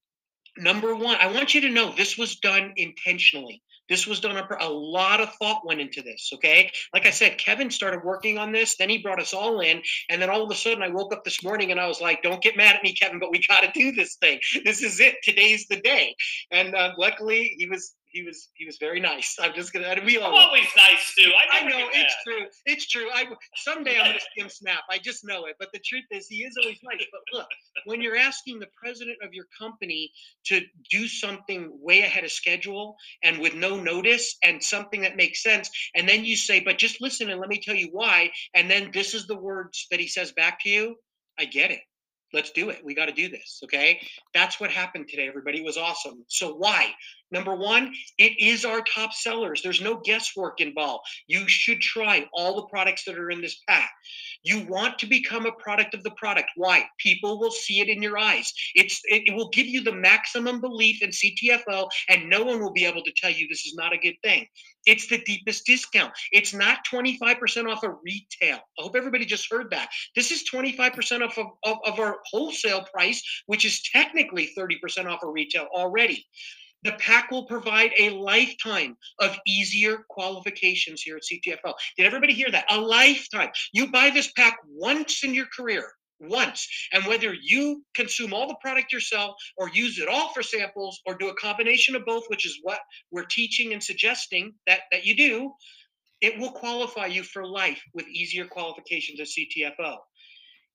number 0.59 0.95
1, 0.95 1.17
I 1.21 1.33
want 1.33 1.55
you 1.55 1.61
to 1.63 1.71
know 1.71 1.93
this 1.93 2.17
was 2.17 2.37
done 2.37 2.73
intentionally. 2.77 3.63
This 3.89 4.07
was 4.07 4.21
done. 4.21 4.37
A 4.37 4.69
lot 4.69 5.21
of 5.21 5.33
thought 5.35 5.67
went 5.67 5.81
into 5.81 6.03
this. 6.03 6.31
Okay. 6.35 6.71
Like 6.93 7.07
I 7.07 7.11
said, 7.11 7.39
Kevin 7.39 7.71
started 7.71 8.05
working 8.05 8.39
on 8.39 8.53
this. 8.53 8.77
Then 8.77 8.89
he 8.89 8.99
brought 8.99 9.21
us 9.21 9.35
all 9.35 9.61
in. 9.61 9.83
And 10.11 10.21
then 10.21 10.31
all 10.31 10.43
of 10.43 10.51
a 10.51 10.55
sudden, 10.55 10.83
I 10.83 10.89
woke 10.89 11.13
up 11.13 11.25
this 11.25 11.43
morning 11.43 11.71
and 11.71 11.81
I 11.81 11.87
was 11.87 12.01
like, 12.01 12.23
don't 12.23 12.43
get 12.43 12.57
mad 12.57 12.77
at 12.77 12.83
me, 12.83 12.93
Kevin, 12.93 13.19
but 13.19 13.31
we 13.31 13.45
got 13.47 13.61
to 13.61 13.71
do 13.73 13.93
this 13.93 14.17
thing. 14.17 14.41
This 14.65 14.83
is 14.83 15.01
it. 15.01 15.17
Today's 15.23 15.67
the 15.69 15.81
day. 15.81 16.15
And 16.51 16.75
uh, 16.75 16.93
luckily, 16.99 17.55
he 17.59 17.67
was 17.67 17.95
he 18.11 18.23
was 18.23 18.49
he 18.55 18.65
was 18.67 18.77
very 18.79 19.01
nice. 19.01 19.37
I'm 19.41 19.55
just 19.55 19.73
gonna. 19.73 19.95
We 20.05 20.19
all. 20.19 20.35
I'm 20.35 20.47
always 20.47 20.67
nice 20.77 21.15
too. 21.17 21.31
I, 21.31 21.61
I 21.61 21.69
know 21.69 21.89
it's 21.93 22.15
true. 22.25 22.47
It's 22.65 22.87
true. 22.87 23.09
I 23.13 23.25
someday 23.55 23.99
I'm 23.99 24.07
gonna 24.07 24.21
see 24.21 24.43
him 24.43 24.49
snap. 24.49 24.81
I 24.91 24.99
just 24.99 25.25
know 25.25 25.47
it. 25.47 25.57
But 25.59 25.69
the 25.73 25.81
truth 25.85 26.05
is, 26.11 26.27
he 26.29 26.45
is 26.45 26.57
always 26.61 26.79
nice. 26.83 27.05
But 27.11 27.39
look, 27.39 27.49
when 27.85 28.01
you're 28.01 28.17
asking 28.17 28.59
the 28.59 28.69
president 28.77 29.19
of 29.23 29.33
your 29.33 29.47
company 29.59 30.11
to 30.47 30.63
do 30.91 31.09
something 31.09 31.71
way 31.81 32.01
ahead 32.01 32.25
of 32.25 32.33
schedule 32.33 32.97
and 33.23 33.39
with 33.39 33.55
no 33.55 33.81
notice 33.81 34.37
and 34.43 34.63
something 34.63 35.03
that 35.03 35.17
makes 35.17 35.43
sense, 35.43 35.71
and 35.95 36.09
then 36.09 36.25
you 36.25 36.37
say, 36.37 36.61
"But 36.61 36.79
just 36.79 37.01
listen 37.01 37.31
and 37.31 37.41
let 37.41 37.49
me 37.49 37.61
tell 37.61 37.77
you 37.77 37.89
why," 37.93 38.31
and 38.55 38.71
then 38.71 38.91
this 38.93 39.15
is 39.15 39.27
the 39.27 39.37
words 39.39 39.87
that 39.91 40.01
he 40.01 40.09
says 40.09 40.33
back 40.33 40.61
to 40.63 40.69
you. 40.69 40.97
I 41.39 41.45
get 41.45 41.71
it 41.71 41.81
let's 42.33 42.51
do 42.51 42.71
it. 42.71 42.83
We 42.85 42.95
got 42.95 43.07
to 43.07 43.13
do 43.13 43.29
this. 43.29 43.61
Okay. 43.65 44.01
That's 44.35 44.61
what 44.61 44.71
happened 44.71 45.09
today, 45.09 45.27
everybody. 45.27 45.59
It 45.59 45.65
was 45.65 45.77
awesome. 45.77 46.25
So, 46.29 46.55
why? 46.55 46.91
Number 47.33 47.55
one, 47.57 47.93
it 48.19 48.33
is 48.39 48.65
our 48.65 48.83
top 48.83 49.13
sellers. 49.13 49.61
There's 49.63 49.81
no 49.81 50.01
guesswork 50.05 50.61
involved. 50.61 51.05
You 51.27 51.49
should 51.49 51.81
try 51.81 52.29
all 52.33 52.55
the 52.55 52.69
products 52.69 53.05
that 53.05 53.19
are 53.19 53.31
in 53.31 53.41
this 53.41 53.61
pack. 53.69 53.91
You 54.45 54.65
want 54.67 54.99
to 55.01 55.07
become 55.07 55.45
a 55.45 55.53
product 55.53 55.95
of 55.95 56.05
the 56.05 56.13
product. 56.13 56.51
Why? 56.55 56.85
People 56.99 57.41
will 57.41 57.51
see 57.51 57.81
it 57.81 57.89
in 57.89 58.01
your 58.01 58.17
eyes. 58.17 58.53
It's 58.75 59.01
it, 59.07 59.25
it 59.27 59.35
will 59.35 59.49
give 59.49 59.67
you 59.67 59.83
the 59.83 59.93
maximum 59.93 60.61
belief 60.61 61.03
in 61.03 61.11
CTFO, 61.11 61.89
and 62.09 62.31
no 62.31 62.45
one 62.45 62.63
will 62.63 62.73
be 62.73 62.85
able 62.85 63.03
to 63.03 63.13
tell 63.17 63.31
you 63.31 63.49
this 63.49 63.67
is 63.67 63.75
not 63.75 63.93
a 63.93 63.99
good 63.99 64.17
thing. 64.23 64.47
It's 64.87 65.09
the 65.09 65.19
deepest 65.19 65.67
discount. 65.67 66.13
It's 66.31 66.55
not 66.55 66.87
25% 66.87 67.69
off 67.69 67.83
of 67.83 67.97
retail. 68.05 68.59
I 68.79 68.83
hope 68.83 68.95
everybody 68.95 69.25
just 69.25 69.51
heard 69.51 69.69
that. 69.71 69.89
This 70.15 70.31
is 70.31 70.45
25% 70.49 71.23
off 71.23 71.37
of, 71.39 71.47
of, 71.65 71.79
of 71.85 71.99
our 71.99 72.19
wholesale 72.31 72.85
price, 72.95 73.21
which 73.47 73.65
is 73.65 73.83
technically 73.83 74.53
30% 74.57 75.07
off 75.07 75.25
of 75.25 75.33
retail 75.33 75.67
already. 75.75 76.25
The 76.87 76.93
pack 76.93 77.33
will 77.33 77.47
provide 77.47 77.91
a 77.99 78.11
lifetime 78.11 78.97
of 79.19 79.37
easier 79.45 80.05
qualifications 80.09 81.03
here 81.03 81.17
at 81.17 81.25
CTFO. 81.25 81.75
Did 81.97 82.07
everybody 82.07 82.33
hear 82.33 82.49
that? 82.53 82.71
A 82.71 82.81
lifetime. 82.81 83.51
You 83.73 83.91
buy 83.91 84.11
this 84.11 84.31
pack 84.37 84.59
once 84.69 85.25
in 85.25 85.35
your 85.35 85.47
career, 85.47 85.91
once. 86.21 86.69
And 86.93 87.05
whether 87.07 87.35
you 87.35 87.85
consume 87.95 88.33
all 88.33 88.47
the 88.47 88.55
product 88.61 88.93
yourself 88.93 89.35
or 89.57 89.69
use 89.71 89.99
it 89.99 90.09
all 90.09 90.33
for 90.33 90.45
samples 90.45 91.01
or 91.07 91.19
do 91.19 91.29
a 91.29 91.35
combination 91.35 91.97
of 91.97 92.07
both, 92.07 92.23
which 92.29 92.47
is 92.47 92.61
what 92.63 92.79
we're 93.11 93.25
teaching 93.25 93.73
and 93.73 93.83
suggesting 93.83 94.55
that, 94.69 94.83
that 94.93 95.05
you 95.05 95.17
do, 95.17 95.53
it 96.21 96.39
will 96.39 96.53
qualify 96.53 97.07
you 97.07 97.25
for 97.25 97.45
life 97.45 97.83
with 97.95 98.07
easier 98.07 98.47
qualifications 98.47 99.19
at 99.19 99.27
CTFO 99.27 99.97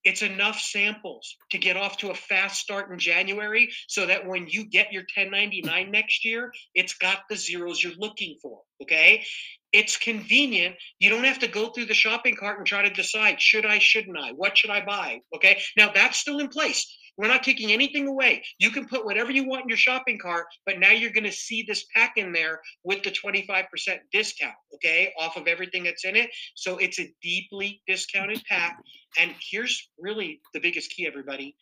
it's 0.04 0.22
enough 0.22 0.60
samples 0.60 1.36
to 1.52 1.58
get 1.58 1.78
off 1.78 1.98
to 1.98 2.10
a 2.10 2.16
fast 2.16 2.60
start 2.60 2.92
in 2.92 2.98
January 2.98 3.70
so 3.88 4.06
that 4.06 4.26
when 4.26 4.48
you 4.48 4.66
get 4.66 4.92
your 4.92 5.04
1099 5.16 5.92
next 5.92 6.26
year, 6.26 6.52
it's 6.74 6.94
got 6.94 7.20
the 7.30 7.36
zeros 7.36 7.84
you're 7.84 7.94
looking 7.98 8.38
for. 8.42 8.62
Okay. 8.82 9.24
It's 9.72 9.96
convenient. 9.98 10.76
You 11.00 11.10
don't 11.10 11.24
have 11.24 11.40
to 11.40 11.48
go 11.48 11.70
through 11.70 11.86
the 11.86 11.94
shopping 11.94 12.36
cart 12.36 12.58
and 12.58 12.68
try 12.68 12.82
to 12.82 12.90
decide 12.90 13.40
should 13.40 13.66
I, 13.66 13.80
shouldn't 13.80 14.18
I? 14.18 14.32
What 14.32 14.58
should 14.58 14.70
I 14.70 14.84
buy? 14.84 15.22
Okay. 15.36 15.62
Now 15.78 15.92
that's 15.94 16.18
still 16.18 16.40
in 16.40 16.50
place. 16.50 16.86
We're 17.22 17.28
not 17.28 17.44
taking 17.44 17.72
anything 17.72 18.08
away. 18.08 18.44
You 18.58 18.72
can 18.72 18.88
put 18.88 19.06
whatever 19.06 19.32
you 19.32 19.48
want 19.48 19.62
in 19.62 19.70
your 19.70 19.78
shopping 19.78 20.18
cart, 20.18 20.48
but 20.66 20.80
now 20.80 20.90
you're 20.90 21.12
going 21.12 21.24
to 21.24 21.32
see 21.32 21.62
this 21.62 21.86
pack 21.96 22.14
in 22.18 22.32
there 22.32 22.60
with 22.84 23.04
the 23.04 23.12
25% 23.12 23.68
discount, 24.12 24.56
okay, 24.74 25.14
off 25.20 25.38
of 25.38 25.46
everything 25.48 25.84
that's 25.84 26.04
in 26.04 26.16
it. 26.16 26.32
So 26.56 26.78
it's 26.78 27.00
a 27.00 27.14
deeply 27.22 27.84
discounted 27.86 28.42
pack. 28.50 28.82
And 29.20 29.36
here's 29.52 29.92
really 30.00 30.42
the 30.56 30.60
biggest 30.60 30.90
key, 30.90 31.06
everybody 31.06 31.56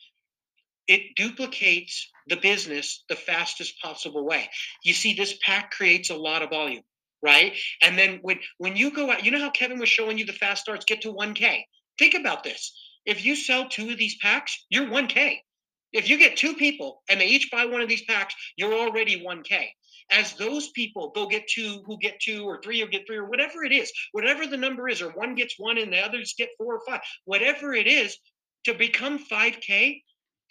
it 0.87 1.15
duplicates 1.15 2.09
the 2.29 2.37
business 2.37 3.03
the 3.09 3.15
fastest 3.15 3.79
possible 3.81 4.25
way. 4.25 4.49
You 4.83 4.93
see, 4.93 5.13
this 5.13 5.37
pack 5.45 5.71
creates 5.71 6.09
a 6.09 6.15
lot 6.15 6.41
of 6.41 6.49
volume, 6.49 6.83
right? 7.21 7.53
And 7.83 7.97
then 7.97 8.19
when 8.21 8.39
when 8.59 8.77
you 8.77 8.91
go 8.91 9.11
out, 9.11 9.25
you 9.25 9.31
know 9.31 9.39
how 9.39 9.51
Kevin 9.51 9.77
was 9.77 9.89
showing 9.89 10.17
you 10.17 10.25
the 10.25 10.33
fast 10.33 10.61
starts 10.63 10.85
get 10.85 11.01
to 11.01 11.13
1K. 11.13 11.63
Think 11.99 12.15
about 12.15 12.43
this. 12.43 12.73
If 13.05 13.25
you 13.25 13.35
sell 13.35 13.67
two 13.67 13.91
of 13.91 13.97
these 13.97 14.15
packs, 14.21 14.65
you're 14.69 14.87
1K. 14.87 15.39
If 15.91 16.09
you 16.09 16.17
get 16.17 16.37
two 16.37 16.53
people 16.53 17.01
and 17.09 17.19
they 17.19 17.27
each 17.27 17.49
buy 17.51 17.65
one 17.65 17.81
of 17.81 17.89
these 17.89 18.03
packs, 18.03 18.35
you're 18.57 18.73
already 18.73 19.23
1K. 19.23 19.67
As 20.11 20.33
those 20.33 20.69
people 20.69 21.11
go 21.11 21.27
get 21.27 21.47
two, 21.47 21.83
who 21.85 21.97
get 21.99 22.19
two 22.19 22.43
or 22.43 22.61
three 22.61 22.81
or 22.81 22.87
get 22.87 23.05
three 23.05 23.17
or 23.17 23.29
whatever 23.29 23.63
it 23.63 23.71
is, 23.71 23.91
whatever 24.11 24.47
the 24.47 24.57
number 24.57 24.89
is, 24.89 25.01
or 25.01 25.11
one 25.11 25.35
gets 25.35 25.55
one 25.57 25.77
and 25.77 25.93
the 25.93 26.03
others 26.03 26.33
get 26.37 26.49
four 26.57 26.75
or 26.75 26.81
five, 26.87 27.01
whatever 27.25 27.73
it 27.73 27.87
is, 27.87 28.17
to 28.65 28.73
become 28.73 29.23
5K, 29.23 30.01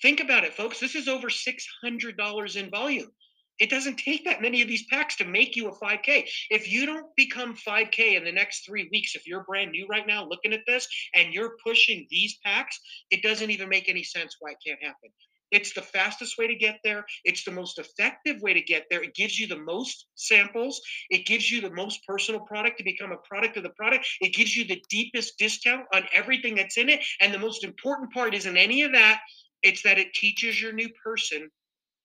think 0.00 0.20
about 0.20 0.44
it, 0.44 0.54
folks. 0.54 0.80
This 0.80 0.94
is 0.94 1.08
over 1.08 1.28
$600 1.28 2.56
in 2.56 2.70
volume. 2.70 3.10
It 3.58 3.70
doesn't 3.70 3.96
take 3.96 4.24
that 4.24 4.42
many 4.42 4.62
of 4.62 4.68
these 4.68 4.86
packs 4.86 5.16
to 5.16 5.24
make 5.24 5.56
you 5.56 5.68
a 5.68 5.72
5K. 5.72 6.28
If 6.50 6.70
you 6.70 6.86
don't 6.86 7.06
become 7.16 7.54
5K 7.54 8.16
in 8.16 8.24
the 8.24 8.32
next 8.32 8.64
three 8.64 8.88
weeks, 8.92 9.14
if 9.14 9.26
you're 9.26 9.44
brand 9.44 9.72
new 9.72 9.86
right 9.88 10.06
now 10.06 10.26
looking 10.26 10.52
at 10.52 10.60
this 10.66 10.86
and 11.14 11.32
you're 11.32 11.56
pushing 11.64 12.06
these 12.10 12.38
packs, 12.44 12.78
it 13.10 13.22
doesn't 13.22 13.50
even 13.50 13.68
make 13.68 13.88
any 13.88 14.02
sense 14.04 14.36
why 14.40 14.52
it 14.52 14.58
can't 14.64 14.82
happen. 14.82 15.10
It's 15.50 15.72
the 15.72 15.82
fastest 15.82 16.36
way 16.36 16.46
to 16.46 16.54
get 16.54 16.80
there. 16.84 17.06
It's 17.24 17.44
the 17.44 17.50
most 17.50 17.78
effective 17.78 18.42
way 18.42 18.52
to 18.52 18.60
get 18.60 18.84
there. 18.90 19.02
It 19.02 19.14
gives 19.14 19.38
you 19.38 19.46
the 19.46 19.58
most 19.58 20.06
samples. 20.14 20.80
It 21.08 21.26
gives 21.26 21.50
you 21.50 21.62
the 21.62 21.70
most 21.70 22.00
personal 22.06 22.40
product 22.42 22.78
to 22.78 22.84
become 22.84 23.12
a 23.12 23.28
product 23.28 23.56
of 23.56 23.62
the 23.62 23.70
product. 23.70 24.06
It 24.20 24.34
gives 24.34 24.54
you 24.54 24.64
the 24.64 24.82
deepest 24.90 25.38
discount 25.38 25.86
on 25.94 26.04
everything 26.14 26.54
that's 26.54 26.76
in 26.76 26.90
it. 26.90 27.00
And 27.20 27.32
the 27.32 27.38
most 27.38 27.64
important 27.64 28.12
part 28.12 28.34
isn't 28.34 28.56
any 28.56 28.82
of 28.82 28.92
that. 28.92 29.20
It's 29.62 29.82
that 29.82 29.98
it 29.98 30.12
teaches 30.12 30.60
your 30.60 30.72
new 30.72 30.90
person 31.02 31.50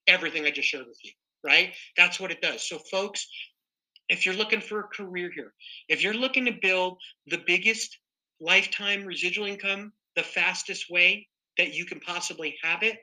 everything 0.08 0.46
I 0.46 0.52
just 0.52 0.68
shared 0.68 0.88
with 0.88 1.00
you, 1.04 1.12
right? 1.44 1.74
That's 1.98 2.20
what 2.20 2.32
it 2.32 2.42
does. 2.42 2.68
So, 2.68 2.80
folks, 2.92 3.28
if 4.10 4.26
you're 4.26 4.36
looking 4.36 4.62
for 4.62 4.80
a 4.80 4.88
career 4.88 5.32
here, 5.34 5.54
if 5.90 6.04
you're 6.04 6.14
looking 6.14 6.46
to 6.46 6.58
build 6.62 6.98
the 7.28 7.42
biggest 7.46 7.98
lifetime 8.40 9.06
residual 9.06 9.48
income 9.48 9.94
the 10.16 10.24
fastest 10.24 10.90
way 10.90 11.28
that 11.58 11.74
you 11.74 11.86
can 11.86 12.00
possibly 12.00 12.56
have 12.62 12.84
it, 12.84 12.98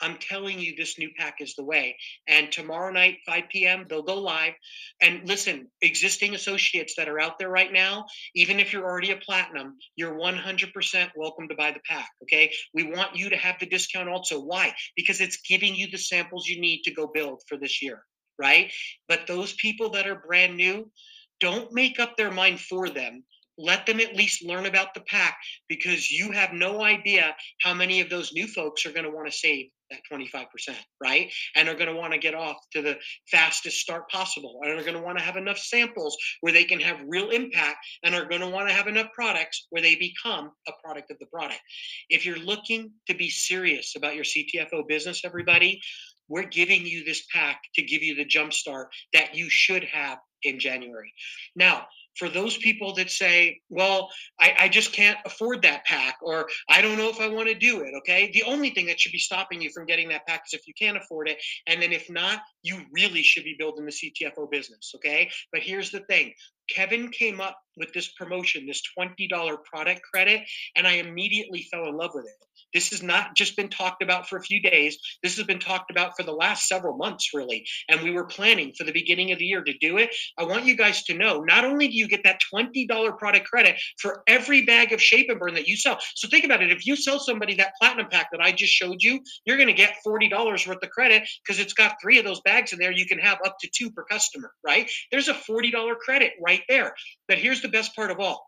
I'm 0.00 0.16
telling 0.18 0.58
you, 0.58 0.74
this 0.76 0.98
new 0.98 1.10
pack 1.16 1.36
is 1.40 1.54
the 1.54 1.64
way. 1.64 1.96
And 2.26 2.50
tomorrow 2.50 2.92
night, 2.92 3.18
5 3.26 3.44
p.m., 3.50 3.86
they'll 3.88 4.02
go 4.02 4.20
live. 4.20 4.54
And 5.00 5.26
listen, 5.26 5.68
existing 5.82 6.34
associates 6.34 6.94
that 6.96 7.08
are 7.08 7.20
out 7.20 7.38
there 7.38 7.50
right 7.50 7.72
now, 7.72 8.06
even 8.34 8.60
if 8.60 8.72
you're 8.72 8.88
already 8.88 9.10
a 9.10 9.16
platinum, 9.16 9.76
you're 9.96 10.14
100% 10.14 11.10
welcome 11.16 11.48
to 11.48 11.54
buy 11.54 11.72
the 11.72 11.80
pack. 11.88 12.08
Okay. 12.22 12.52
We 12.74 12.84
want 12.84 13.16
you 13.16 13.30
to 13.30 13.36
have 13.36 13.56
the 13.58 13.66
discount 13.66 14.08
also. 14.08 14.40
Why? 14.40 14.74
Because 14.96 15.20
it's 15.20 15.38
giving 15.48 15.74
you 15.74 15.90
the 15.90 15.98
samples 15.98 16.46
you 16.46 16.60
need 16.60 16.82
to 16.84 16.94
go 16.94 17.06
build 17.06 17.42
for 17.48 17.56
this 17.56 17.82
year. 17.82 18.02
Right. 18.38 18.72
But 19.08 19.26
those 19.26 19.52
people 19.54 19.90
that 19.90 20.06
are 20.06 20.22
brand 20.26 20.56
new, 20.56 20.90
don't 21.40 21.72
make 21.72 22.00
up 22.00 22.16
their 22.16 22.32
mind 22.32 22.60
for 22.60 22.88
them 22.88 23.24
let 23.58 23.86
them 23.86 23.98
at 24.00 24.14
least 24.14 24.44
learn 24.44 24.66
about 24.66 24.94
the 24.94 25.00
pack 25.00 25.36
because 25.68 26.10
you 26.10 26.30
have 26.30 26.52
no 26.52 26.82
idea 26.82 27.34
how 27.60 27.74
many 27.74 28.00
of 28.00 28.08
those 28.08 28.32
new 28.32 28.46
folks 28.46 28.86
are 28.86 28.92
going 28.92 29.04
to 29.04 29.10
want 29.10 29.26
to 29.26 29.36
save 29.36 29.66
that 29.90 30.00
25%, 30.10 30.46
right? 31.02 31.32
And 31.54 31.68
are 31.68 31.74
going 31.74 31.92
to 31.92 31.98
want 31.98 32.12
to 32.12 32.18
get 32.18 32.34
off 32.34 32.56
to 32.72 32.82
the 32.82 32.98
fastest 33.30 33.78
start 33.78 34.08
possible 34.10 34.60
and 34.62 34.78
are 34.78 34.82
going 34.82 34.96
to 34.96 35.02
want 35.02 35.18
to 35.18 35.24
have 35.24 35.36
enough 35.36 35.58
samples 35.58 36.16
where 36.40 36.52
they 36.52 36.64
can 36.64 36.80
have 36.80 37.00
real 37.06 37.30
impact 37.30 37.78
and 38.02 38.14
are 38.14 38.26
going 38.26 38.40
to 38.40 38.48
want 38.48 38.68
to 38.68 38.74
have 38.74 38.86
enough 38.86 39.08
products 39.14 39.66
where 39.70 39.82
they 39.82 39.94
become 39.96 40.50
a 40.66 40.72
product 40.84 41.10
of 41.10 41.18
the 41.18 41.26
product. 41.26 41.60
If 42.08 42.24
you're 42.24 42.38
looking 42.38 42.92
to 43.08 43.14
be 43.14 43.30
serious 43.30 43.94
about 43.96 44.14
your 44.14 44.24
CTFO 44.24 44.86
business, 44.88 45.22
everybody, 45.24 45.80
we're 46.28 46.44
giving 46.44 46.86
you 46.86 47.04
this 47.04 47.24
pack 47.32 47.60
to 47.74 47.82
give 47.82 48.02
you 48.02 48.14
the 48.14 48.24
jump 48.24 48.52
start 48.52 48.88
that 49.12 49.34
you 49.34 49.48
should 49.48 49.84
have 49.84 50.18
in 50.42 50.58
January. 50.58 51.12
Now, 51.56 51.86
for 52.18 52.28
those 52.28 52.56
people 52.58 52.94
that 52.94 53.10
say, 53.10 53.60
well, 53.68 54.10
I, 54.40 54.54
I, 54.58 54.68
just 54.68 54.92
can't 54.92 55.18
afford 55.24 55.62
that 55.62 55.84
pack, 55.84 56.16
or 56.22 56.48
I 56.68 56.82
don't 56.82 56.98
know 56.98 57.08
if 57.08 57.20
I 57.20 57.28
want 57.28 57.48
to 57.48 57.54
do 57.54 57.82
it. 57.82 57.94
Okay. 57.98 58.30
The 58.32 58.42
only 58.42 58.70
thing 58.70 58.86
that 58.86 59.00
should 59.00 59.12
be 59.12 59.18
stopping 59.18 59.62
you 59.62 59.70
from 59.70 59.86
getting 59.86 60.08
that 60.08 60.26
pack 60.26 60.42
is 60.46 60.58
if 60.58 60.66
you 60.66 60.74
can't 60.78 60.96
afford 60.96 61.28
it. 61.28 61.38
And 61.66 61.80
then 61.80 61.92
if 61.92 62.10
not, 62.10 62.40
you 62.62 62.80
really 62.92 63.22
should 63.22 63.44
be 63.44 63.56
building 63.58 63.86
the 63.86 63.92
CTFO 63.92 64.50
business. 64.50 64.92
Okay. 64.96 65.30
But 65.52 65.62
here's 65.62 65.90
the 65.90 66.00
thing 66.00 66.32
Kevin 66.68 67.10
came 67.10 67.40
up 67.40 67.58
with 67.76 67.92
this 67.92 68.08
promotion, 68.12 68.66
this 68.66 68.82
$20 68.98 69.64
product 69.64 70.02
credit, 70.12 70.42
and 70.76 70.86
I 70.86 70.94
immediately 70.94 71.66
fell 71.70 71.86
in 71.86 71.96
love 71.96 72.10
with 72.14 72.26
it. 72.26 72.46
This 72.74 72.90
has 72.90 73.02
not 73.02 73.34
just 73.34 73.56
been 73.56 73.68
talked 73.68 74.02
about 74.02 74.28
for 74.28 74.36
a 74.36 74.42
few 74.42 74.60
days. 74.60 74.98
This 75.22 75.36
has 75.36 75.46
been 75.46 75.58
talked 75.58 75.90
about 75.90 76.12
for 76.16 76.22
the 76.22 76.32
last 76.32 76.68
several 76.68 76.96
months, 76.96 77.30
really. 77.34 77.66
And 77.88 78.02
we 78.02 78.10
were 78.10 78.24
planning 78.24 78.72
for 78.76 78.84
the 78.84 78.92
beginning 78.92 79.32
of 79.32 79.38
the 79.38 79.46
year 79.46 79.62
to 79.62 79.78
do 79.78 79.98
it. 79.98 80.14
I 80.38 80.44
want 80.44 80.66
you 80.66 80.76
guys 80.76 81.02
to 81.04 81.14
know 81.14 81.40
not 81.40 81.64
only 81.64 81.88
do 81.88 81.94
you 81.94 82.08
get 82.08 82.24
that 82.24 82.40
$20 82.54 83.18
product 83.18 83.46
credit 83.46 83.80
for 84.00 84.22
every 84.26 84.64
bag 84.64 84.92
of 84.92 85.02
shape 85.02 85.28
and 85.30 85.38
burn 85.38 85.54
that 85.54 85.68
you 85.68 85.76
sell. 85.76 85.98
So 86.14 86.28
think 86.28 86.44
about 86.44 86.62
it. 86.62 86.72
If 86.72 86.86
you 86.86 86.96
sell 86.96 87.18
somebody 87.18 87.54
that 87.56 87.72
platinum 87.80 88.08
pack 88.10 88.28
that 88.32 88.40
I 88.40 88.52
just 88.52 88.72
showed 88.72 89.02
you, 89.02 89.20
you're 89.44 89.56
going 89.56 89.68
to 89.68 89.72
get 89.72 89.96
$40 90.06 90.30
worth 90.66 90.82
of 90.82 90.90
credit 90.90 91.28
because 91.44 91.60
it's 91.60 91.72
got 91.72 91.96
three 92.00 92.18
of 92.18 92.24
those 92.24 92.40
bags 92.42 92.72
in 92.72 92.78
there. 92.78 92.92
You 92.92 93.06
can 93.06 93.18
have 93.18 93.38
up 93.44 93.56
to 93.60 93.70
two 93.74 93.90
per 93.90 94.04
customer, 94.04 94.52
right? 94.64 94.90
There's 95.10 95.28
a 95.28 95.34
$40 95.34 95.96
credit 95.98 96.32
right 96.44 96.62
there. 96.68 96.94
But 97.26 97.38
here's 97.38 97.62
the 97.62 97.68
best 97.68 97.94
part 97.94 98.10
of 98.10 98.20
all 98.20 98.46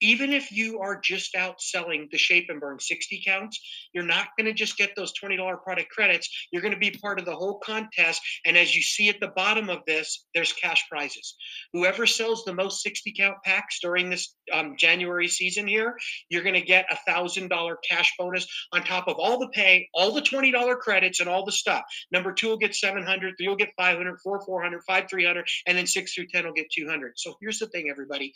even 0.00 0.32
if 0.32 0.50
you 0.50 0.80
are 0.80 1.00
just 1.00 1.34
out 1.34 1.60
selling 1.60 2.08
the 2.10 2.18
shape 2.18 2.46
and 2.48 2.60
burn 2.60 2.78
60 2.78 3.22
counts, 3.24 3.60
you're 3.92 4.04
not 4.04 4.28
going 4.36 4.46
to 4.46 4.52
just 4.52 4.76
get 4.76 4.94
those 4.96 5.12
$20 5.22 5.62
product 5.62 5.90
credits. 5.90 6.28
You're 6.52 6.62
going 6.62 6.74
to 6.74 6.80
be 6.80 6.90
part 6.90 7.18
of 7.18 7.24
the 7.24 7.34
whole 7.34 7.58
contest. 7.58 8.20
And 8.44 8.56
as 8.56 8.74
you 8.74 8.82
see 8.82 9.08
at 9.08 9.20
the 9.20 9.32
bottom 9.36 9.68
of 9.68 9.80
this, 9.86 10.26
there's 10.34 10.52
cash 10.52 10.84
prizes. 10.88 11.34
Whoever 11.72 12.06
sells 12.06 12.44
the 12.44 12.54
most 12.54 12.82
60 12.82 13.14
count 13.16 13.36
packs 13.44 13.78
during 13.80 14.10
this 14.10 14.34
um, 14.52 14.76
January 14.76 15.28
season 15.28 15.66
here, 15.66 15.96
you're 16.28 16.42
going 16.42 16.54
to 16.54 16.60
get 16.60 16.86
a 16.90 16.98
thousand 17.10 17.48
dollar 17.48 17.78
cash 17.88 18.12
bonus 18.18 18.46
on 18.72 18.82
top 18.82 19.08
of 19.08 19.16
all 19.18 19.38
the 19.38 19.48
pay, 19.48 19.88
all 19.94 20.12
the 20.12 20.22
$20 20.22 20.78
credits, 20.78 21.20
and 21.20 21.28
all 21.28 21.44
the 21.44 21.52
stuff. 21.52 21.82
Number 22.12 22.32
two 22.32 22.48
will 22.48 22.56
get 22.56 22.74
700, 22.74 23.34
three 23.36 23.48
will 23.48 23.56
get 23.56 23.70
500, 23.76 24.20
four 24.22 24.44
400, 24.44 24.82
five 24.86 25.08
300, 25.08 25.46
and 25.66 25.76
then 25.76 25.86
six 25.86 26.14
through 26.14 26.26
10 26.28 26.46
will 26.46 26.52
get 26.52 26.70
200. 26.70 27.12
So 27.16 27.36
here's 27.40 27.58
the 27.58 27.66
thing, 27.68 27.88
everybody. 27.90 28.32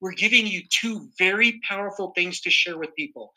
We're 0.00 0.12
giving 0.12 0.46
you 0.46 0.62
two 0.70 1.07
very 1.18 1.60
powerful 1.66 2.12
things 2.14 2.40
to 2.40 2.50
share 2.50 2.78
with 2.78 2.94
people. 2.94 3.32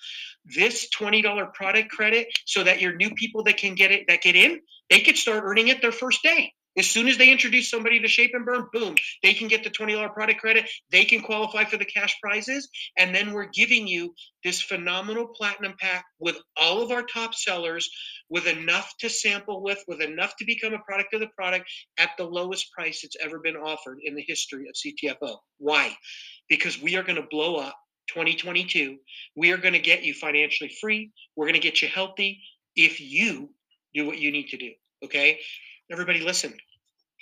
This 0.46 0.90
$20 0.98 1.54
product 1.54 1.90
credit 1.92 2.28
so 2.46 2.64
that 2.64 2.82
your 2.82 2.96
new 2.96 3.12
people 3.12 3.44
that 3.44 3.58
can 3.58 3.76
get 3.76 3.92
it 3.92 4.06
that 4.08 4.22
get 4.22 4.36
in, 4.36 4.60
they 4.90 5.02
could 5.02 5.18
start 5.18 5.44
earning 5.44 5.70
it 5.70 5.82
their 5.82 5.92
first 5.92 6.24
day. 6.24 6.54
As 6.78 6.88
soon 6.88 7.08
as 7.08 7.18
they 7.18 7.32
introduce 7.32 7.70
somebody 7.70 8.00
to 8.00 8.08
Shape 8.08 8.32
and 8.34 8.46
Burn, 8.46 8.68
boom, 8.72 8.96
they 9.24 9.34
can 9.34 9.48
get 9.48 9.64
the 9.64 9.70
$20 9.70 10.14
product 10.14 10.40
credit. 10.40 10.70
They 10.92 11.06
can 11.06 11.22
qualify 11.22 11.66
for 11.66 11.78
the 11.78 11.86
cash 11.86 12.18
prizes. 12.22 12.70
And 12.98 13.14
then 13.14 13.34
we're 13.34 13.50
giving 13.54 13.88
you 13.88 14.14
this 14.44 14.62
phenomenal 14.62 15.28
platinum 15.28 15.76
pack 15.80 16.06
with 16.20 16.38
all 16.58 16.82
of 16.82 16.92
our 16.92 17.04
top 17.04 17.36
sellers, 17.36 17.90
with 18.30 18.48
enough 18.48 18.94
to 19.00 19.10
sample 19.10 19.62
with, 19.62 19.84
with 19.88 20.02
enough 20.02 20.34
to 20.38 20.46
become 20.46 20.74
a 20.74 20.80
product 20.80 21.14
of 21.14 21.20
the 21.20 21.28
product 21.36 21.66
at 21.98 22.12
the 22.18 22.24
lowest 22.24 22.72
price 22.72 23.04
it's 23.04 23.18
ever 23.22 23.40
been 23.40 23.58
offered 23.58 24.00
in 24.04 24.16
the 24.16 24.24
history 24.26 24.68
of 24.68 24.76
CTFO. 24.76 25.38
Why? 25.58 25.96
because 26.52 26.82
we 26.82 26.98
are 26.98 27.04
going 27.04 27.16
to 27.16 27.28
blow 27.32 27.56
up 27.56 27.74
2022. 28.10 28.98
We 29.38 29.52
are 29.52 29.58
going 29.58 29.74
to 29.74 29.80
get 29.80 30.04
you 30.04 30.14
financially 30.14 30.70
free. 30.82 31.12
We're 31.36 31.46
going 31.46 31.54
to 31.54 31.62
get 31.62 31.82
you 31.82 31.88
healthy 31.88 32.42
if 32.76 33.00
you 33.00 33.50
do 33.96 34.06
what 34.06 34.20
you 34.20 34.32
need 34.32 34.50
to 34.50 34.58
do. 34.58 34.72
Okay. 35.04 35.40
Everybody, 35.92 36.22
listen 36.22 36.54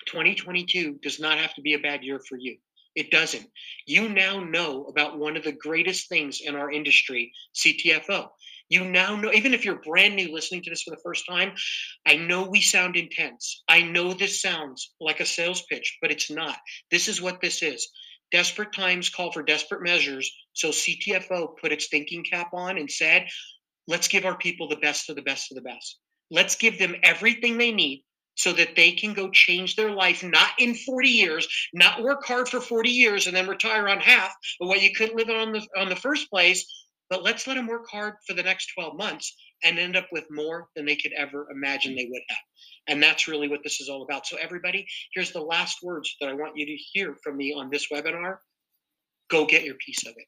2022 0.05 0.99
does 1.01 1.19
not 1.19 1.39
have 1.39 1.55
to 1.55 1.61
be 1.61 1.73
a 1.73 1.79
bad 1.79 2.03
year 2.03 2.19
for 2.19 2.37
you. 2.37 2.55
It 2.95 3.09
doesn't. 3.09 3.47
You 3.87 4.09
now 4.09 4.43
know 4.43 4.85
about 4.85 5.17
one 5.17 5.35
of 5.35 5.43
the 5.43 5.53
greatest 5.53 6.07
things 6.07 6.41
in 6.41 6.55
our 6.55 6.71
industry, 6.71 7.31
CTFO. 7.55 8.27
You 8.69 8.85
now 8.85 9.15
know, 9.15 9.31
even 9.33 9.55
if 9.55 9.65
you're 9.65 9.81
brand 9.81 10.15
new 10.15 10.31
listening 10.31 10.61
to 10.63 10.69
this 10.69 10.83
for 10.83 10.91
the 10.91 11.01
first 11.03 11.25
time, 11.27 11.53
I 12.05 12.15
know 12.15 12.47
we 12.47 12.61
sound 12.61 12.95
intense. 12.95 13.63
I 13.67 13.81
know 13.81 14.13
this 14.13 14.39
sounds 14.39 14.93
like 15.01 15.19
a 15.19 15.25
sales 15.25 15.63
pitch, 15.63 15.97
but 15.99 16.11
it's 16.11 16.29
not. 16.29 16.57
This 16.91 17.07
is 17.07 17.23
what 17.23 17.41
this 17.41 17.63
is. 17.63 17.89
Desperate 18.31 18.71
times 18.71 19.09
call 19.09 19.31
for 19.31 19.41
desperate 19.41 19.81
measures. 19.81 20.31
So 20.53 20.69
CTFO 20.69 21.57
put 21.59 21.71
its 21.71 21.87
thinking 21.87 22.23
cap 22.23 22.51
on 22.53 22.77
and 22.77 22.89
said, 22.89 23.27
let's 23.87 24.07
give 24.07 24.25
our 24.25 24.37
people 24.37 24.67
the 24.67 24.75
best 24.75 25.09
of 25.09 25.15
the 25.15 25.23
best 25.23 25.51
of 25.51 25.55
the 25.55 25.63
best. 25.63 25.97
Let's 26.29 26.55
give 26.55 26.77
them 26.77 26.95
everything 27.01 27.57
they 27.57 27.71
need 27.71 28.03
so 28.39 28.53
that 28.53 28.73
they 28.77 28.93
can 28.93 29.13
go 29.13 29.29
change 29.31 29.75
their 29.75 29.91
life, 29.91 30.23
not 30.23 30.51
in 30.59 30.73
40 30.73 31.09
years, 31.09 31.45
not 31.73 32.01
work 32.01 32.25
hard 32.25 32.47
for 32.47 32.61
40 32.61 32.89
years 32.89 33.27
and 33.27 33.35
then 33.35 33.49
retire 33.49 33.89
on 33.89 33.99
half 33.99 34.33
of 34.61 34.69
what 34.69 34.81
you 34.81 34.93
couldn't 34.95 35.17
live 35.17 35.29
on 35.29 35.51
the 35.51 35.67
on 35.77 35.89
the 35.89 35.95
first 35.95 36.29
place. 36.29 36.65
But 37.09 37.21
let's 37.21 37.47
let 37.47 37.55
them 37.55 37.67
work 37.67 37.89
hard 37.89 38.13
for 38.25 38.33
the 38.33 38.43
next 38.43 38.71
12 38.75 38.95
months 38.95 39.35
and 39.63 39.77
end 39.77 39.97
up 39.97 40.07
with 40.13 40.23
more 40.31 40.69
than 40.73 40.85
they 40.85 40.95
could 40.95 41.11
ever 41.17 41.47
imagine 41.51 41.95
they 41.95 42.07
would 42.09 42.21
have. 42.29 42.37
And 42.87 43.03
that's 43.03 43.27
really 43.27 43.49
what 43.49 43.59
this 43.61 43.81
is 43.81 43.89
all 43.89 44.03
about. 44.03 44.25
So, 44.25 44.37
everybody, 44.37 44.87
here's 45.13 45.33
the 45.33 45.41
last 45.41 45.79
words 45.83 46.15
that 46.21 46.29
I 46.29 46.33
want 46.33 46.55
you 46.55 46.65
to 46.65 46.75
hear 46.93 47.17
from 47.21 47.35
me 47.35 47.53
on 47.53 47.69
this 47.69 47.87
webinar 47.91 48.37
go 49.29 49.45
get 49.45 49.65
your 49.65 49.75
piece 49.85 50.07
of 50.07 50.13
it. 50.15 50.27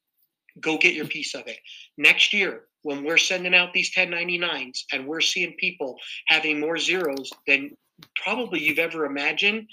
Go 0.60 0.78
get 0.78 0.96
your 0.96 1.08
piece 1.08 1.34
of 1.34 1.48
it. 1.48 1.60
Next 1.98 2.34
year, 2.34 2.66
when 2.84 3.06
we're 3.06 3.18
sending 3.18 3.56
out 3.56 3.74
these 3.74 3.96
1099s 3.96 4.80
and 4.92 5.08
we're 5.08 5.22
seeing 5.22 5.56
people 5.58 5.96
having 6.28 6.60
more 6.60 6.78
zeros 6.78 7.30
than 7.48 7.72
probably 8.16 8.62
you've 8.62 8.80
ever 8.80 9.06
imagined, 9.06 9.68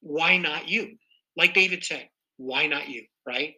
why 0.00 0.36
not 0.36 0.68
you? 0.68 0.96
Like 1.36 1.54
David 1.54 1.84
said, 1.84 2.08
why 2.36 2.66
not 2.66 2.88
you? 2.88 3.04
Right? 3.26 3.54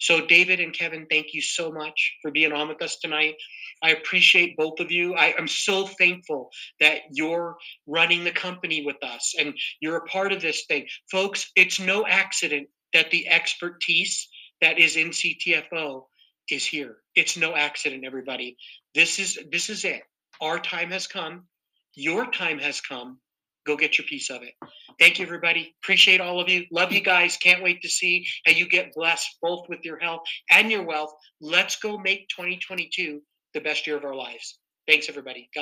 So, 0.00 0.24
David 0.24 0.60
and 0.60 0.72
Kevin, 0.72 1.06
thank 1.10 1.34
you 1.34 1.42
so 1.42 1.72
much 1.72 2.18
for 2.22 2.30
being 2.30 2.52
on 2.52 2.68
with 2.68 2.80
us 2.82 2.98
tonight. 3.00 3.34
I 3.82 3.90
appreciate 3.90 4.56
both 4.56 4.78
of 4.78 4.92
you. 4.92 5.14
I, 5.14 5.34
am 5.36 5.48
so 5.48 5.86
thankful 5.86 6.50
that 6.78 7.02
you're 7.10 7.56
running 7.86 8.22
the 8.22 8.30
company 8.30 8.84
with 8.86 9.02
us 9.02 9.34
and 9.38 9.54
you're 9.80 9.96
a 9.96 10.06
part 10.06 10.32
of 10.32 10.40
this 10.40 10.66
thing. 10.66 10.86
Folks, 11.10 11.50
it's 11.56 11.80
no 11.80 12.06
accident 12.06 12.68
that 12.92 13.10
the 13.10 13.26
expertise 13.28 14.28
that 14.60 14.78
is 14.78 14.96
in 14.96 15.10
CTFO 15.10 16.04
is 16.48 16.64
here. 16.64 16.98
It's 17.16 17.36
no 17.36 17.54
accident, 17.54 18.04
everybody. 18.04 18.56
This 18.94 19.18
is 19.18 19.38
this 19.50 19.68
is 19.68 19.84
it. 19.84 20.02
Our 20.40 20.60
time 20.60 20.90
has 20.90 21.06
come. 21.06 21.44
Your 21.94 22.30
time 22.30 22.58
has 22.60 22.80
come 22.80 23.18
go 23.68 23.76
get 23.76 23.98
your 23.98 24.06
piece 24.06 24.30
of 24.30 24.42
it. 24.42 24.54
Thank 24.98 25.18
you, 25.18 25.26
everybody. 25.26 25.74
Appreciate 25.82 26.20
all 26.20 26.40
of 26.40 26.48
you. 26.48 26.64
Love 26.72 26.90
you 26.90 27.02
guys. 27.02 27.36
Can't 27.36 27.62
wait 27.62 27.82
to 27.82 27.88
see 27.88 28.26
how 28.46 28.52
you 28.52 28.68
get 28.68 28.94
blessed 28.94 29.28
both 29.42 29.68
with 29.68 29.84
your 29.84 29.98
health 29.98 30.22
and 30.50 30.70
your 30.70 30.82
wealth. 30.82 31.12
Let's 31.40 31.76
go 31.76 31.98
make 31.98 32.28
2022 32.30 33.20
the 33.54 33.60
best 33.60 33.86
year 33.86 33.96
of 33.96 34.04
our 34.04 34.14
lives. 34.14 34.58
Thanks, 34.88 35.08
everybody. 35.10 35.50
God 35.54 35.56